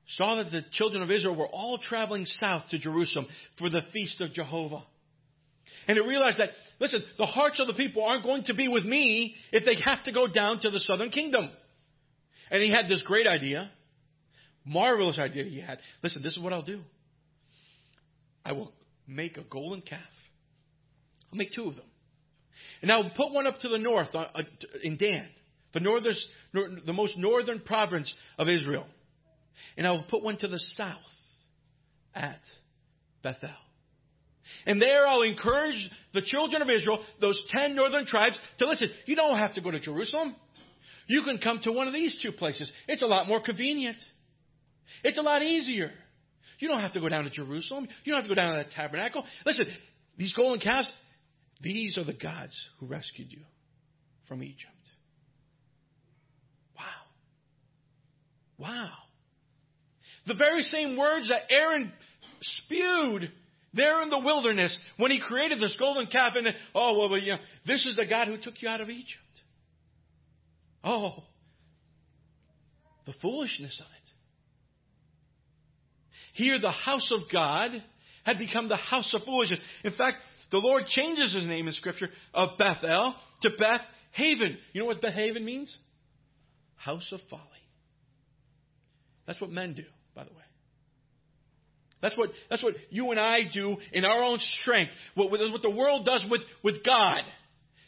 saw 0.07 0.35
that 0.35 0.51
the 0.51 0.63
children 0.71 1.03
of 1.03 1.11
Israel 1.11 1.35
were 1.35 1.47
all 1.47 1.77
traveling 1.77 2.25
south 2.25 2.63
to 2.71 2.79
Jerusalem 2.79 3.27
for 3.59 3.69
the 3.69 3.81
feast 3.93 4.19
of 4.21 4.33
Jehovah. 4.33 4.83
And 5.87 5.97
he 5.97 6.07
realized 6.07 6.39
that, 6.39 6.49
listen, 6.79 7.03
the 7.17 7.25
hearts 7.25 7.59
of 7.59 7.67
the 7.67 7.73
people 7.73 8.03
aren't 8.03 8.23
going 8.23 8.43
to 8.45 8.53
be 8.53 8.67
with 8.67 8.85
me 8.85 9.35
if 9.51 9.65
they 9.65 9.75
have 9.83 10.03
to 10.05 10.11
go 10.11 10.27
down 10.27 10.59
to 10.61 10.71
the 10.71 10.79
southern 10.79 11.09
kingdom. 11.09 11.49
And 12.49 12.63
he 12.63 12.71
had 12.71 12.87
this 12.87 13.03
great 13.03 13.27
idea, 13.27 13.69
marvelous 14.69 15.19
idea 15.19 15.43
he 15.43 15.59
had. 15.59 15.79
Listen, 16.03 16.21
this 16.21 16.33
is 16.33 16.39
what 16.39 16.53
I'll 16.53 16.61
do. 16.61 16.81
I 18.45 18.53
will 18.53 18.71
make 19.07 19.37
a 19.37 19.43
golden 19.43 19.81
calf. 19.81 19.99
I'll 21.31 21.37
make 21.37 21.51
two 21.53 21.67
of 21.67 21.75
them. 21.75 21.85
And 22.81 22.91
I'll 22.91 23.09
put 23.09 23.33
one 23.33 23.47
up 23.47 23.55
to 23.61 23.69
the 23.69 23.77
north 23.77 24.09
uh, 24.13 24.27
uh, 24.33 24.43
in 24.83 24.97
Dan, 24.97 25.27
the, 25.73 25.79
northern, 25.79 26.15
the 26.85 26.93
most 26.93 27.17
northern 27.17 27.59
province 27.59 28.13
of 28.37 28.47
Israel. 28.47 28.85
And 29.77 29.85
I 29.85 29.91
will 29.91 30.05
put 30.09 30.23
one 30.23 30.37
to 30.37 30.47
the 30.47 30.59
south 30.75 30.97
at 32.15 32.39
Bethel. 33.23 33.49
And 34.65 34.81
there 34.81 35.05
I'll 35.05 35.21
encourage 35.21 35.89
the 36.13 36.21
children 36.21 36.61
of 36.61 36.69
Israel, 36.69 37.03
those 37.21 37.41
ten 37.49 37.75
northern 37.75 38.05
tribes, 38.05 38.37
to 38.59 38.67
listen. 38.67 38.89
You 39.05 39.15
don't 39.15 39.37
have 39.37 39.53
to 39.55 39.61
go 39.61 39.71
to 39.71 39.79
Jerusalem. 39.79 40.35
You 41.07 41.23
can 41.23 41.39
come 41.39 41.59
to 41.63 41.71
one 41.71 41.87
of 41.87 41.93
these 41.93 42.19
two 42.21 42.31
places. 42.31 42.71
It's 42.87 43.01
a 43.01 43.07
lot 43.07 43.27
more 43.27 43.41
convenient. 43.41 43.97
It's 45.03 45.17
a 45.17 45.21
lot 45.21 45.41
easier. 45.41 45.91
You 46.59 46.67
don't 46.67 46.81
have 46.81 46.93
to 46.93 46.99
go 46.99 47.09
down 47.09 47.23
to 47.23 47.29
Jerusalem. 47.29 47.87
You 48.03 48.13
don't 48.13 48.21
have 48.21 48.29
to 48.29 48.35
go 48.35 48.35
down 48.35 48.57
to 48.57 48.63
that 48.63 48.71
tabernacle. 48.71 49.23
Listen, 49.45 49.67
these 50.17 50.33
golden 50.33 50.59
calves, 50.59 50.91
these 51.61 51.97
are 51.97 52.03
the 52.03 52.13
gods 52.13 52.55
who 52.79 52.87
rescued 52.87 53.31
you 53.31 53.41
from 54.27 54.43
Egypt. 54.43 54.67
Wow. 56.75 56.83
Wow. 58.57 58.91
The 60.27 60.35
very 60.35 60.61
same 60.63 60.97
words 60.97 61.29
that 61.29 61.43
Aaron 61.49 61.91
spewed 62.41 63.31
there 63.73 64.01
in 64.01 64.09
the 64.09 64.19
wilderness 64.19 64.77
when 64.97 65.11
he 65.11 65.19
created 65.19 65.59
this 65.59 65.75
golden 65.79 66.07
calf 66.07 66.33
and 66.35 66.47
oh 66.73 66.97
well, 66.97 67.09
well 67.09 67.19
you 67.19 67.31
know 67.31 67.37
this 67.65 67.85
is 67.85 67.95
the 67.95 68.05
God 68.05 68.27
who 68.27 68.37
took 68.37 68.61
you 68.61 68.67
out 68.67 68.81
of 68.81 68.89
Egypt. 68.89 69.17
Oh, 70.83 71.23
the 73.05 73.13
foolishness 73.21 73.79
of 73.79 73.87
it. 73.91 73.98
Here, 76.33 76.59
the 76.59 76.71
house 76.71 77.11
of 77.11 77.31
God 77.31 77.71
had 78.23 78.37
become 78.37 78.69
the 78.69 78.75
house 78.75 79.13
of 79.13 79.23
foolishness. 79.23 79.59
In 79.83 79.93
fact, 79.93 80.17
the 80.51 80.57
Lord 80.57 80.85
changes 80.87 81.33
his 81.33 81.45
name 81.45 81.67
in 81.67 81.73
Scripture 81.73 82.09
of 82.33 82.57
Bethel 82.57 83.15
to 83.43 83.49
Beth 83.57 83.81
Aven. 84.17 84.57
You 84.73 84.81
know 84.81 84.87
what 84.87 85.01
Beth 85.01 85.17
Aven 85.17 85.45
means? 85.45 85.75
House 86.75 87.11
of 87.11 87.19
folly. 87.29 87.43
That's 89.27 89.39
what 89.39 89.51
men 89.51 89.73
do, 89.73 89.83
by 90.15 90.23
the 90.23 90.31
way. 90.31 90.37
That's 92.01 92.17
what, 92.17 92.29
that's 92.49 92.63
what 92.63 92.75
you 92.89 93.11
and 93.11 93.19
I 93.19 93.41
do 93.53 93.75
in 93.91 94.05
our 94.05 94.23
own 94.23 94.39
strength. 94.61 94.91
What, 95.15 95.31
what 95.31 95.61
the 95.61 95.69
world 95.69 96.05
does 96.05 96.25
with, 96.29 96.41
with 96.63 96.83
God. 96.85 97.23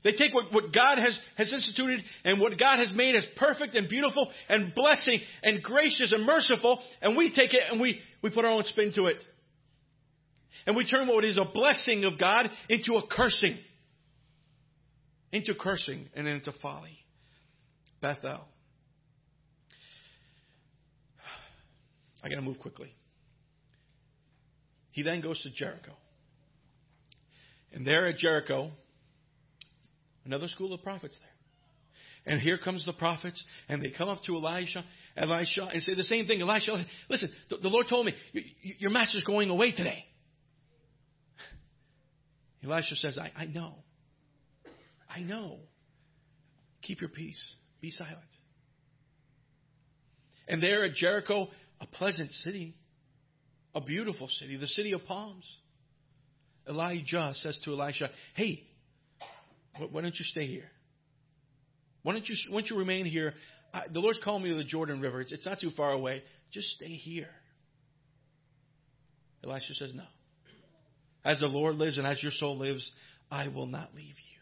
They 0.03 0.13
take 0.13 0.33
what, 0.33 0.51
what 0.51 0.73
God 0.73 0.97
has, 0.97 1.17
has 1.37 1.53
instituted 1.53 2.03
and 2.23 2.41
what 2.41 2.57
God 2.59 2.79
has 2.79 2.95
made 2.95 3.15
as 3.15 3.25
perfect 3.37 3.75
and 3.75 3.87
beautiful 3.87 4.29
and 4.49 4.73
blessing 4.73 5.19
and 5.43 5.61
gracious 5.61 6.11
and 6.11 6.25
merciful, 6.25 6.79
and 7.01 7.15
we 7.15 7.33
take 7.33 7.53
it 7.53 7.61
and 7.71 7.79
we, 7.79 7.99
we 8.21 8.29
put 8.29 8.45
our 8.45 8.51
own 8.51 8.63
spin 8.65 8.91
to 8.95 9.05
it. 9.05 9.23
And 10.65 10.75
we 10.75 10.85
turn 10.85 11.07
what 11.07 11.23
is 11.23 11.37
a 11.37 11.45
blessing 11.51 12.03
of 12.03 12.19
God 12.19 12.49
into 12.69 12.95
a 12.95 13.07
cursing. 13.07 13.57
Into 15.31 15.53
cursing 15.55 16.07
and 16.13 16.27
into 16.27 16.51
folly. 16.61 16.97
Bethel. 18.01 18.41
I 22.23 22.29
got 22.29 22.35
to 22.35 22.41
move 22.41 22.59
quickly. 22.59 22.93
He 24.91 25.03
then 25.03 25.21
goes 25.21 25.41
to 25.43 25.49
Jericho. 25.51 25.93
And 27.73 27.87
there 27.87 28.05
at 28.05 28.17
Jericho, 28.17 28.71
another 30.25 30.47
school 30.49 30.73
of 30.73 30.83
prophets 30.83 31.17
there. 31.19 31.30
And 32.25 32.39
here 32.39 32.57
comes 32.57 32.85
the 32.85 32.93
prophets, 32.93 33.43
and 33.67 33.83
they 33.83 33.91
come 33.91 34.07
up 34.07 34.19
to 34.27 34.35
Elisha, 34.35 34.85
Elisha, 35.17 35.69
and 35.73 35.81
say 35.81 35.95
the 35.95 36.03
same 36.03 36.27
thing. 36.27 36.41
Elisha, 36.41 36.85
listen, 37.09 37.31
the, 37.49 37.57
the 37.57 37.67
Lord 37.67 37.87
told 37.89 38.05
me, 38.05 38.13
your 38.77 38.91
master's 38.91 39.23
going 39.23 39.49
away 39.49 39.71
today. 39.71 40.05
Elisha 42.63 42.95
says, 42.95 43.17
I, 43.17 43.31
I 43.35 43.45
know. 43.45 43.73
I 45.09 45.21
know. 45.21 45.57
Keep 46.83 47.01
your 47.01 47.09
peace. 47.09 47.41
Be 47.81 47.89
silent. 47.89 48.19
And 50.47 50.61
there 50.61 50.83
at 50.83 50.93
Jericho, 50.93 51.47
a 51.79 51.87
pleasant 51.87 52.31
city, 52.31 52.75
a 53.73 53.81
beautiful 53.81 54.27
city, 54.27 54.57
the 54.57 54.67
city 54.67 54.93
of 54.93 55.05
palms. 55.05 55.45
Elijah 56.67 57.33
says 57.35 57.57
to 57.65 57.71
Elisha, 57.71 58.09
Hey, 58.35 58.63
why 59.77 60.01
don't 60.01 60.17
you 60.17 60.25
stay 60.25 60.45
here? 60.45 60.69
Why 62.03 62.13
don't 62.13 62.27
you, 62.27 62.35
why 62.49 62.61
don't 62.61 62.69
you 62.69 62.77
remain 62.77 63.05
here? 63.05 63.33
I, 63.73 63.83
the 63.91 63.99
Lord's 63.99 64.19
calling 64.23 64.43
me 64.43 64.49
to 64.49 64.55
the 64.55 64.63
Jordan 64.63 65.01
River. 65.01 65.21
It's, 65.21 65.31
it's 65.31 65.45
not 65.45 65.59
too 65.59 65.71
far 65.75 65.91
away. 65.91 66.23
Just 66.51 66.69
stay 66.69 66.89
here. 66.89 67.29
Elisha 69.43 69.73
says, 69.73 69.91
No. 69.93 70.03
As 71.23 71.39
the 71.39 71.47
Lord 71.47 71.75
lives 71.75 71.97
and 71.97 72.07
as 72.07 72.21
your 72.21 72.31
soul 72.31 72.57
lives, 72.57 72.91
I 73.29 73.47
will 73.47 73.67
not 73.67 73.93
leave 73.95 74.05
you. 74.05 74.41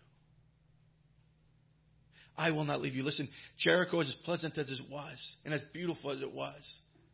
I 2.37 2.51
will 2.51 2.63
not 2.63 2.81
leave 2.81 2.95
you. 2.95 3.03
Listen, 3.03 3.27
Jericho, 3.57 3.99
as 3.99 4.15
pleasant 4.23 4.57
as 4.57 4.69
it 4.69 4.89
was, 4.89 5.35
and 5.43 5.53
as 5.53 5.61
beautiful 5.73 6.11
as 6.11 6.21
it 6.21 6.31
was, 6.31 6.61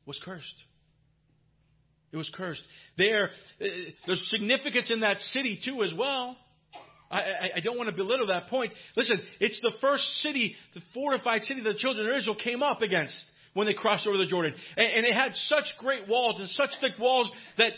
was 0.05 0.21
cursed. 0.23 0.55
It 2.11 2.17
was 2.17 2.31
cursed. 2.33 2.61
There, 2.97 3.31
uh, 3.59 3.65
there's 4.05 4.29
significance 4.29 4.91
in 4.91 4.99
that 4.99 5.19
city 5.19 5.59
too, 5.65 5.81
as 5.81 5.93
well. 5.97 6.37
I, 7.45 7.57
I, 7.57 7.59
don't 7.61 7.77
want 7.77 7.89
to 7.89 7.95
belittle 7.95 8.27
that 8.27 8.47
point. 8.47 8.73
Listen, 8.95 9.19
it's 9.39 9.59
the 9.61 9.73
first 9.81 10.03
city, 10.21 10.55
the 10.73 10.81
fortified 10.93 11.43
city 11.43 11.61
that 11.61 11.73
the 11.73 11.79
children 11.79 12.07
of 12.07 12.15
Israel 12.15 12.37
came 12.41 12.63
up 12.63 12.81
against 12.81 13.15
when 13.53 13.67
they 13.67 13.73
crossed 13.73 14.07
over 14.07 14.17
the 14.17 14.25
Jordan. 14.25 14.53
And, 14.77 14.87
and 14.87 15.05
it 15.05 15.13
had 15.13 15.35
such 15.35 15.65
great 15.79 16.07
walls 16.07 16.39
and 16.39 16.49
such 16.49 16.71
thick 16.81 16.93
walls 16.99 17.29
that 17.57 17.71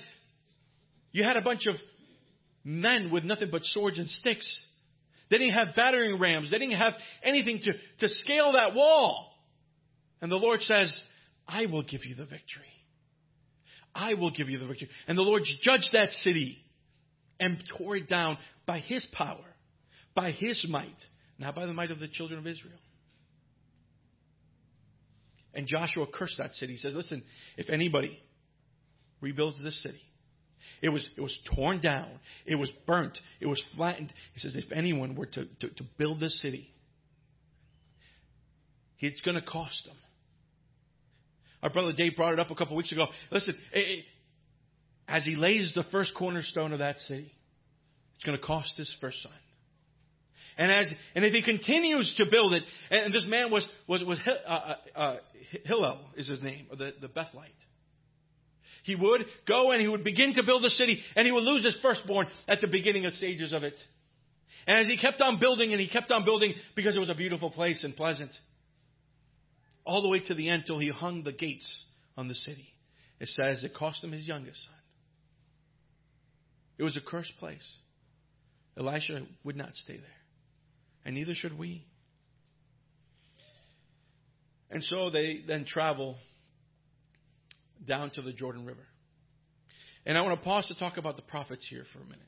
you 1.11 1.23
had 1.23 1.37
a 1.37 1.41
bunch 1.41 1.67
of 1.67 1.75
men 2.63 3.11
with 3.11 3.23
nothing 3.23 3.49
but 3.51 3.63
swords 3.63 3.97
and 3.99 4.09
sticks. 4.09 4.61
They 5.29 5.37
didn't 5.37 5.53
have 5.53 5.75
battering 5.75 6.19
rams. 6.19 6.51
They 6.51 6.57
didn't 6.57 6.77
have 6.77 6.93
anything 7.23 7.59
to, 7.63 7.73
to 7.99 8.09
scale 8.09 8.53
that 8.53 8.73
wall. 8.73 9.31
And 10.21 10.31
the 10.31 10.37
Lord 10.37 10.61
says, 10.61 11.01
I 11.47 11.65
will 11.65 11.83
give 11.83 12.05
you 12.05 12.15
the 12.15 12.25
victory. 12.25 12.65
I 13.93 14.13
will 14.13 14.31
give 14.31 14.49
you 14.49 14.59
the 14.59 14.67
victory. 14.67 14.89
And 15.07 15.17
the 15.17 15.23
Lord 15.23 15.43
judged 15.61 15.89
that 15.93 16.11
city 16.11 16.57
and 17.39 17.63
tore 17.77 17.97
it 17.97 18.07
down 18.07 18.37
by 18.65 18.79
his 18.79 19.07
power, 19.13 19.45
by 20.17 20.31
his 20.31 20.65
might, 20.67 20.97
not 21.37 21.55
by 21.55 21.67
the 21.67 21.73
might 21.73 21.91
of 21.91 21.99
the 21.99 22.07
children 22.09 22.39
of 22.39 22.47
Israel. 22.47 22.79
And 25.53 25.67
Joshua 25.67 26.07
cursed 26.11 26.39
that 26.39 26.53
city. 26.55 26.73
He 26.73 26.77
says, 26.79 26.93
Listen, 26.93 27.23
if 27.55 27.69
anybody 27.69 28.19
rebuilds 29.21 29.61
this 29.63 29.81
city, 29.81 30.01
it 30.81 30.89
was, 30.89 31.05
it 31.15 31.21
was 31.21 31.37
torn 31.55 31.79
down. 31.81 32.09
It 32.45 32.55
was 32.55 32.71
burnt. 32.85 33.17
It 33.39 33.45
was 33.45 33.63
flattened. 33.75 34.11
He 34.33 34.39
says, 34.39 34.55
if 34.55 34.71
anyone 34.71 35.15
were 35.15 35.27
to, 35.27 35.45
to, 35.45 35.69
to 35.69 35.83
build 35.97 36.19
this 36.19 36.41
city, 36.41 36.69
it's 38.99 39.21
going 39.21 39.35
to 39.35 39.45
cost 39.45 39.85
them 39.85 39.95
Our 41.63 41.69
brother 41.69 41.93
Dave 41.95 42.15
brought 42.15 42.33
it 42.33 42.39
up 42.39 42.51
a 42.51 42.55
couple 42.55 42.75
weeks 42.75 42.91
ago. 42.91 43.07
Listen, 43.31 43.55
it, 43.71 43.99
it, 43.99 44.05
as 45.07 45.23
he 45.23 45.35
lays 45.35 45.71
the 45.75 45.83
first 45.91 46.13
cornerstone 46.15 46.73
of 46.73 46.79
that 46.79 46.99
city, 47.01 47.31
it's 48.15 48.23
going 48.23 48.37
to 48.37 48.43
cost 48.43 48.73
his 48.77 48.93
first 48.99 49.21
son. 49.21 49.31
And 50.57 50.71
as 50.71 50.87
and 51.15 51.23
if 51.23 51.33
he 51.33 51.43
continues 51.43 52.13
to 52.17 52.25
build 52.29 52.53
it, 52.53 52.63
and 52.89 53.13
this 53.13 53.25
man 53.27 53.51
was 53.51 53.67
was 53.87 54.03
was 54.03 54.17
uh, 54.25 54.49
uh, 54.49 54.75
uh, 54.95 55.17
Hillel 55.65 55.99
is 56.15 56.27
his 56.27 56.41
name, 56.41 56.67
the 56.71 56.93
the 56.99 57.07
Bethelite. 57.07 57.51
He 58.83 58.95
would 58.95 59.25
go 59.47 59.71
and 59.71 59.81
he 59.81 59.87
would 59.87 60.03
begin 60.03 60.33
to 60.35 60.43
build 60.43 60.63
the 60.63 60.69
city, 60.69 61.01
and 61.15 61.25
he 61.25 61.31
would 61.31 61.43
lose 61.43 61.63
his 61.63 61.77
firstborn 61.81 62.27
at 62.47 62.61
the 62.61 62.67
beginning 62.67 63.05
of 63.05 63.13
stages 63.13 63.53
of 63.53 63.63
it. 63.63 63.75
And 64.65 64.79
as 64.79 64.87
he 64.87 64.97
kept 64.97 65.21
on 65.21 65.39
building 65.39 65.71
and 65.71 65.79
he 65.79 65.87
kept 65.87 66.11
on 66.11 66.25
building 66.25 66.53
because 66.75 66.95
it 66.95 66.99
was 66.99 67.09
a 67.09 67.15
beautiful 67.15 67.51
place 67.51 67.83
and 67.83 67.95
pleasant, 67.95 68.31
all 69.85 70.01
the 70.01 70.09
way 70.09 70.21
to 70.21 70.33
the 70.33 70.49
end 70.49 70.63
till 70.65 70.79
he 70.79 70.89
hung 70.89 71.23
the 71.23 71.31
gates 71.31 71.85
on 72.17 72.27
the 72.27 72.35
city. 72.35 72.67
It 73.19 73.29
says 73.29 73.63
it 73.63 73.73
cost 73.73 74.03
him 74.03 74.11
his 74.11 74.27
youngest 74.27 74.63
son. 74.63 74.73
It 76.77 76.83
was 76.83 76.97
a 76.97 77.01
cursed 77.01 77.33
place. 77.39 77.77
Elisha 78.77 79.25
would 79.43 79.55
not 79.55 79.73
stay 79.73 79.97
there. 79.97 80.05
And 81.07 81.15
neither 81.15 81.33
should 81.33 81.57
we. 81.57 81.85
And 84.69 84.83
so 84.83 85.09
they 85.09 85.41
then 85.47 85.63
travel 85.65 86.17
down 87.87 88.11
to 88.15 88.21
the 88.21 88.33
Jordan 88.33 88.65
River. 88.65 88.85
And 90.05 90.17
I 90.17 90.21
want 90.21 90.37
to 90.37 90.43
pause 90.43 90.67
to 90.67 90.75
talk 90.75 90.97
about 90.97 91.15
the 91.15 91.21
prophets 91.21 91.65
here 91.69 91.85
for 91.93 91.99
a 91.99 92.03
minute. 92.03 92.19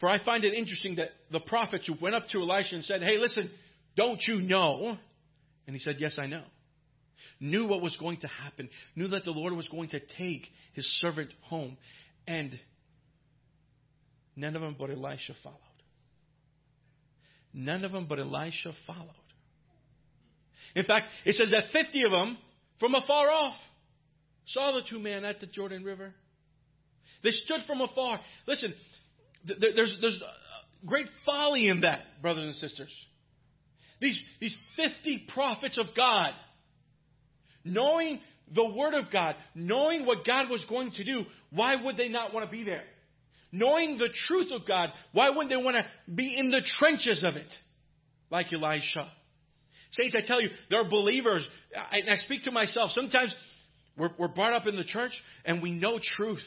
For 0.00 0.08
I 0.08 0.24
find 0.24 0.44
it 0.44 0.54
interesting 0.54 0.96
that 0.96 1.10
the 1.30 1.40
prophets 1.40 1.86
who 1.86 1.94
went 2.00 2.14
up 2.14 2.22
to 2.32 2.40
Elisha 2.40 2.76
and 2.76 2.84
said, 2.86 3.02
Hey, 3.02 3.18
listen, 3.18 3.50
don't 3.94 4.20
you 4.26 4.40
know? 4.40 4.96
And 5.66 5.76
he 5.76 5.78
said, 5.78 5.96
Yes, 5.98 6.18
I 6.18 6.26
know. 6.26 6.44
Knew 7.38 7.66
what 7.66 7.82
was 7.82 7.98
going 7.98 8.20
to 8.20 8.28
happen, 8.28 8.70
knew 8.94 9.08
that 9.08 9.24
the 9.24 9.30
Lord 9.30 9.52
was 9.52 9.68
going 9.68 9.90
to 9.90 10.00
take 10.00 10.46
his 10.72 10.86
servant 11.00 11.34
home. 11.42 11.76
And 12.26 12.58
none 14.36 14.56
of 14.56 14.62
them 14.62 14.74
but 14.78 14.88
Elisha 14.88 15.34
followed. 15.42 15.60
None 17.56 17.84
of 17.84 17.92
them 17.92 18.04
but 18.06 18.18
Elisha 18.18 18.72
followed. 18.86 19.08
In 20.74 20.84
fact, 20.84 21.08
it 21.24 21.34
says 21.34 21.50
that 21.52 21.72
50 21.72 22.04
of 22.04 22.10
them 22.10 22.36
from 22.78 22.94
afar 22.94 23.30
off 23.30 23.56
saw 24.44 24.72
the 24.72 24.82
two 24.88 24.98
men 24.98 25.24
at 25.24 25.40
the 25.40 25.46
Jordan 25.46 25.82
River. 25.82 26.12
They 27.24 27.30
stood 27.30 27.62
from 27.66 27.80
afar. 27.80 28.20
Listen, 28.46 28.74
there's, 29.42 29.96
there's 30.02 30.22
great 30.84 31.08
folly 31.24 31.68
in 31.68 31.80
that, 31.80 32.00
brothers 32.20 32.44
and 32.44 32.54
sisters. 32.56 32.94
These, 34.02 34.20
these 34.38 34.56
50 34.76 35.26
prophets 35.32 35.78
of 35.78 35.86
God, 35.96 36.34
knowing 37.64 38.20
the 38.54 38.68
Word 38.68 38.92
of 38.92 39.10
God, 39.10 39.34
knowing 39.54 40.04
what 40.04 40.26
God 40.26 40.50
was 40.50 40.62
going 40.66 40.92
to 40.92 41.04
do, 41.04 41.24
why 41.50 41.82
would 41.82 41.96
they 41.96 42.10
not 42.10 42.34
want 42.34 42.44
to 42.44 42.50
be 42.54 42.64
there? 42.64 42.84
Knowing 43.56 43.96
the 43.96 44.10
truth 44.26 44.52
of 44.52 44.66
God, 44.66 44.90
why 45.12 45.30
wouldn't 45.30 45.48
they 45.48 45.56
want 45.56 45.76
to 45.76 46.12
be 46.12 46.36
in 46.36 46.50
the 46.50 46.60
trenches 46.78 47.24
of 47.24 47.36
it? 47.36 47.50
Like 48.30 48.52
Elisha. 48.52 49.10
Saints, 49.92 50.14
I 50.16 50.26
tell 50.26 50.42
you, 50.42 50.50
there 50.68 50.80
are 50.80 50.88
believers, 50.88 51.46
I, 51.74 52.00
I 52.10 52.16
speak 52.16 52.42
to 52.42 52.50
myself, 52.50 52.90
sometimes 52.90 53.34
we're, 53.96 54.10
we're 54.18 54.28
brought 54.28 54.52
up 54.52 54.66
in 54.66 54.76
the 54.76 54.84
church 54.84 55.12
and 55.44 55.62
we 55.62 55.70
know 55.70 55.98
truth. 56.16 56.44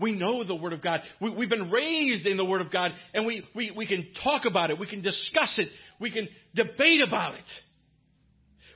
We 0.00 0.12
know 0.12 0.42
the 0.42 0.56
Word 0.56 0.72
of 0.72 0.82
God. 0.82 1.02
We, 1.20 1.30
have 1.30 1.50
been 1.50 1.70
raised 1.70 2.26
in 2.26 2.36
the 2.36 2.44
Word 2.44 2.62
of 2.62 2.72
God, 2.72 2.90
and 3.12 3.26
we, 3.26 3.46
we, 3.54 3.72
we 3.76 3.86
can 3.86 4.08
talk 4.24 4.44
about 4.44 4.70
it. 4.70 4.78
We 4.78 4.88
can 4.88 5.02
discuss 5.02 5.56
it. 5.58 5.68
We 6.00 6.10
can 6.10 6.28
debate 6.52 7.00
about 7.06 7.34
it. 7.34 7.50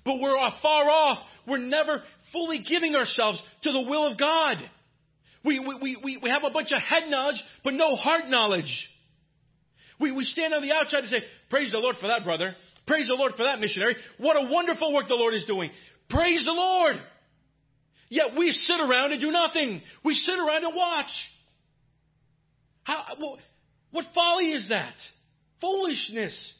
But 0.04 0.20
we're 0.20 0.36
far 0.62 0.88
off. 0.88 1.18
We're 1.48 1.58
never 1.58 2.02
fully 2.30 2.62
giving 2.62 2.94
ourselves 2.94 3.42
to 3.62 3.72
the 3.72 3.80
will 3.80 4.06
of 4.06 4.16
God. 4.16 4.58
We, 5.44 5.60
we, 5.60 5.98
we, 6.02 6.18
we 6.22 6.30
have 6.30 6.42
a 6.44 6.52
bunch 6.52 6.72
of 6.72 6.82
head 6.82 7.08
knowledge, 7.08 7.42
but 7.64 7.74
no 7.74 7.94
heart 7.96 8.28
knowledge. 8.28 8.88
We, 10.00 10.12
we 10.12 10.24
stand 10.24 10.54
on 10.54 10.62
the 10.62 10.72
outside 10.72 11.00
and 11.00 11.08
say, 11.08 11.22
Praise 11.50 11.72
the 11.72 11.78
Lord 11.78 11.96
for 12.00 12.08
that, 12.08 12.24
brother. 12.24 12.54
Praise 12.86 13.08
the 13.08 13.14
Lord 13.14 13.32
for 13.36 13.44
that 13.44 13.60
missionary. 13.60 13.96
What 14.18 14.36
a 14.36 14.50
wonderful 14.50 14.94
work 14.94 15.08
the 15.08 15.14
Lord 15.14 15.34
is 15.34 15.44
doing. 15.44 15.70
Praise 16.08 16.44
the 16.44 16.52
Lord. 16.52 16.96
Yet 18.08 18.28
we 18.38 18.50
sit 18.50 18.80
around 18.80 19.12
and 19.12 19.20
do 19.20 19.30
nothing. 19.30 19.82
We 20.04 20.14
sit 20.14 20.38
around 20.38 20.64
and 20.64 20.74
watch. 20.74 21.10
How, 22.84 23.04
what 23.90 24.04
folly 24.14 24.52
is 24.52 24.68
that? 24.70 24.94
Foolishness. 25.60 26.54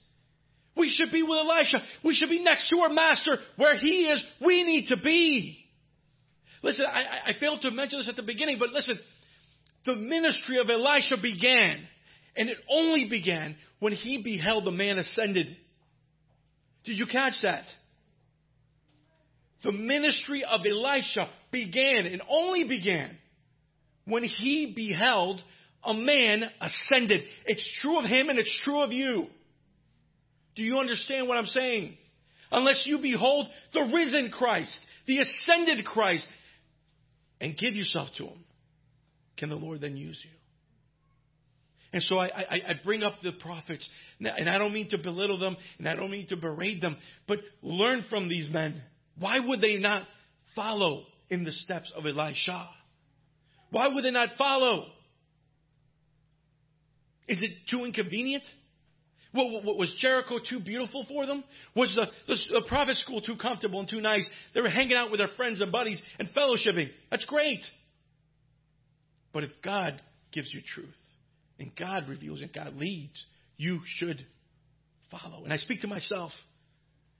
We 0.76 0.90
should 0.90 1.10
be 1.10 1.22
with 1.22 1.38
Elisha. 1.38 1.82
We 2.04 2.14
should 2.14 2.28
be 2.28 2.42
next 2.42 2.68
to 2.68 2.80
our 2.80 2.90
master. 2.90 3.38
Where 3.56 3.76
he 3.76 4.08
is, 4.08 4.22
we 4.44 4.62
need 4.64 4.88
to 4.88 4.96
be. 5.02 5.64
Listen, 6.62 6.86
I, 6.86 7.30
I 7.30 7.32
failed 7.38 7.62
to 7.62 7.70
mention 7.70 8.00
this 8.00 8.08
at 8.08 8.16
the 8.16 8.22
beginning, 8.22 8.58
but 8.58 8.70
listen, 8.70 8.98
the 9.84 9.94
ministry 9.94 10.58
of 10.58 10.68
Elisha 10.68 11.16
began, 11.20 11.86
and 12.36 12.48
it 12.48 12.58
only 12.70 13.08
began 13.08 13.56
when 13.80 13.92
he 13.92 14.22
beheld 14.22 14.64
the 14.64 14.70
man 14.70 14.98
ascended. 14.98 15.56
Did 16.84 16.98
you 16.98 17.06
catch 17.06 17.34
that? 17.42 17.64
The 19.62 19.72
ministry 19.72 20.44
of 20.44 20.60
Elisha 20.64 21.28
began 21.50 22.06
and 22.06 22.22
only 22.28 22.64
began 22.64 23.16
when 24.04 24.22
he 24.22 24.72
beheld 24.74 25.42
a 25.84 25.94
man 25.94 26.44
ascended. 26.60 27.22
It's 27.44 27.68
true 27.80 27.98
of 27.98 28.04
him 28.04 28.28
and 28.28 28.38
it's 28.38 28.60
true 28.64 28.80
of 28.80 28.92
you. 28.92 29.26
Do 30.56 30.62
you 30.62 30.78
understand 30.78 31.28
what 31.28 31.38
I'm 31.38 31.46
saying? 31.46 31.96
Unless 32.50 32.86
you 32.86 32.98
behold 32.98 33.46
the 33.72 33.90
risen 33.92 34.30
Christ, 34.30 34.78
the 35.06 35.18
ascended 35.18 35.84
Christ, 35.84 36.26
and 37.40 37.56
give 37.56 37.74
yourself 37.74 38.08
to 38.18 38.24
him, 38.24 38.44
can 39.36 39.48
the 39.48 39.56
Lord 39.56 39.80
then 39.80 39.96
use 39.96 40.20
you? 40.24 40.30
And 41.92 42.02
so 42.02 42.18
I, 42.18 42.26
I, 42.26 42.54
I, 42.68 42.74
bring 42.84 43.02
up 43.02 43.14
the 43.22 43.32
prophets, 43.32 43.88
and 44.20 44.48
I 44.48 44.58
don't 44.58 44.74
mean 44.74 44.90
to 44.90 44.98
belittle 44.98 45.38
them, 45.38 45.56
and 45.78 45.88
I 45.88 45.96
don't 45.96 46.10
mean 46.10 46.26
to 46.28 46.36
berate 46.36 46.82
them, 46.82 46.98
but 47.26 47.38
learn 47.62 48.04
from 48.10 48.28
these 48.28 48.48
men. 48.50 48.82
Why 49.18 49.38
would 49.40 49.62
they 49.62 49.78
not 49.78 50.06
follow 50.54 51.04
in 51.30 51.44
the 51.44 51.52
steps 51.52 51.90
of 51.96 52.04
Elisha? 52.04 52.68
Why 53.70 53.88
would 53.88 54.04
they 54.04 54.10
not 54.10 54.30
follow? 54.36 54.84
Is 57.26 57.42
it 57.42 57.52
too 57.70 57.84
inconvenient? 57.84 58.44
What, 59.32 59.76
was 59.76 59.94
Jericho 59.98 60.38
too 60.38 60.60
beautiful 60.60 61.04
for 61.06 61.26
them? 61.26 61.44
Was 61.76 61.94
the, 61.94 62.06
the, 62.26 62.60
the 62.60 62.66
prophet 62.66 62.96
school 62.96 63.20
too 63.20 63.36
comfortable 63.36 63.80
and 63.80 63.88
too 63.88 64.00
nice? 64.00 64.28
They 64.54 64.62
were 64.62 64.70
hanging 64.70 64.96
out 64.96 65.10
with 65.10 65.20
their 65.20 65.28
friends 65.36 65.60
and 65.60 65.70
buddies 65.70 66.00
and 66.18 66.28
fellowshipping. 66.30 66.88
That's 67.10 67.26
great. 67.26 67.60
But 69.32 69.44
if 69.44 69.50
God 69.62 70.00
gives 70.32 70.52
you 70.52 70.60
truth 70.62 70.88
and 71.58 71.70
God 71.76 72.08
reveals 72.08 72.40
and 72.40 72.52
God 72.52 72.74
leads, 72.76 73.22
you 73.58 73.80
should 73.84 74.24
follow. 75.10 75.44
And 75.44 75.52
I 75.52 75.58
speak 75.58 75.82
to 75.82 75.88
myself. 75.88 76.32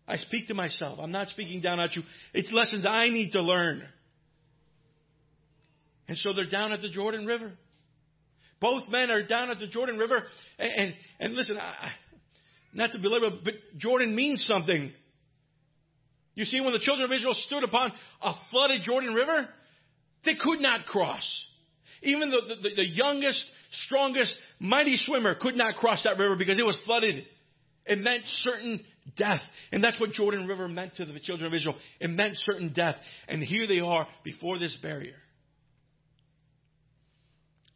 I 0.07 0.17
speak 0.17 0.49
to 0.49 0.55
myself. 0.55 0.99
I'm 1.03 1.13
not 1.13 1.29
speaking 1.29 1.61
down 1.61 1.79
at 1.79 1.95
you. 1.95 2.03
It's 2.33 2.51
lessons 2.53 2.87
I 2.89 3.11
need 3.11 3.33
to 3.33 3.43
learn. 3.43 3.85
And 6.09 6.17
so 6.17 6.33
they're 6.33 6.49
down 6.49 6.73
at 6.73 6.81
the 6.81 6.89
Jordan 6.89 7.27
River. 7.27 7.53
Both 8.61 8.89
men 8.89 9.11
are 9.11 9.23
down 9.23 9.51
at 9.51 9.59
the 9.59 9.67
Jordan 9.67 9.99
River. 9.99 10.25
And, 10.59 10.73
and, 10.73 10.95
and 11.21 11.35
listen, 11.35 11.57
I, 11.59 11.91
not 12.73 12.93
to 12.93 12.99
belabor, 12.99 13.31
but 13.45 13.55
Jordan 13.77 14.15
means 14.15 14.45
something. 14.47 14.93
You 16.35 16.45
see, 16.45 16.61
when 16.61 16.73
the 16.73 16.79
children 16.79 17.11
of 17.11 17.17
Israel 17.17 17.35
stood 17.35 17.65
upon 17.65 17.93
a 18.23 18.35
flooded 18.51 18.83
Jordan 18.83 19.15
River, 19.15 19.49
they 20.25 20.35
could 20.35 20.61
not 20.61 20.87
cross. 20.87 21.47
Even 22.03 22.31
the, 22.31 22.41
the, 22.63 22.75
the 22.77 22.87
youngest, 22.87 23.45
strongest, 23.87 24.37
mighty 24.61 24.97
swimmer 24.97 25.35
could 25.35 25.57
not 25.57 25.77
cross 25.77 26.05
that 26.05 26.19
river 26.19 26.37
because 26.37 26.59
it 26.59 26.65
was 26.65 26.79
flooded. 26.85 27.25
It 27.87 27.99
meant 27.99 28.23
certain 28.27 28.85
death. 29.17 29.41
And 29.73 29.83
that's 29.83 29.99
what 29.99 30.11
Jordan 30.11 30.47
River 30.47 30.69
meant 30.69 30.97
to 30.97 31.05
the 31.05 31.19
children 31.21 31.47
of 31.47 31.55
Israel. 31.55 31.77
It 32.01 32.09
meant 32.09 32.37
certain 32.37 32.73
death. 32.73 32.97
And 33.27 33.43
here 33.43 33.67
they 33.67 33.81
are 33.81 34.07
before 34.25 34.59
this 34.59 34.77
barrier. 34.81 35.17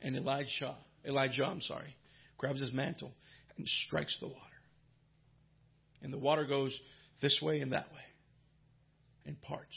And 0.03 0.17
Elijah, 0.17 0.77
Elijah, 1.07 1.45
I'm 1.45 1.61
sorry, 1.61 1.97
grabs 2.37 2.61
his 2.61 2.73
mantle 2.73 3.13
and 3.57 3.67
strikes 3.87 4.17
the 4.21 4.27
water. 4.27 4.39
And 6.03 6.13
the 6.13 6.19
water 6.19 6.45
goes 6.45 6.77
this 7.21 7.39
way 7.41 7.61
and 7.61 7.73
that 7.73 7.87
way 7.93 8.03
and 9.25 9.41
parts. 9.43 9.77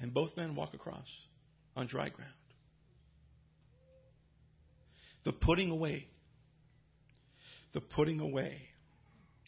And 0.00 0.14
both 0.14 0.36
men 0.36 0.54
walk 0.54 0.74
across 0.74 1.06
on 1.76 1.86
dry 1.86 2.08
ground. 2.08 2.32
The 5.24 5.32
putting 5.32 5.70
away, 5.70 6.06
the 7.74 7.80
putting 7.80 8.20
away 8.20 8.56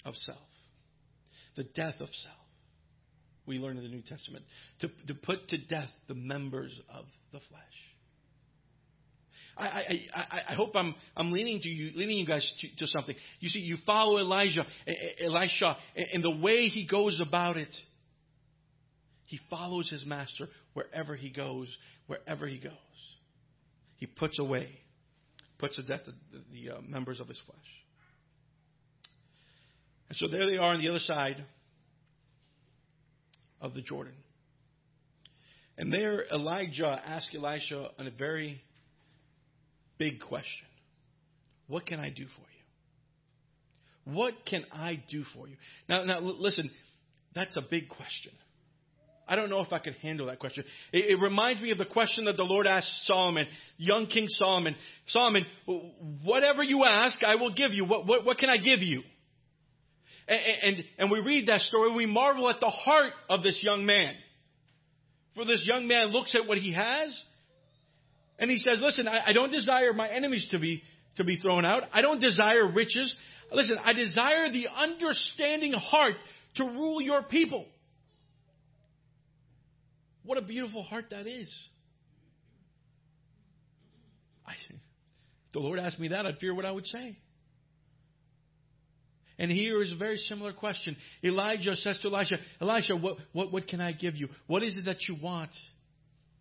of 0.05 0.14
self, 0.16 0.38
the 1.57 1.64
death 1.64 1.94
of 2.00 2.09
self. 2.09 2.37
We 3.46 3.59
learn 3.59 3.79
in 3.79 3.83
the 3.83 3.88
New 3.88 4.03
Testament 4.03 4.44
to, 4.81 4.88
to 5.07 5.14
put 5.14 5.48
to 5.48 5.59
death 5.59 5.90
the 6.09 6.14
members 6.14 6.79
of 6.92 7.07
the 7.33 7.40
flesh. 7.40 7.61
I, 9.57 9.65
I, 9.65 10.01
I, 10.15 10.41
I 10.51 10.55
hope 10.55 10.71
I'm, 10.75 10.95
I'm 11.17 11.33
leaning 11.33 11.61
to 11.61 11.69
you, 11.69 11.93
leading 11.97 12.19
you 12.19 12.27
guys 12.27 12.51
to, 12.61 12.85
to 12.85 12.87
something. 12.87 13.15
You 13.41 13.49
see, 13.49 13.61
you 13.61 13.77
follow 13.85 14.19
Elijah, 14.19 14.67
Elisha, 15.23 15.77
and 16.13 16.23
the 16.25 16.39
way 16.43 16.69
he 16.69 16.87
goes 16.87 17.21
about 17.21 17.57
it. 17.57 17.75
He 19.27 19.39
follows 19.49 19.89
his 19.89 20.05
master 20.05 20.49
wherever 20.75 21.15
he 21.15 21.31
goes, 21.31 21.75
wherever 22.07 22.49
he 22.49 22.59
goes. 22.59 22.73
He 23.97 24.07
puts 24.07 24.39
away, 24.39 24.69
puts 25.59 25.77
to 25.77 25.83
death 25.83 26.01
the, 26.07 26.15
the, 26.53 26.77
uh, 26.77 26.81
members 26.81 27.21
of 27.21 27.29
his 27.29 27.39
flesh. 27.47 27.59
And 30.09 30.19
so 30.19 30.27
there 30.27 30.47
they 30.47 30.57
are 30.57 30.75
on 30.75 30.81
the 30.81 30.89
other 30.89 30.99
side 30.99 31.45
of 33.61 33.75
the 33.75 33.83
Jordan. 33.83 34.15
And 35.79 35.93
there 35.93 36.25
Elijah 36.33 37.01
asked 37.07 37.29
Elisha 37.35 37.91
on 37.99 38.07
a 38.07 38.11
very 38.11 38.61
big 40.01 40.19
question 40.19 40.67
What 41.69 41.87
can 41.87 42.01
I 42.01 42.09
do 42.09 42.25
for 42.25 42.41
you? 42.41 44.15
What 44.17 44.35
can 44.47 44.65
I 44.73 45.01
do 45.09 45.23
for 45.35 45.47
you? 45.47 45.57
Now, 45.89 46.03
now 46.05 46.19
listen, 46.21 46.69
that's 47.35 47.57
a 47.57 47.63
big 47.63 47.89
question. 47.89 48.33
I 49.29 49.37
don't 49.37 49.49
know 49.49 49.61
if 49.61 49.73
I 49.73 49.79
can 49.79 49.93
handle 49.93 50.27
that 50.27 50.41
question. 50.41 50.65
It, 50.93 51.11
it, 51.11 51.21
reminds 51.21 51.63
me 51.63 51.71
of 51.71 51.79
the 51.79 51.85
question 51.85 52.25
that 52.25 52.37
the 52.37 52.43
Lord 52.43 52.67
asked 52.67 53.07
Solomon, 53.07 53.47
young 53.77 54.07
King 54.07 54.27
Solomon. 54.27 54.75
Solomon, 55.07 55.47
whatever 56.25 56.65
you 56.65 56.85
ask, 56.85 57.23
I 57.23 57.37
will 57.37 57.55
give 57.55 57.73
you. 57.73 57.85
What, 57.85 58.07
what, 58.07 58.25
what 58.25 58.39
can 58.39 58.49
I 58.51 58.57
give 58.57 58.81
you? 58.81 59.03
And, 60.27 60.41
and, 60.63 60.85
and 60.99 61.11
we 61.13 61.21
read 61.21 61.47
that 61.47 61.61
story, 61.61 61.95
we 61.95 62.07
marvel 62.07 62.49
at 62.49 62.59
the 62.59 62.71
heart 62.71 63.13
of 63.29 63.45
this 63.45 63.61
young 63.63 63.87
man. 63.87 64.15
For 65.37 65.45
this 65.45 65.63
young 65.65 65.87
man 65.87 66.09
looks 66.09 66.35
at 66.35 66.49
what 66.49 66.59
he 66.59 66.73
has, 66.73 67.25
and 68.40 68.50
he 68.50 68.57
says, 68.57 68.81
Listen, 68.83 69.07
I, 69.07 69.26
I 69.29 69.33
don't 69.33 69.53
desire 69.53 69.92
my 69.92 70.09
enemies 70.09 70.48
to 70.50 70.59
be, 70.59 70.83
to 71.16 71.24
be 71.24 71.37
thrown 71.37 71.64
out. 71.64 71.85
I 71.92 72.00
don't 72.00 72.20
desire 72.20 72.72
riches. 72.72 73.14
Listen, 73.53 73.76
I 73.85 73.92
desire 73.92 74.50
the 74.50 74.66
understanding 74.74 75.72
heart 75.72 76.14
to 76.57 76.64
rule 76.64 77.00
your 77.00 77.22
people. 77.22 77.66
What 80.24 80.38
a 80.38 80.42
beautiful 80.42 80.83
heart 80.83 81.07
that 81.11 81.26
is. 81.26 81.55
I, 84.46 84.53
the 85.53 85.61
Lord 85.61 85.79
asked 85.79 86.00
me 86.00 86.09
that, 86.09 86.24
I'd 86.24 86.38
fear 86.38 86.55
what 86.55 86.64
I 86.64 86.72
would 86.72 86.87
say. 86.87 87.16
And 89.38 89.50
here 89.50 89.83
is 89.83 89.92
a 89.92 89.96
very 89.96 90.16
similar 90.16 90.53
question. 90.53 90.96
Elijah 91.24 91.74
says 91.76 91.98
to 92.03 92.09
Elisha, 92.09 92.37
Elisha, 92.61 92.96
what, 92.96 93.16
what, 93.33 93.53
what 93.53 93.68
can 93.68 93.81
I 93.81 93.92
give 93.92 94.16
you? 94.16 94.29
What 94.46 94.62
is 94.62 94.76
it 94.76 94.85
that 94.85 94.98
you 95.09 95.16
want? 95.20 95.50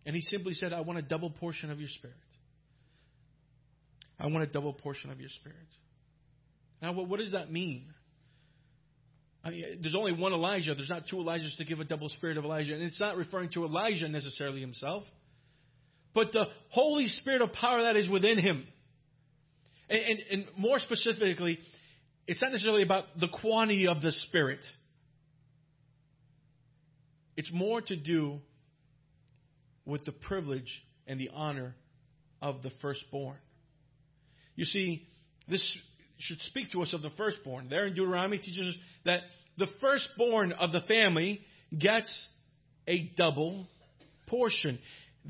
And 0.06 0.14
he 0.14 0.22
simply 0.22 0.54
said, 0.54 0.72
I 0.72 0.80
want 0.80 0.98
a 0.98 1.02
double 1.02 1.30
portion 1.30 1.70
of 1.70 1.78
your 1.78 1.88
spirit. 1.88 2.16
I 4.18 4.26
want 4.26 4.42
a 4.42 4.46
double 4.46 4.72
portion 4.72 5.10
of 5.10 5.20
your 5.20 5.30
spirit. 5.30 5.56
Now, 6.82 6.92
what, 6.92 7.08
what 7.08 7.20
does 7.20 7.32
that 7.32 7.50
mean? 7.50 7.86
I 9.42 9.50
mean, 9.50 9.78
there's 9.80 9.94
only 9.94 10.12
one 10.12 10.32
Elijah. 10.32 10.74
There's 10.74 10.90
not 10.90 11.04
two 11.08 11.16
Elijahs 11.16 11.56
to 11.56 11.64
give 11.64 11.80
a 11.80 11.84
double 11.84 12.08
spirit 12.10 12.36
of 12.36 12.44
Elijah. 12.44 12.74
And 12.74 12.82
it's 12.82 13.00
not 13.00 13.16
referring 13.16 13.50
to 13.50 13.64
Elijah 13.64 14.08
necessarily 14.08 14.60
himself, 14.60 15.04
but 16.14 16.32
the 16.32 16.46
Holy 16.70 17.06
Spirit 17.06 17.40
of 17.40 17.52
power 17.52 17.82
that 17.82 17.96
is 17.96 18.08
within 18.08 18.38
him. 18.38 18.66
And, 19.88 20.00
and, 20.00 20.18
and 20.30 20.44
more 20.58 20.78
specifically, 20.78 21.58
it's 22.26 22.42
not 22.42 22.52
necessarily 22.52 22.82
about 22.82 23.04
the 23.18 23.28
quantity 23.28 23.86
of 23.86 24.00
the 24.00 24.12
Spirit. 24.12 24.60
It's 27.36 27.50
more 27.52 27.80
to 27.80 27.96
do 27.96 28.40
with 29.84 30.04
the 30.04 30.12
privilege 30.12 30.82
and 31.06 31.18
the 31.18 31.30
honor 31.32 31.74
of 32.40 32.62
the 32.62 32.70
firstborn. 32.80 33.36
You 34.56 34.64
see, 34.64 35.06
this 35.48 35.62
should 36.18 36.40
speak 36.42 36.70
to 36.72 36.82
us 36.82 36.92
of 36.92 37.02
the 37.02 37.10
firstborn. 37.16 37.68
There 37.68 37.86
in 37.86 37.94
Deuteronomy 37.94 38.38
teaches 38.38 38.68
us 38.68 38.74
that 39.04 39.20
the 39.58 39.66
firstborn 39.80 40.52
of 40.52 40.72
the 40.72 40.82
family 40.82 41.40
gets 41.76 42.28
a 42.86 43.10
double 43.16 43.66
portion. 44.26 44.78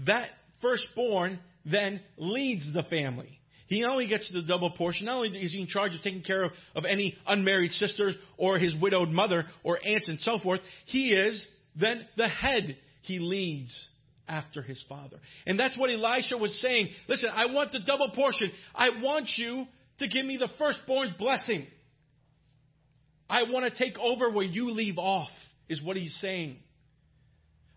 That 0.06 0.30
firstborn 0.60 1.38
then 1.64 2.00
leads 2.16 2.72
the 2.72 2.82
family. 2.84 3.40
He 3.66 3.84
only 3.84 4.08
gets 4.08 4.30
the 4.32 4.42
double 4.42 4.72
portion, 4.72 5.06
not 5.06 5.16
only 5.16 5.28
is 5.38 5.52
he 5.52 5.60
in 5.60 5.68
charge 5.68 5.94
of 5.94 6.02
taking 6.02 6.22
care 6.22 6.42
of, 6.42 6.52
of 6.74 6.84
any 6.84 7.16
unmarried 7.24 7.70
sisters 7.70 8.16
or 8.36 8.58
his 8.58 8.74
widowed 8.80 9.10
mother 9.10 9.44
or 9.62 9.78
aunts 9.84 10.08
and 10.08 10.18
so 10.20 10.40
forth, 10.40 10.60
he 10.86 11.10
is 11.12 11.46
then 11.76 12.04
the 12.16 12.28
head. 12.28 12.76
He 13.02 13.20
leads 13.20 13.72
after 14.30 14.62
his 14.62 14.82
father. 14.88 15.18
And 15.46 15.58
that's 15.58 15.76
what 15.76 15.90
Elisha 15.90 16.38
was 16.38 16.56
saying. 16.62 16.88
Listen, 17.08 17.30
I 17.34 17.52
want 17.52 17.72
the 17.72 17.80
double 17.80 18.10
portion. 18.10 18.50
I 18.74 18.90
want 19.02 19.28
you 19.36 19.66
to 19.98 20.08
give 20.08 20.24
me 20.24 20.36
the 20.36 20.48
firstborn's 20.58 21.12
blessing. 21.18 21.66
I 23.28 23.42
want 23.44 23.70
to 23.70 23.78
take 23.78 23.98
over 23.98 24.30
where 24.30 24.46
you 24.46 24.70
leave 24.70 24.98
off, 24.98 25.30
is 25.68 25.82
what 25.82 25.96
he's 25.96 26.16
saying. 26.20 26.56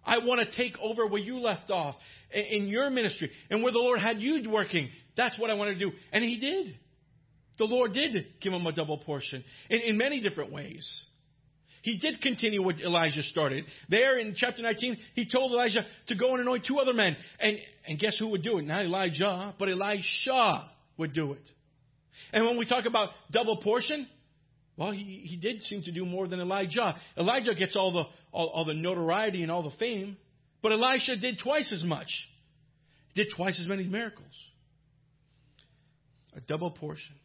I 0.05 0.19
want 0.19 0.41
to 0.41 0.55
take 0.55 0.77
over 0.79 1.07
where 1.07 1.21
you 1.21 1.37
left 1.37 1.71
off 1.71 1.95
in 2.31 2.67
your 2.67 2.89
ministry 2.89 3.31
and 3.49 3.63
where 3.63 3.71
the 3.71 3.79
Lord 3.79 3.99
had 3.99 4.21
you 4.21 4.49
working. 4.49 4.89
That's 5.15 5.37
what 5.39 5.49
I 5.49 5.53
want 5.55 5.77
to 5.77 5.79
do. 5.79 5.91
And 6.11 6.23
He 6.23 6.39
did. 6.39 6.75
The 7.57 7.65
Lord 7.65 7.93
did 7.93 8.25
give 8.41 8.51
him 8.51 8.65
a 8.65 8.73
double 8.73 8.97
portion 8.97 9.43
in, 9.69 9.81
in 9.81 9.97
many 9.97 10.21
different 10.21 10.51
ways. 10.51 10.87
He 11.83 11.97
did 11.99 12.21
continue 12.21 12.63
what 12.63 12.79
Elijah 12.79 13.21
started. 13.23 13.65
There 13.89 14.17
in 14.17 14.35
chapter 14.37 14.61
19, 14.61 14.97
he 15.15 15.29
told 15.29 15.51
Elijah 15.51 15.85
to 16.07 16.15
go 16.15 16.31
and 16.31 16.39
anoint 16.39 16.65
two 16.65 16.79
other 16.79 16.93
men. 16.93 17.17
And, 17.41 17.57
and 17.85 17.99
guess 17.99 18.17
who 18.17 18.29
would 18.29 18.41
do 18.41 18.57
it? 18.57 18.61
Not 18.61 18.85
Elijah, 18.85 19.53
but 19.59 19.67
Elisha 19.67 20.71
would 20.97 21.11
do 21.13 21.33
it. 21.33 21.41
And 22.31 22.45
when 22.45 22.57
we 22.57 22.65
talk 22.65 22.85
about 22.85 23.09
double 23.31 23.57
portion, 23.57 24.07
well, 24.77 24.91
he, 24.91 25.23
he 25.25 25.35
did 25.35 25.61
seem 25.63 25.81
to 25.83 25.91
do 25.91 26.05
more 26.05 26.25
than 26.25 26.39
Elijah. 26.39 26.95
Elijah 27.17 27.53
gets 27.53 27.75
all 27.75 27.91
the, 27.91 28.03
all, 28.31 28.47
all 28.47 28.63
the 28.63 28.73
notoriety 28.73 29.43
and 29.43 29.51
all 29.51 29.63
the 29.63 29.75
fame, 29.77 30.15
but 30.61 30.71
Elisha 30.71 31.17
did 31.17 31.37
twice 31.43 31.69
as 31.73 31.83
much. 31.83 32.07
Did 33.13 33.27
twice 33.35 33.59
as 33.59 33.67
many 33.67 33.85
miracles. 33.87 34.33
A 36.33 36.39
double 36.39 36.71
portion. 36.71 37.15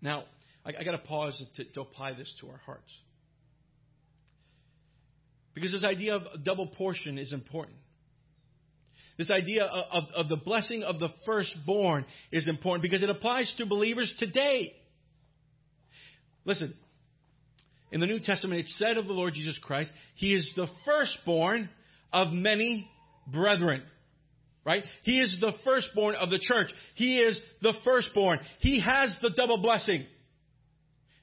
Now, 0.00 0.24
I, 0.64 0.72
I 0.80 0.84
got 0.84 0.92
to 0.92 1.06
pause 1.06 1.40
to, 1.56 1.64
to 1.64 1.82
apply 1.82 2.14
this 2.14 2.34
to 2.40 2.48
our 2.48 2.60
hearts. 2.64 2.90
Because 5.58 5.72
this 5.72 5.84
idea 5.84 6.14
of 6.14 6.44
double 6.44 6.68
portion 6.68 7.18
is 7.18 7.32
important. 7.32 7.76
This 9.16 9.28
idea 9.28 9.64
of, 9.64 10.04
of, 10.04 10.10
of, 10.14 10.28
the 10.28 10.36
blessing 10.36 10.84
of 10.84 11.00
the 11.00 11.08
firstborn 11.26 12.04
is 12.30 12.46
important 12.46 12.82
because 12.82 13.02
it 13.02 13.10
applies 13.10 13.52
to 13.58 13.66
believers 13.66 14.14
today. 14.20 14.72
Listen, 16.44 16.72
in 17.90 17.98
the 17.98 18.06
New 18.06 18.20
Testament, 18.20 18.60
it 18.60 18.68
said 18.68 18.96
of 18.96 19.08
the 19.08 19.12
Lord 19.12 19.34
Jesus 19.34 19.58
Christ, 19.60 19.90
He 20.14 20.32
is 20.32 20.52
the 20.54 20.68
firstborn 20.84 21.68
of 22.12 22.32
many 22.32 22.88
brethren. 23.26 23.82
Right? 24.64 24.84
He 25.02 25.18
is 25.18 25.34
the 25.40 25.52
firstborn 25.64 26.14
of 26.14 26.30
the 26.30 26.38
church. 26.38 26.68
He 26.94 27.18
is 27.18 27.40
the 27.62 27.74
firstborn. 27.84 28.38
He 28.60 28.80
has 28.80 29.16
the 29.20 29.30
double 29.30 29.60
blessing. 29.60 30.04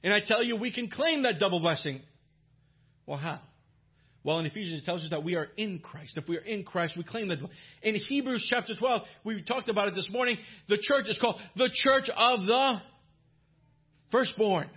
And 0.02 0.12
I 0.12 0.20
tell 0.20 0.42
you, 0.42 0.56
we 0.56 0.72
can 0.72 0.90
claim 0.90 1.22
that 1.22 1.40
double 1.40 1.60
blessing. 1.60 2.02
Well, 3.06 3.18
how? 3.18 3.40
Well, 4.26 4.40
in 4.40 4.46
Ephesians, 4.46 4.80
it 4.80 4.84
tells 4.84 5.04
us 5.04 5.10
that 5.10 5.22
we 5.22 5.36
are 5.36 5.46
in 5.56 5.78
Christ. 5.78 6.16
If 6.16 6.28
we 6.28 6.36
are 6.36 6.40
in 6.40 6.64
Christ, 6.64 6.96
we 6.96 7.04
claim 7.04 7.28
that. 7.28 7.38
In 7.84 7.94
Hebrews 7.94 8.44
chapter 8.50 8.74
12, 8.76 9.02
we 9.22 9.40
talked 9.44 9.68
about 9.68 9.86
it 9.86 9.94
this 9.94 10.08
morning. 10.10 10.36
The 10.68 10.78
church 10.82 11.04
is 11.06 11.16
called 11.20 11.40
the 11.54 11.70
church 11.72 12.10
of 12.14 12.40
the 12.44 12.82
firstborn. 14.10 14.68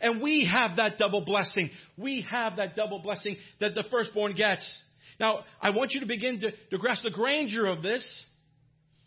And 0.00 0.22
we 0.22 0.48
have 0.48 0.76
that 0.76 0.96
double 0.96 1.24
blessing. 1.24 1.70
We 1.96 2.24
have 2.30 2.58
that 2.58 2.76
double 2.76 3.00
blessing 3.00 3.36
that 3.58 3.74
the 3.74 3.82
firstborn 3.90 4.36
gets. 4.36 4.82
Now, 5.18 5.40
I 5.60 5.70
want 5.70 5.90
you 5.90 6.00
to 6.00 6.06
begin 6.06 6.38
to, 6.42 6.52
to 6.70 6.78
grasp 6.78 7.02
the 7.02 7.10
grandeur 7.10 7.66
of 7.66 7.82
this. 7.82 8.06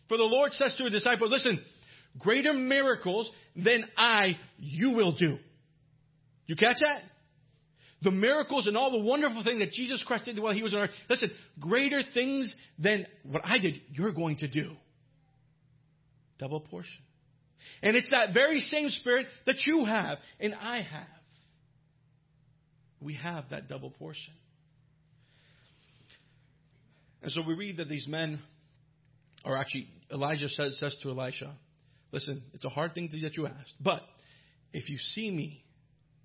For 0.08 0.18
the 0.18 0.24
Lord 0.24 0.52
says 0.52 0.74
to 0.76 0.84
a 0.84 0.90
disciple, 0.90 1.30
listen, 1.30 1.58
greater 2.18 2.52
miracles 2.52 3.30
than 3.56 3.84
I 3.96 4.36
you 4.58 4.90
will 4.90 5.12
do. 5.12 5.38
You 6.46 6.56
catch 6.56 6.76
that? 6.80 7.04
The 8.02 8.10
miracles 8.10 8.66
and 8.66 8.76
all 8.76 8.90
the 8.90 9.04
wonderful 9.04 9.44
things 9.44 9.60
that 9.60 9.72
Jesus 9.72 10.02
Christ 10.06 10.24
did 10.24 10.38
while 10.38 10.52
he 10.52 10.62
was 10.62 10.74
on 10.74 10.80
earth. 10.80 10.90
Listen, 11.08 11.30
greater 11.60 12.02
things 12.14 12.54
than 12.78 13.06
what 13.22 13.42
I 13.44 13.58
did, 13.58 13.74
you're 13.90 14.12
going 14.12 14.38
to 14.38 14.48
do. 14.48 14.72
Double 16.38 16.60
portion. 16.60 16.90
And 17.82 17.96
it's 17.96 18.10
that 18.10 18.34
very 18.34 18.58
same 18.60 18.88
spirit 18.90 19.26
that 19.46 19.56
you 19.66 19.84
have 19.84 20.18
and 20.40 20.54
I 20.54 20.82
have. 20.82 21.06
We 23.00 23.14
have 23.14 23.44
that 23.50 23.68
double 23.68 23.90
portion. 23.90 24.32
And 27.22 27.30
so 27.30 27.42
we 27.46 27.54
read 27.54 27.76
that 27.76 27.88
these 27.88 28.06
men, 28.08 28.40
or 29.44 29.56
actually, 29.56 29.88
Elijah 30.10 30.48
says, 30.48 30.78
says 30.78 30.96
to 31.02 31.10
Elisha, 31.10 31.52
Listen, 32.10 32.42
it's 32.52 32.64
a 32.64 32.68
hard 32.68 32.94
thing 32.94 33.08
to, 33.08 33.20
that 33.22 33.36
you 33.36 33.46
asked, 33.46 33.74
but 33.80 34.02
if 34.72 34.88
you 34.90 34.98
see 34.98 35.30
me 35.30 35.64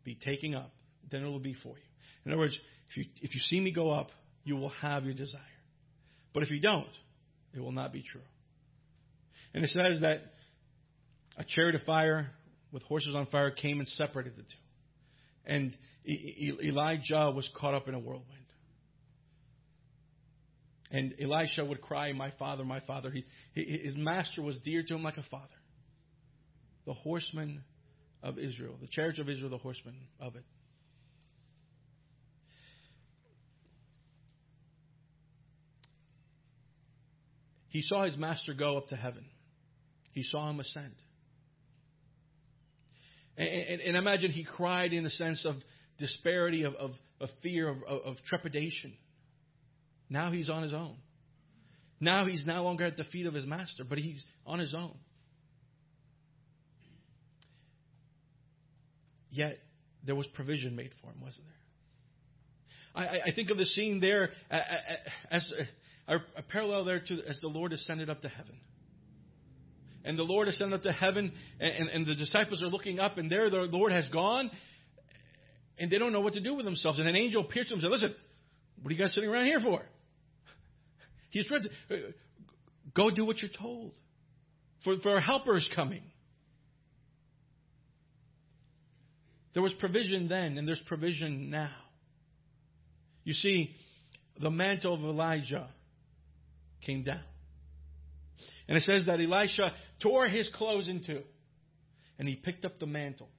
be 0.04 0.16
taking 0.16 0.54
up, 0.54 0.72
then 1.12 1.24
it 1.24 1.28
will 1.28 1.40
be 1.40 1.54
for 1.54 1.70
you. 1.70 1.84
In 2.26 2.32
other 2.32 2.40
words, 2.40 2.60
if 2.90 2.98
you, 2.98 3.06
if 3.22 3.34
you 3.34 3.40
see 3.42 3.60
me 3.60 3.74
go 3.74 3.90
up, 3.90 4.10
you 4.44 4.56
will 4.56 4.70
have 4.82 5.04
your 5.04 5.14
desire. 5.14 5.42
But 6.34 6.44
if 6.44 6.50
you 6.50 6.62
don't, 6.62 6.88
it 7.54 7.60
will 7.60 7.72
not 7.72 7.92
be 7.92 8.04
true. 8.04 8.22
And 9.54 9.64
it 9.64 9.70
says 9.70 10.02
that 10.02 10.22
a 11.38 11.44
chariot 11.44 11.76
of 11.76 11.82
fire 11.84 12.28
with 12.72 12.84
horses 12.84 13.16
on 13.16 13.26
fire 13.28 13.52
came 13.52 13.80
and 13.80 13.88
separated 13.88 14.36
the 14.36 14.44
two. 14.44 14.48
And 15.46 15.78
Elijah 16.08 17.32
was 17.36 17.50
caught 17.56 17.74
up 17.74 17.88
in 17.88 17.94
a 17.94 18.00
whirlwind. 18.00 18.26
And 20.90 21.16
Elisha 21.22 21.66
would 21.66 21.82
cry, 21.82 22.14
My 22.14 22.32
father, 22.40 22.64
my 22.64 22.80
father. 22.82 23.12
He, 23.12 23.26
his 23.54 23.96
master 23.98 24.42
was 24.42 24.58
dear 24.60 24.84
to 24.84 24.96
him 24.96 25.04
like 25.04 25.18
a 25.18 25.24
father. 25.24 25.48
The 26.86 26.94
horsemen 26.94 27.64
of 28.24 28.38
Israel, 28.38 28.76
the 28.80 28.88
chariots 28.88 29.20
of 29.20 29.28
Israel, 29.28 29.50
the 29.50 29.58
horsemen 29.58 29.96
of 30.20 30.36
it. 30.36 30.44
He 37.70 37.82
saw 37.82 38.06
his 38.06 38.18
master 38.18 38.54
go 38.54 38.78
up 38.78 38.88
to 38.90 38.96
heaven. 38.96 39.26
He 40.12 40.24
saw 40.24 40.50
him 40.50 40.60
ascend. 40.60 40.96
And, 43.38 43.48
and, 43.48 43.82
and 43.82 43.98
imagine 43.98 44.32
he 44.32 44.44
cried 44.44 44.94
in 44.94 45.06
a 45.06 45.10
sense 45.10 45.46
of 45.46 45.56
disparity, 46.00 46.64
of, 46.64 46.74
of, 46.76 46.92
of 47.20 47.30
fear, 47.44 47.70
of, 47.70 47.78
of, 47.84 48.16
trepidation. 48.28 48.94
Now 50.10 50.32
he's 50.32 50.50
on 50.50 50.64
his 50.64 50.74
own. 50.74 50.96
Now 52.00 52.26
he's 52.26 52.44
no 52.46 52.64
longer 52.64 52.86
at 52.86 52.98
the 52.98 53.04
feet 53.04 53.26
of 53.26 53.34
his 53.34 53.46
master, 53.46 53.84
but 53.84 53.98
he's 53.98 54.24
on 54.46 54.60
his 54.60 54.74
own. 54.74 54.96
Yet 59.30 59.60
there 60.06 60.16
was 60.16 60.28
provision 60.28 60.76
made 60.76 60.92
for 61.02 61.08
him, 61.08 61.22
wasn't 61.22 61.46
there? 61.46 63.04
I, 63.04 63.30
I 63.30 63.36
think 63.36 63.52
of 63.52 63.58
the 63.58 63.66
scene 63.66 64.00
there 64.00 64.30
as 65.30 65.46
a, 66.08 66.42
parallel 66.42 66.86
there 66.86 67.00
to 67.00 67.14
as 67.28 67.40
the 67.42 67.48
Lord 67.48 67.74
ascended 67.74 68.10
up 68.10 68.22
to 68.22 68.30
heaven. 68.30 68.56
And 70.06 70.18
the 70.18 70.24
Lord 70.24 70.48
ascended 70.48 70.78
up 70.78 70.84
to 70.84 70.92
heaven, 70.92 71.34
and, 71.60 71.90
and 71.90 72.08
the 72.08 72.16
disciples 72.16 72.64
are 72.64 72.68
looking 72.68 73.00
up, 73.00 73.18
and 73.18 73.30
there 73.30 73.50
the 73.50 73.64
Lord 73.64 73.92
has 73.92 74.08
gone, 74.08 74.50
and 75.78 75.92
they 75.92 75.98
don't 75.98 76.14
know 76.14 76.22
what 76.22 76.34
to 76.34 76.42
do 76.42 76.56
with 76.56 76.66
themselves. 76.66 77.00
And 77.00 77.08
an 77.08 77.16
angel 77.16 77.42
appears 77.42 77.68
to 77.68 77.76
them 77.76 77.84
and 77.84 77.92
says, 77.94 78.02
Listen, 78.02 78.16
what 78.82 78.90
are 78.90 78.94
you 78.94 79.00
guys 79.00 79.14
sitting 79.14 79.30
around 79.30 79.48
here 79.48 79.60
for? 79.60 79.82
He's 81.30 81.50
ready 81.52 81.68
go 82.94 83.12
do 83.12 83.26
what 83.26 83.42
you're 83.42 83.52
told. 83.58 83.92
For, 84.84 84.96
for 85.02 85.16
a 85.16 85.22
helper 85.22 85.58
is 85.58 85.70
coming. 85.76 86.04
There 89.54 89.64
was 89.64 89.74
provision 89.74 90.28
then, 90.28 90.58
and 90.58 90.68
there's 90.68 90.82
provision 90.88 91.50
now. 91.50 91.76
You 93.24 93.34
see, 93.34 93.76
the 94.40 94.52
mantle 94.52 94.94
of 94.94 95.02
Elijah 95.02 95.68
came 96.86 97.04
down. 97.04 97.24
And 98.68 98.78
it 98.78 98.84
says 98.84 99.06
that 99.06 99.20
Elisha 99.20 99.74
tore 100.02 100.28
his 100.28 100.50
clothes 100.54 100.90
in 100.90 101.04
two, 101.04 101.22
and 102.20 102.28
he 102.28 102.36
picked 102.36 102.66
up 102.66 102.80
the 102.80 102.86
mantle 102.86 103.30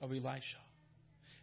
of 0.00 0.10
Elisha. 0.10 0.58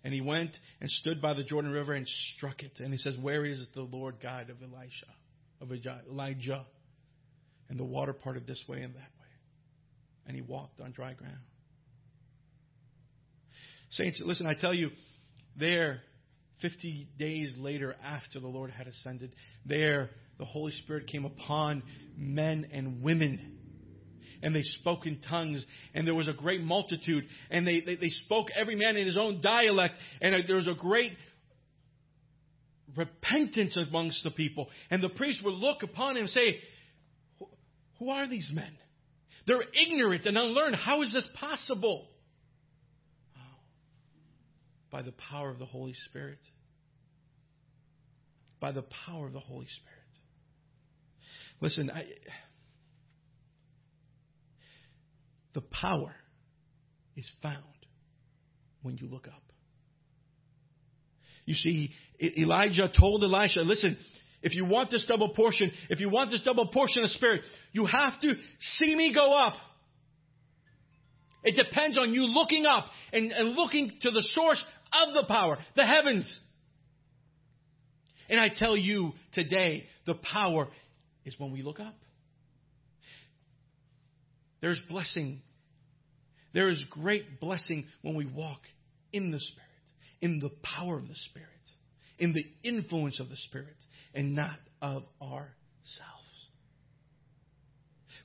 And 0.03 0.13
he 0.13 0.21
went 0.21 0.55
and 0.81 0.89
stood 0.89 1.21
by 1.21 1.33
the 1.33 1.43
Jordan 1.43 1.71
River 1.71 1.93
and 1.93 2.07
struck 2.35 2.61
it. 2.61 2.73
And 2.79 2.91
he 2.91 2.97
says, 2.97 3.17
Where 3.19 3.43
is 3.43 3.65
the 3.73 3.81
Lord 3.81 4.17
God 4.21 4.51
of 4.51 4.57
Elisha? 4.61 5.07
of 5.61 5.71
Elijah. 5.71 6.65
And 7.69 7.79
the 7.79 7.83
water 7.83 8.13
parted 8.13 8.45
this 8.45 8.63
way 8.67 8.81
and 8.81 8.93
that 8.93 8.99
way. 8.99 9.31
And 10.27 10.35
he 10.35 10.41
walked 10.41 10.81
on 10.81 10.91
dry 10.91 11.13
ground. 11.13 11.39
Saints, 13.91 14.21
listen, 14.23 14.45
I 14.45 14.55
tell 14.59 14.73
you, 14.73 14.89
there, 15.57 16.01
50 16.61 17.07
days 17.17 17.55
later 17.57 17.95
after 18.03 18.39
the 18.39 18.47
Lord 18.47 18.71
had 18.71 18.87
ascended, 18.87 19.33
there 19.65 20.09
the 20.37 20.45
Holy 20.45 20.71
Spirit 20.71 21.07
came 21.07 21.25
upon 21.25 21.83
men 22.17 22.67
and 22.71 23.01
women. 23.01 23.53
And 24.41 24.55
they 24.55 24.63
spoke 24.63 25.07
in 25.07 25.21
tongues, 25.21 25.65
and 25.93 26.05
there 26.05 26.13
was 26.13 26.27
a 26.27 26.33
great 26.33 26.61
multitude, 26.61 27.25
and 27.49 27.65
they, 27.65 27.81
they, 27.81 27.95
they 27.95 28.09
spoke 28.09 28.47
every 28.55 28.75
man 28.75 28.95
in 28.97 29.05
his 29.05 29.17
own 29.17 29.41
dialect, 29.41 29.95
and 30.21 30.35
there 30.47 30.57
was 30.57 30.67
a 30.67 30.75
great 30.75 31.13
repentance 32.95 33.77
amongst 33.77 34.23
the 34.23 34.31
people. 34.31 34.67
And 34.89 35.01
the 35.01 35.09
priest 35.09 35.43
would 35.43 35.53
look 35.53 35.83
upon 35.83 36.15
him 36.15 36.23
and 36.23 36.29
say, 36.29 36.59
Who 37.99 38.09
are 38.09 38.27
these 38.27 38.51
men? 38.53 38.77
They're 39.47 39.63
ignorant 39.73 40.25
and 40.25 40.37
unlearned. 40.37 40.75
How 40.75 41.01
is 41.01 41.13
this 41.13 41.27
possible? 41.39 42.07
Oh, 43.37 43.41
by 44.91 45.01
the 45.01 45.13
power 45.13 45.49
of 45.49 45.59
the 45.59 45.65
Holy 45.65 45.93
Spirit. 46.09 46.39
By 48.59 48.71
the 48.71 48.85
power 49.05 49.27
of 49.27 49.33
the 49.33 49.39
Holy 49.39 49.67
Spirit. 49.67 49.94
Listen, 51.65 51.89
I, 51.89 52.05
the 55.55 55.61
power 55.61 56.13
is 57.17 57.27
found 57.41 57.63
when 58.83 58.97
you 58.97 59.07
look 59.07 59.27
up. 59.27 59.41
You 61.45 61.55
see, 61.55 61.89
Elijah 62.37 62.87
told 62.95 63.23
Elisha, 63.23 63.61
listen, 63.61 63.97
if 64.43 64.53
you 64.53 64.65
want 64.65 64.91
this 64.91 65.05
double 65.07 65.29
portion, 65.29 65.71
if 65.89 65.99
you 65.99 66.07
want 66.11 66.29
this 66.29 66.41
double 66.41 66.67
portion 66.67 67.03
of 67.03 67.09
spirit, 67.09 67.41
you 67.71 67.87
have 67.87 68.21
to 68.21 68.35
see 68.59 68.95
me 68.95 69.11
go 69.11 69.33
up. 69.33 69.55
It 71.43 71.55
depends 71.55 71.97
on 71.97 72.13
you 72.13 72.27
looking 72.27 72.67
up 72.67 72.85
and, 73.11 73.31
and 73.31 73.55
looking 73.55 73.91
to 74.03 74.11
the 74.11 74.21
source 74.21 74.63
of 74.93 75.15
the 75.15 75.25
power, 75.27 75.57
the 75.75 75.83
heavens. 75.83 76.39
And 78.29 78.39
I 78.39 78.49
tell 78.55 78.77
you 78.77 79.13
today, 79.33 79.85
the 80.05 80.15
power 80.15 80.67
is 81.25 81.39
when 81.39 81.51
we 81.51 81.61
look 81.61 81.79
up. 81.79 81.95
There's 84.61 84.81
blessing. 84.89 85.41
There 86.53 86.69
is 86.69 86.83
great 86.89 87.39
blessing 87.39 87.87
when 88.01 88.15
we 88.15 88.25
walk 88.25 88.61
in 89.11 89.31
the 89.31 89.39
Spirit 89.39 89.65
in 90.25 90.39
the 90.39 90.49
power 90.63 90.97
of 90.97 91.07
the 91.07 91.15
Spirit, 91.15 91.47
in 92.17 92.33
the 92.33 92.45
influence 92.67 93.19
of 93.19 93.29
the 93.29 93.35
Spirit, 93.35 93.75
and 94.13 94.33
not 94.33 94.57
of 94.81 95.03
ourselves. 95.21 95.51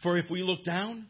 For 0.03 0.17
if 0.17 0.31
we 0.31 0.43
look 0.43 0.65
down, 0.65 1.07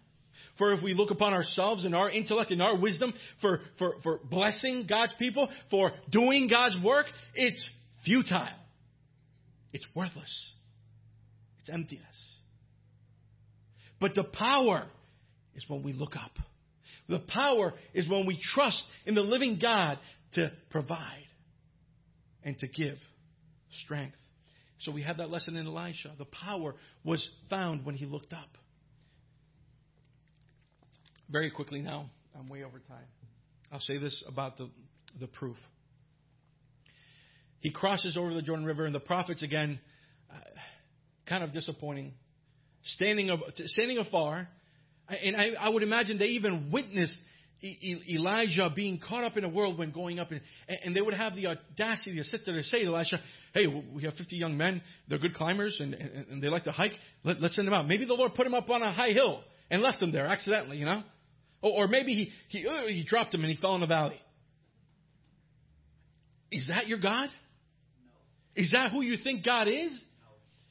for 0.59 0.73
if 0.73 0.83
we 0.83 0.95
look 0.95 1.11
upon 1.13 1.33
ourselves 1.33 1.85
and 1.85 1.95
our 1.95 2.11
intellect 2.11 2.51
and 2.51 2.61
our 2.61 2.77
wisdom 2.77 3.15
for, 3.41 3.61
for, 3.79 3.95
for 4.03 4.19
blessing 4.29 4.87
God's 4.89 5.15
people, 5.19 5.49
for 5.71 5.93
doing 6.11 6.49
God's 6.49 6.77
work, 6.85 7.07
it's 7.35 7.69
futile. 8.05 8.49
It's 9.73 9.87
worthless. 9.95 10.53
It's 11.61 11.71
emptiness. 11.71 12.05
But 14.01 14.15
the 14.15 14.25
power 14.25 14.87
is 15.55 15.65
when 15.69 15.83
we 15.83 15.93
look 15.93 16.17
up. 16.17 16.33
The 17.09 17.21
power 17.21 17.75
is 17.93 18.09
when 18.09 18.27
we 18.27 18.39
trust 18.55 18.83
in 19.05 19.15
the 19.15 19.23
living 19.23 19.59
God 19.61 19.99
to 20.35 20.53
provide 20.71 21.27
and 22.43 22.59
to 22.61 22.67
give 22.67 22.97
strength. 23.83 24.17
So 24.81 24.93
we 24.93 25.03
had 25.03 25.19
that 25.19 25.29
lesson 25.29 25.57
in 25.57 25.67
Elisha. 25.67 26.13
The 26.17 26.25
power 26.25 26.75
was 27.05 27.29
found 27.51 27.85
when 27.85 27.95
he 27.95 28.07
looked 28.07 28.33
up. 28.33 28.49
Very 31.29 31.51
quickly 31.51 31.83
now, 31.83 32.11
I'm 32.39 32.49
way 32.49 32.65
over 32.65 32.79
time. 32.79 33.05
I'll 33.71 33.81
say 33.81 33.99
this 33.99 34.25
about 34.27 34.57
the, 34.57 34.71
the 35.21 35.27
proof. 35.27 35.57
He 37.61 37.71
crosses 37.71 38.17
over 38.17 38.33
the 38.33 38.43
Jordan 38.43 38.65
River, 38.65 38.87
and 38.87 38.95
the 38.95 39.01
prophets, 39.01 39.43
again, 39.43 39.79
uh, 40.33 40.39
kind 41.31 41.45
of 41.45 41.53
disappointing, 41.53 42.13
standing, 42.83 43.31
standing 43.67 43.97
afar. 43.97 44.49
And 45.09 45.37
I, 45.37 45.53
I 45.59 45.69
would 45.71 45.83
imagine 45.83 46.19
they 46.19 46.27
even 46.27 46.71
witnessed 46.71 47.17
Elijah 47.63 48.71
being 48.75 48.99
caught 48.99 49.23
up 49.23 49.37
in 49.37 49.45
a 49.45 49.49
whirlwind 49.49 49.95
going 49.95 50.19
up, 50.19 50.31
and, 50.31 50.41
and 50.85 50.97
they 50.97 51.01
would 51.01 51.15
have 51.15 51.35
the 51.37 51.47
audacity 51.47 52.17
to 52.17 52.25
sit 52.25 52.41
there 52.45 52.57
and 52.57 52.65
say 52.65 52.85
to 52.85 52.89
Elisha, 52.89 53.21
Hey, 53.55 53.67
we 53.67 54.03
have 54.05 54.15
50 54.15 54.37
young 54.37 54.57
men. 54.57 54.83
They're 55.09 55.19
good 55.19 55.35
climbers 55.35 55.79
and, 55.81 55.95
and, 55.95 56.27
and 56.29 56.43
they 56.43 56.49
like 56.49 56.65
to 56.65 56.73
hike. 56.73 56.93
Let, 57.23 57.39
us 57.39 57.55
send 57.55 57.69
them 57.69 57.75
out. 57.75 57.87
Maybe 57.87 58.07
the 58.07 58.15
Lord 58.15 58.35
put 58.35 58.45
them 58.45 58.55
up 58.55 58.69
on 58.69 58.83
a 58.83 58.93
high 58.93 59.13
hill 59.13 59.43
and 59.71 59.83
left 59.83 60.01
them 60.01 60.13
there 60.13 60.27
accidentally, 60.27 60.79
you 60.79 60.85
know? 60.85 61.03
Or, 61.63 61.85
or 61.85 61.89
maybe 61.89 62.15
he, 62.15 62.33
he, 62.49 62.67
uh, 62.67 62.87
he 62.87 63.05
dropped 63.07 63.33
them 63.33 63.43
and 63.45 63.53
he 63.53 63.61
fell 63.61 63.75
in 63.75 63.81
the 63.81 63.87
valley. 63.87 64.21
Is 66.51 66.69
that 66.69 66.89
your 66.89 66.99
God? 66.99 67.29
Is 68.57 68.73
that 68.73 68.91
who 68.91 69.03
you 69.03 69.17
think 69.23 69.45
God 69.45 69.69
is? 69.69 70.01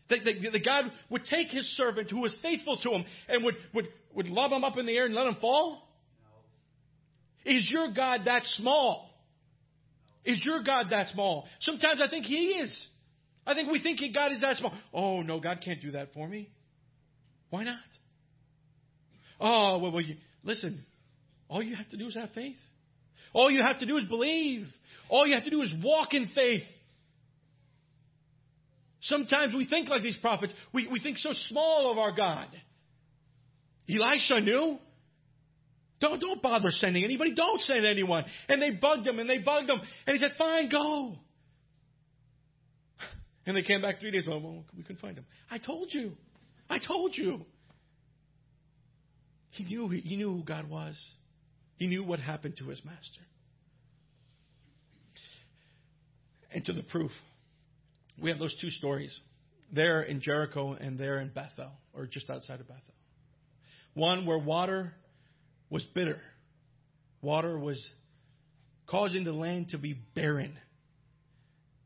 No. 0.10 0.16
That, 0.18 0.26
that, 0.26 0.52
that 0.52 0.66
God 0.66 0.92
would 1.10 1.26
take 1.26 1.50
his 1.50 1.66
servant 1.78 2.10
who 2.12 2.22
was 2.22 2.38
faithful 2.42 2.78
to 2.78 2.90
him 2.90 3.06
and 3.28 3.44
would, 3.44 3.56
would, 3.74 3.88
would 4.16 4.28
lob 4.28 4.52
him 4.52 4.64
up 4.64 4.78
in 4.78 4.86
the 4.86 4.96
air 4.96 5.06
and 5.06 5.16
let 5.16 5.28
him 5.28 5.36
fall? 5.40 5.90
Is 7.46 7.70
your 7.72 7.92
God 7.94 8.22
that 8.26 8.44
small? 8.58 9.10
Is 10.26 10.44
your 10.46 10.64
God 10.64 10.88
that 10.92 11.08
small? 11.10 11.48
Sometimes 11.62 12.02
I 12.04 12.10
think 12.10 12.26
He 12.26 12.36
is. 12.36 12.88
I 13.46 13.54
think 13.54 13.72
we 13.72 13.82
think 13.82 14.00
God 14.14 14.32
is 14.32 14.42
that 14.42 14.58
small. 14.58 14.74
Oh, 14.94 15.22
no, 15.22 15.40
God 15.40 15.60
can't 15.64 15.82
do 15.82 15.92
that 15.92 16.14
for 16.14 16.28
me. 16.28 16.50
Why 17.50 17.64
not? 17.64 17.80
Oh, 19.40 19.80
well, 19.80 19.92
well 19.94 20.02
you, 20.02 20.18
listen, 20.44 20.86
all 21.48 21.64
you 21.64 21.76
have 21.76 21.90
to 21.90 21.98
do 21.98 22.08
is 22.08 22.16
have 22.16 22.30
faith. 22.36 22.58
All 23.34 23.50
you 23.50 23.64
have 23.64 23.80
to 23.80 23.86
do 23.86 23.98
is 23.98 24.04
believe. 24.04 24.68
All 25.10 25.26
you 25.26 25.34
have 25.36 25.46
to 25.46 25.50
do 25.50 25.62
is 25.62 25.74
walk 25.84 26.14
in 26.14 26.28
faith. 26.36 26.64
Sometimes 29.10 29.56
we 29.56 29.66
think 29.66 29.90
like 29.90 30.04
these 30.04 30.18
prophets. 30.18 30.54
We, 30.72 30.88
we 30.88 31.00
think 31.00 31.18
so 31.18 31.32
small 31.50 31.92
of 31.92 31.98
our 31.98 32.16
God. 32.16 32.48
Elisha 33.90 34.40
knew. 34.40 34.78
Don't, 36.00 36.22
don't 36.22 36.42
bother 36.42 36.70
sending 36.70 37.04
anybody. 37.04 37.34
Don't 37.34 37.60
send 37.62 37.86
anyone. 37.86 38.24
And 38.48 38.62
they 38.62 38.72
bugged 38.72 39.06
him 39.06 39.20
and 39.20 39.30
they 39.30 39.40
bugged 39.40 39.70
him. 39.70 39.82
And 40.06 40.16
he 40.16 40.20
said, 40.22 40.34
Fine, 40.38 40.70
go. 40.70 41.16
And 43.46 43.58
they 43.58 43.64
came 43.64 43.82
back 43.82 44.00
three 44.00 44.12
days. 44.12 44.26
Well, 44.28 44.40
well, 44.40 44.64
we 44.78 44.84
couldn't 44.84 45.02
find 45.02 45.18
him. 45.18 45.26
I 45.50 45.58
told 45.58 45.92
you. 45.92 46.12
I 46.70 46.78
told 46.78 47.18
you. 47.18 47.46
He 49.50 49.64
knew, 49.64 49.90
he 49.90 50.18
knew 50.18 50.32
who 50.32 50.44
God 50.44 50.70
was. 50.70 50.96
He 51.78 51.88
knew 51.88 52.04
what 52.04 52.20
happened 52.20 52.58
to 52.60 52.66
his 52.66 52.86
master. 52.86 53.22
And 56.54 56.64
to 56.66 56.74
the 56.74 56.84
proof, 56.84 57.12
we 58.22 58.30
have 58.30 58.40
those 58.40 58.56
two 58.60 58.70
stories 58.70 59.18
there 59.72 60.02
in 60.02 60.22
Jericho 60.22 60.74
and 60.74 60.98
there 60.98 61.20
in 61.20 61.30
Bethel, 61.30 61.72
or 61.94 62.08
just 62.08 62.30
outside 62.30 62.60
of 62.60 62.68
Bethel. 62.68 62.84
One 63.94 64.26
where 64.26 64.38
water 64.38 64.94
was 65.70 65.84
bitter, 65.94 66.20
water 67.22 67.58
was 67.58 67.80
causing 68.88 69.24
the 69.24 69.34
land 69.34 69.70
to 69.70 69.78
be 69.78 69.96
barren. 70.16 70.58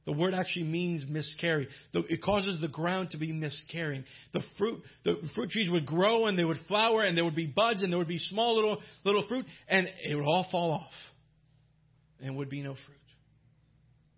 The 0.05 0.13
word 0.13 0.33
actually 0.33 0.65
means 0.65 1.05
miscarry. 1.07 1.69
It 1.93 2.21
causes 2.21 2.59
the 2.59 2.67
ground 2.67 3.11
to 3.11 3.17
be 3.17 3.31
miscarrying. 3.31 4.03
The 4.33 4.41
fruit, 4.57 4.81
the 5.05 5.15
fruit 5.33 5.49
trees 5.49 5.69
would 5.69 5.85
grow 5.85 6.25
and 6.25 6.37
they 6.37 6.43
would 6.43 6.59
flower 6.67 7.03
and 7.03 7.17
there 7.17 7.23
would 7.23 7.35
be 7.35 7.47
buds 7.47 7.83
and 7.83 7.91
there 7.91 7.97
would 7.97 8.07
be 8.07 8.19
small 8.19 8.55
little 8.55 8.81
little 9.05 9.25
fruit 9.29 9.45
and 9.69 9.87
it 10.03 10.13
would 10.13 10.25
all 10.25 10.45
fall 10.51 10.71
off. 10.71 10.91
And 12.21 12.37
would 12.37 12.49
be 12.49 12.61
no 12.61 12.73
fruit 12.73 12.97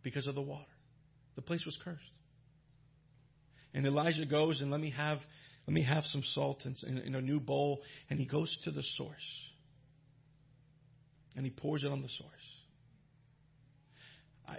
because 0.03 0.27
of 0.27 0.35
the 0.35 0.41
water. 0.41 0.65
The 1.35 1.41
place 1.41 1.65
was 1.65 1.77
cursed. 1.83 2.01
And 3.73 3.85
Elijah 3.85 4.25
goes 4.25 4.61
and 4.61 4.71
let 4.71 4.79
me 4.79 4.91
have 4.91 5.19
let 5.67 5.73
me 5.73 5.83
have 5.83 6.05
some 6.05 6.21
salt 6.23 6.63
in, 6.65 6.97
in 6.99 7.15
a 7.15 7.21
new 7.21 7.39
bowl 7.39 7.81
and 8.09 8.19
he 8.19 8.25
goes 8.25 8.55
to 8.63 8.71
the 8.71 8.83
source. 8.95 9.41
And 11.35 11.43
he 11.43 11.51
pours 11.51 11.83
it 11.83 11.91
on 11.91 12.01
the 12.01 12.09
source. 12.09 12.31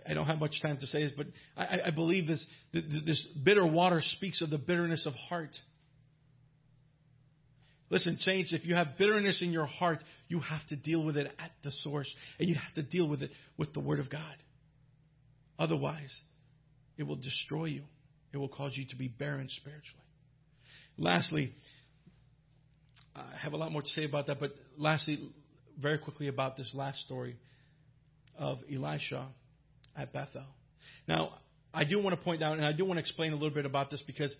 I, 0.09 0.14
don't 0.14 0.27
have 0.27 0.39
much 0.41 0.61
time 0.62 0.79
to 0.81 0.87
say 0.87 1.05
this, 1.05 1.12
but 1.16 1.27
I, 1.57 1.81
I 1.87 1.91
believe 1.91 2.27
this, 2.27 2.45
this 2.72 3.27
bitter 3.45 3.64
water 3.64 4.01
speaks 4.03 4.43
of 4.43 4.51
the 4.51 4.59
bitterness 4.59 5.07
of 5.07 5.14
heart. 5.14 5.57
Listen, 7.89 8.18
saints, 8.18 8.53
if 8.53 8.66
you 8.66 8.74
have 8.74 8.99
bitterness 8.99 9.41
in 9.43 9.53
your 9.53 9.66
heart, 9.66 10.03
you 10.29 10.41
have 10.41 10.66
to 10.68 10.77
deal 10.77 11.05
with 11.05 11.16
it 11.16 11.33
at 11.39 11.53
the 11.62 11.70
source, 11.83 12.12
and 12.41 12.49
you 12.49 12.57
have 12.57 12.74
to 12.74 12.83
deal 12.83 13.09
with 13.09 13.22
it 13.22 13.31
with 13.57 13.72
the 13.74 13.81
Word 13.81 14.01
of 14.01 14.11
God. 14.11 14.35
Otherwise, 15.59 16.12
it 16.97 17.05
will 17.05 17.16
destroy 17.16 17.66
you. 17.66 17.82
It 18.32 18.38
will 18.38 18.49
cause 18.49 18.72
you 18.76 18.86
to 18.90 18.97
be 18.97 19.09
barren 19.09 19.49
spiritually. 19.49 20.05
Lastly, 20.99 21.53
I 23.14 23.24
have 23.38 23.53
a 23.53 23.57
lot 23.57 23.72
more 23.72 23.82
to 23.82 23.88
say 23.88 24.05
about 24.05 24.26
that, 24.26 24.40
but 24.40 24.53
lastly, 24.76 25.30
very 25.80 25.99
quickly 25.99 26.28
about 26.28 26.57
this 26.57 26.72
last 26.74 27.01
story 27.01 27.36
of 28.38 28.59
Elisha 28.72 29.26
at 29.97 30.12
Bethel. 30.12 30.44
Now, 31.09 31.34
I 31.72 31.84
do 31.84 32.03
want 32.03 32.16
to 32.16 32.22
point 32.22 32.42
out, 32.42 32.57
and 32.57 32.64
I 32.64 32.72
do 32.72 32.84
want 32.84 32.99
to 32.99 33.01
explain 33.01 33.32
a 33.32 33.36
little 33.36 33.55
bit 33.55 33.66
about 33.66 33.90
this 33.90 34.03
because 34.07 34.34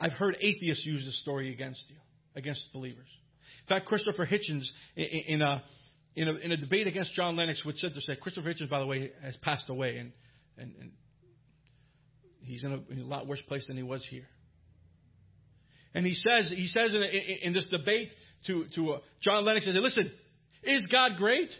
I've 0.00 0.12
heard 0.12 0.36
atheists 0.40 0.84
use 0.84 1.04
this 1.04 1.20
story 1.20 1.52
against 1.52 1.84
you, 1.88 1.96
against 2.34 2.72
believers. 2.72 3.08
In 3.62 3.68
fact, 3.68 3.86
Christopher 3.86 4.26
Hitchens, 4.26 4.66
in 4.96 5.42
a, 5.42 5.62
in 6.16 6.28
a, 6.28 6.34
in 6.36 6.52
a 6.52 6.56
debate 6.56 6.86
against 6.86 7.14
John 7.14 7.36
Lennox, 7.36 7.64
would 7.64 7.78
said 7.78 7.94
to 7.94 8.00
say, 8.00 8.16
Christopher 8.16 8.52
Hitchens, 8.52 8.70
by 8.70 8.80
the 8.80 8.86
way, 8.86 9.12
has 9.22 9.36
passed 9.38 9.68
away, 9.68 9.98
and, 9.98 10.12
and, 10.56 10.74
and 10.80 10.90
he's 12.42 12.64
in 12.64 12.72
a, 12.72 12.92
in 12.92 13.00
a, 13.00 13.06
lot 13.06 13.26
worse 13.26 13.42
place 13.46 13.66
than 13.66 13.76
he 13.76 13.82
was 13.82 14.06
here. 14.08 14.26
And 15.94 16.06
he 16.06 16.14
says, 16.14 16.52
he 16.54 16.66
says 16.66 16.94
in, 16.94 17.02
in 17.02 17.52
this 17.52 17.66
debate 17.70 18.10
to, 18.46 18.66
to 18.74 18.92
uh, 18.92 18.98
John 19.20 19.44
Lennox, 19.44 19.66
he 19.66 19.72
says, 19.72 19.80
listen, 19.80 20.12
is 20.62 20.88
God 20.90 21.12
great? 21.16 21.50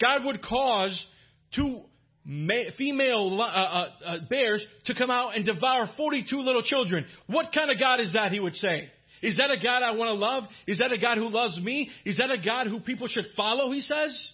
God 0.00 0.24
would 0.24 0.42
cause 0.42 1.06
two 1.54 1.82
female 2.24 3.38
uh, 3.40 3.44
uh, 3.44 3.88
uh, 4.04 4.18
bears 4.30 4.64
to 4.86 4.94
come 4.94 5.10
out 5.10 5.36
and 5.36 5.44
devour 5.44 5.88
42 5.96 6.36
little 6.36 6.62
children. 6.62 7.04
What 7.26 7.52
kind 7.54 7.70
of 7.70 7.78
God 7.78 8.00
is 8.00 8.12
that, 8.14 8.32
he 8.32 8.40
would 8.40 8.56
say? 8.56 8.90
Is 9.22 9.36
that 9.36 9.50
a 9.50 9.62
God 9.62 9.82
I 9.82 9.92
want 9.92 10.08
to 10.08 10.14
love? 10.14 10.44
Is 10.66 10.78
that 10.78 10.92
a 10.92 10.98
God 10.98 11.18
who 11.18 11.28
loves 11.28 11.58
me? 11.58 11.90
Is 12.04 12.18
that 12.18 12.30
a 12.30 12.42
God 12.42 12.66
who 12.66 12.80
people 12.80 13.08
should 13.08 13.26
follow, 13.36 13.70
he 13.70 13.80
says? 13.80 14.32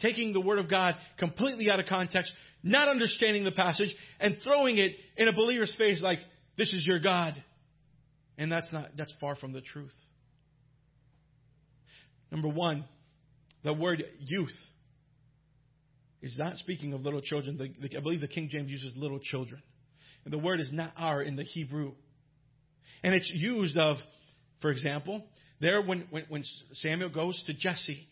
Taking 0.00 0.32
the 0.32 0.40
Word 0.40 0.58
of 0.58 0.70
God 0.70 0.94
completely 1.18 1.70
out 1.70 1.80
of 1.80 1.86
context, 1.86 2.32
not 2.62 2.88
understanding 2.88 3.44
the 3.44 3.52
passage, 3.52 3.94
and 4.20 4.36
throwing 4.42 4.78
it 4.78 4.96
in 5.16 5.28
a 5.28 5.32
believer's 5.32 5.74
face 5.76 6.02
like, 6.02 6.18
this 6.56 6.72
is 6.72 6.86
your 6.86 7.00
God. 7.00 7.34
And 8.36 8.50
that's 8.50 8.72
not, 8.72 8.90
that's 8.96 9.14
far 9.20 9.36
from 9.36 9.52
the 9.52 9.60
truth. 9.60 9.94
Number 12.30 12.48
one, 12.48 12.84
the 13.64 13.74
word 13.74 14.04
youth 14.20 14.54
is 16.20 16.36
not 16.38 16.56
speaking 16.58 16.92
of 16.92 17.00
little 17.00 17.20
children. 17.20 17.56
The, 17.56 17.88
the, 17.88 17.96
I 17.96 18.00
believe 18.00 18.20
the 18.20 18.28
King 18.28 18.48
James 18.50 18.70
uses 18.70 18.92
little 18.96 19.20
children. 19.20 19.62
And 20.24 20.32
the 20.32 20.38
word 20.38 20.60
is 20.60 20.70
Nahar 20.72 21.26
in 21.26 21.36
the 21.36 21.44
Hebrew. 21.44 21.92
And 23.02 23.14
it's 23.14 23.30
used 23.34 23.76
of, 23.76 23.96
for 24.60 24.70
example, 24.70 25.24
there 25.60 25.80
when, 25.80 26.06
when, 26.10 26.24
when 26.28 26.44
Samuel 26.74 27.10
goes 27.10 27.42
to 27.46 27.54
Jesse 27.54 28.06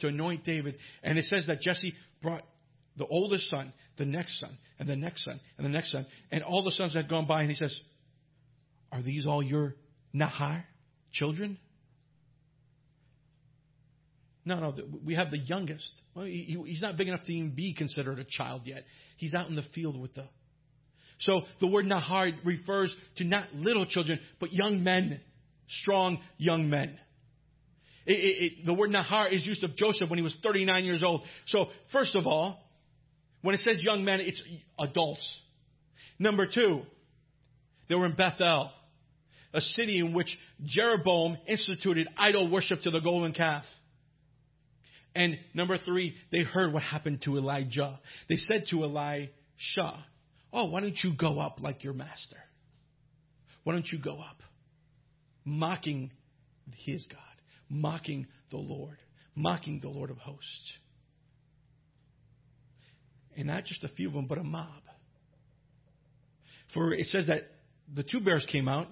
to 0.00 0.08
anoint 0.08 0.44
David, 0.44 0.76
and 1.02 1.18
it 1.18 1.24
says 1.24 1.46
that 1.46 1.60
Jesse 1.60 1.94
brought 2.20 2.42
the 2.96 3.06
oldest 3.06 3.48
son, 3.48 3.72
the 3.98 4.04
next 4.04 4.38
son, 4.40 4.58
and 4.78 4.88
the 4.88 4.96
next 4.96 5.24
son, 5.24 5.40
and 5.56 5.64
the 5.64 5.70
next 5.70 5.92
son, 5.92 6.06
and 6.30 6.42
all 6.42 6.62
the 6.62 6.72
sons 6.72 6.94
had 6.94 7.08
gone 7.08 7.26
by, 7.26 7.40
and 7.40 7.50
he 7.50 7.56
says, 7.56 7.78
Are 8.90 9.02
these 9.02 9.26
all 9.26 9.42
your 9.42 9.74
Nahar 10.14 10.64
children? 11.12 11.58
No, 14.44 14.58
no, 14.58 14.74
we 15.04 15.14
have 15.14 15.30
the 15.30 15.38
youngest. 15.38 15.88
Well, 16.14 16.24
he, 16.24 16.60
he's 16.66 16.82
not 16.82 16.96
big 16.96 17.08
enough 17.08 17.24
to 17.24 17.32
even 17.32 17.54
be 17.54 17.74
considered 17.74 18.18
a 18.18 18.24
child 18.24 18.62
yet. 18.64 18.82
He's 19.16 19.34
out 19.34 19.48
in 19.48 19.54
the 19.54 19.62
field 19.74 20.00
with 20.00 20.14
the. 20.14 20.24
So 21.20 21.42
the 21.60 21.68
word 21.68 21.86
Nahar 21.86 22.32
refers 22.44 22.94
to 23.16 23.24
not 23.24 23.54
little 23.54 23.86
children, 23.86 24.18
but 24.40 24.52
young 24.52 24.82
men, 24.82 25.20
strong 25.68 26.18
young 26.38 26.68
men. 26.68 26.98
It, 28.04 28.12
it, 28.12 28.42
it, 28.44 28.66
the 28.66 28.74
word 28.74 28.90
Nahar 28.90 29.32
is 29.32 29.46
used 29.46 29.62
of 29.62 29.76
Joseph 29.76 30.10
when 30.10 30.18
he 30.18 30.24
was 30.24 30.36
39 30.42 30.84
years 30.84 31.04
old. 31.04 31.22
So, 31.46 31.68
first 31.92 32.16
of 32.16 32.26
all, 32.26 32.60
when 33.42 33.54
it 33.54 33.58
says 33.58 33.82
young 33.82 34.04
men, 34.04 34.20
it's 34.20 34.42
adults. 34.78 35.28
Number 36.18 36.46
two, 36.46 36.82
they 37.88 37.94
were 37.94 38.06
in 38.06 38.14
Bethel, 38.14 38.70
a 39.52 39.60
city 39.60 39.98
in 39.98 40.14
which 40.14 40.38
Jeroboam 40.64 41.36
instituted 41.46 42.08
idol 42.16 42.50
worship 42.50 42.80
to 42.82 42.90
the 42.90 43.00
golden 43.00 43.32
calf. 43.32 43.64
And 45.14 45.38
number 45.52 45.76
three, 45.76 46.14
they 46.30 46.42
heard 46.42 46.72
what 46.72 46.82
happened 46.82 47.22
to 47.24 47.36
Elijah. 47.36 47.98
They 48.28 48.36
said 48.36 48.64
to 48.70 48.82
Elisha, 48.84 50.04
Oh, 50.52 50.70
why 50.70 50.80
don't 50.80 50.96
you 51.02 51.12
go 51.18 51.38
up 51.38 51.60
like 51.60 51.84
your 51.84 51.92
master? 51.92 52.36
Why 53.64 53.74
don't 53.74 53.86
you 53.90 53.98
go 53.98 54.18
up? 54.18 54.36
Mocking 55.44 56.10
his 56.84 57.04
God, 57.10 57.18
mocking 57.68 58.26
the 58.50 58.58
Lord, 58.58 58.96
mocking 59.34 59.80
the 59.80 59.88
Lord 59.88 60.10
of 60.10 60.18
hosts. 60.18 60.72
And 63.36 63.46
not 63.46 63.64
just 63.64 63.82
a 63.84 63.88
few 63.88 64.08
of 64.08 64.14
them, 64.14 64.26
but 64.26 64.38
a 64.38 64.44
mob. 64.44 64.82
For 66.74 66.92
it 66.92 67.06
says 67.06 67.26
that 67.26 67.42
the 67.92 68.02
two 68.02 68.20
bears 68.20 68.46
came 68.50 68.68
out 68.68 68.88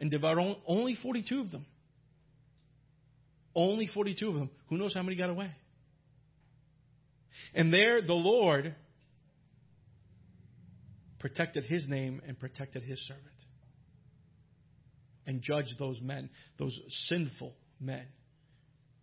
and 0.00 0.10
devoured 0.10 0.56
only 0.66 0.96
42 1.00 1.40
of 1.40 1.50
them. 1.50 1.66
Only 3.54 3.88
42 3.92 4.28
of 4.28 4.34
them. 4.34 4.50
Who 4.68 4.76
knows 4.76 4.94
how 4.94 5.02
many 5.02 5.16
got 5.16 5.30
away? 5.30 5.50
And 7.54 7.72
there 7.72 8.02
the 8.02 8.14
Lord 8.14 8.74
protected 11.18 11.64
his 11.64 11.88
name 11.88 12.20
and 12.26 12.38
protected 12.38 12.82
his 12.82 13.00
servant. 13.06 13.24
And 15.26 15.40
judged 15.40 15.78
those 15.78 16.00
men, 16.00 16.28
those 16.58 16.78
sinful 17.08 17.54
men 17.80 18.04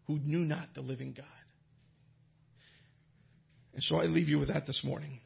who 0.05 0.19
knew 0.19 0.39
not 0.45 0.73
the 0.75 0.81
living 0.81 1.13
God. 1.17 1.25
And 3.73 3.83
so 3.83 3.97
I 3.97 4.05
leave 4.05 4.27
you 4.27 4.39
with 4.39 4.49
that 4.49 4.67
this 4.67 4.81
morning. 4.83 5.19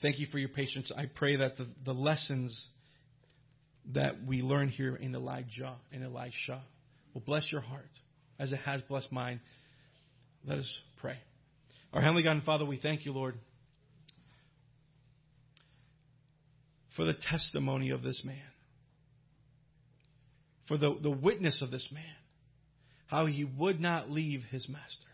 Thank 0.00 0.18
you 0.20 0.26
for 0.30 0.38
your 0.38 0.48
patience. 0.48 0.92
I 0.96 1.06
pray 1.06 1.36
that 1.36 1.56
the, 1.56 1.66
the 1.84 1.92
lessons 1.92 2.68
that 3.94 4.24
we 4.26 4.42
learn 4.42 4.68
here 4.68 4.94
in 4.94 5.14
Elijah 5.14 5.74
and 5.92 6.04
Elisha 6.04 6.62
will 7.14 7.22
bless 7.22 7.50
your 7.50 7.60
heart 7.60 7.90
as 8.38 8.52
it 8.52 8.58
has 8.58 8.80
blessed 8.82 9.10
mine. 9.10 9.40
Let 10.44 10.58
us 10.58 10.80
pray. 11.00 11.16
Our 11.92 12.00
Heavenly 12.00 12.22
God 12.22 12.32
and 12.32 12.42
Father, 12.44 12.64
we 12.64 12.78
thank 12.78 13.06
you, 13.06 13.12
Lord, 13.12 13.34
for 16.96 17.04
the 17.04 17.14
testimony 17.14 17.90
of 17.90 18.02
this 18.02 18.22
man, 18.24 18.36
for 20.68 20.76
the, 20.76 20.96
the 21.02 21.10
witness 21.10 21.62
of 21.62 21.70
this 21.70 21.88
man, 21.90 22.04
how 23.06 23.26
he 23.26 23.44
would 23.44 23.80
not 23.80 24.10
leave 24.10 24.42
his 24.50 24.68
master. 24.68 25.07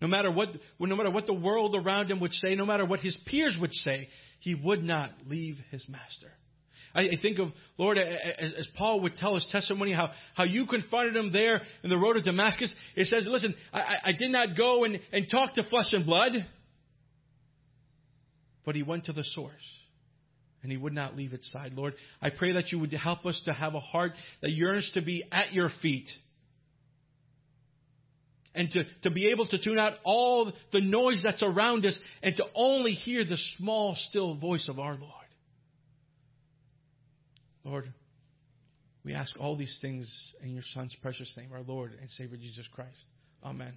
No 0.00 0.08
matter 0.08 0.30
what, 0.30 0.48
no 0.78 0.96
matter 0.96 1.10
what 1.10 1.26
the 1.26 1.34
world 1.34 1.74
around 1.74 2.10
him 2.10 2.20
would 2.20 2.32
say, 2.32 2.54
no 2.54 2.64
matter 2.64 2.86
what 2.86 3.00
his 3.00 3.18
peers 3.26 3.56
would 3.60 3.72
say, 3.72 4.08
he 4.38 4.54
would 4.54 4.82
not 4.82 5.10
leave 5.26 5.56
his 5.70 5.86
master. 5.88 6.30
I, 6.94 7.02
I 7.02 7.12
think 7.20 7.38
of, 7.38 7.48
Lord, 7.76 7.98
as 7.98 8.66
Paul 8.76 9.02
would 9.02 9.14
tell 9.16 9.34
his 9.34 9.46
testimony, 9.52 9.92
how, 9.92 10.10
how 10.34 10.44
you 10.44 10.66
confronted 10.66 11.14
him 11.14 11.32
there 11.32 11.60
in 11.84 11.90
the 11.90 11.98
road 11.98 12.16
of 12.16 12.24
Damascus. 12.24 12.74
It 12.96 13.06
says, 13.06 13.28
listen, 13.30 13.54
I, 13.72 13.96
I 14.06 14.12
did 14.12 14.30
not 14.30 14.56
go 14.56 14.84
and, 14.84 14.98
and 15.12 15.26
talk 15.30 15.54
to 15.54 15.62
flesh 15.68 15.92
and 15.92 16.06
blood, 16.06 16.32
but 18.64 18.74
he 18.74 18.82
went 18.82 19.04
to 19.04 19.12
the 19.12 19.22
source. 19.22 19.52
and 20.62 20.70
he 20.70 20.78
would 20.78 20.92
not 20.92 21.16
leave 21.16 21.32
its 21.32 21.50
side. 21.52 21.72
Lord, 21.74 21.94
I 22.20 22.30
pray 22.30 22.52
that 22.52 22.70
you 22.72 22.78
would 22.78 22.92
help 22.92 23.24
us 23.24 23.40
to 23.46 23.52
have 23.52 23.74
a 23.74 23.80
heart 23.80 24.12
that 24.42 24.50
yearns 24.50 24.90
to 24.94 25.00
be 25.02 25.24
at 25.32 25.52
your 25.52 25.70
feet. 25.82 26.08
And 28.54 28.70
to, 28.72 28.84
to 29.02 29.10
be 29.10 29.30
able 29.30 29.46
to 29.46 29.62
tune 29.62 29.78
out 29.78 29.94
all 30.04 30.52
the 30.72 30.80
noise 30.80 31.22
that's 31.24 31.42
around 31.42 31.86
us 31.86 31.98
and 32.22 32.34
to 32.36 32.44
only 32.54 32.92
hear 32.92 33.24
the 33.24 33.36
small, 33.56 33.94
still 33.96 34.34
voice 34.34 34.68
of 34.68 34.78
our 34.78 34.96
Lord. 34.96 35.12
Lord, 37.64 37.92
we 39.04 39.14
ask 39.14 39.38
all 39.38 39.56
these 39.56 39.78
things 39.80 40.10
in 40.42 40.52
your 40.54 40.64
Son's 40.74 40.96
precious 41.00 41.32
name, 41.36 41.50
our 41.52 41.62
Lord 41.62 41.92
and 42.00 42.10
Savior 42.10 42.36
Jesus 42.36 42.66
Christ. 42.74 43.06
Amen. 43.44 43.74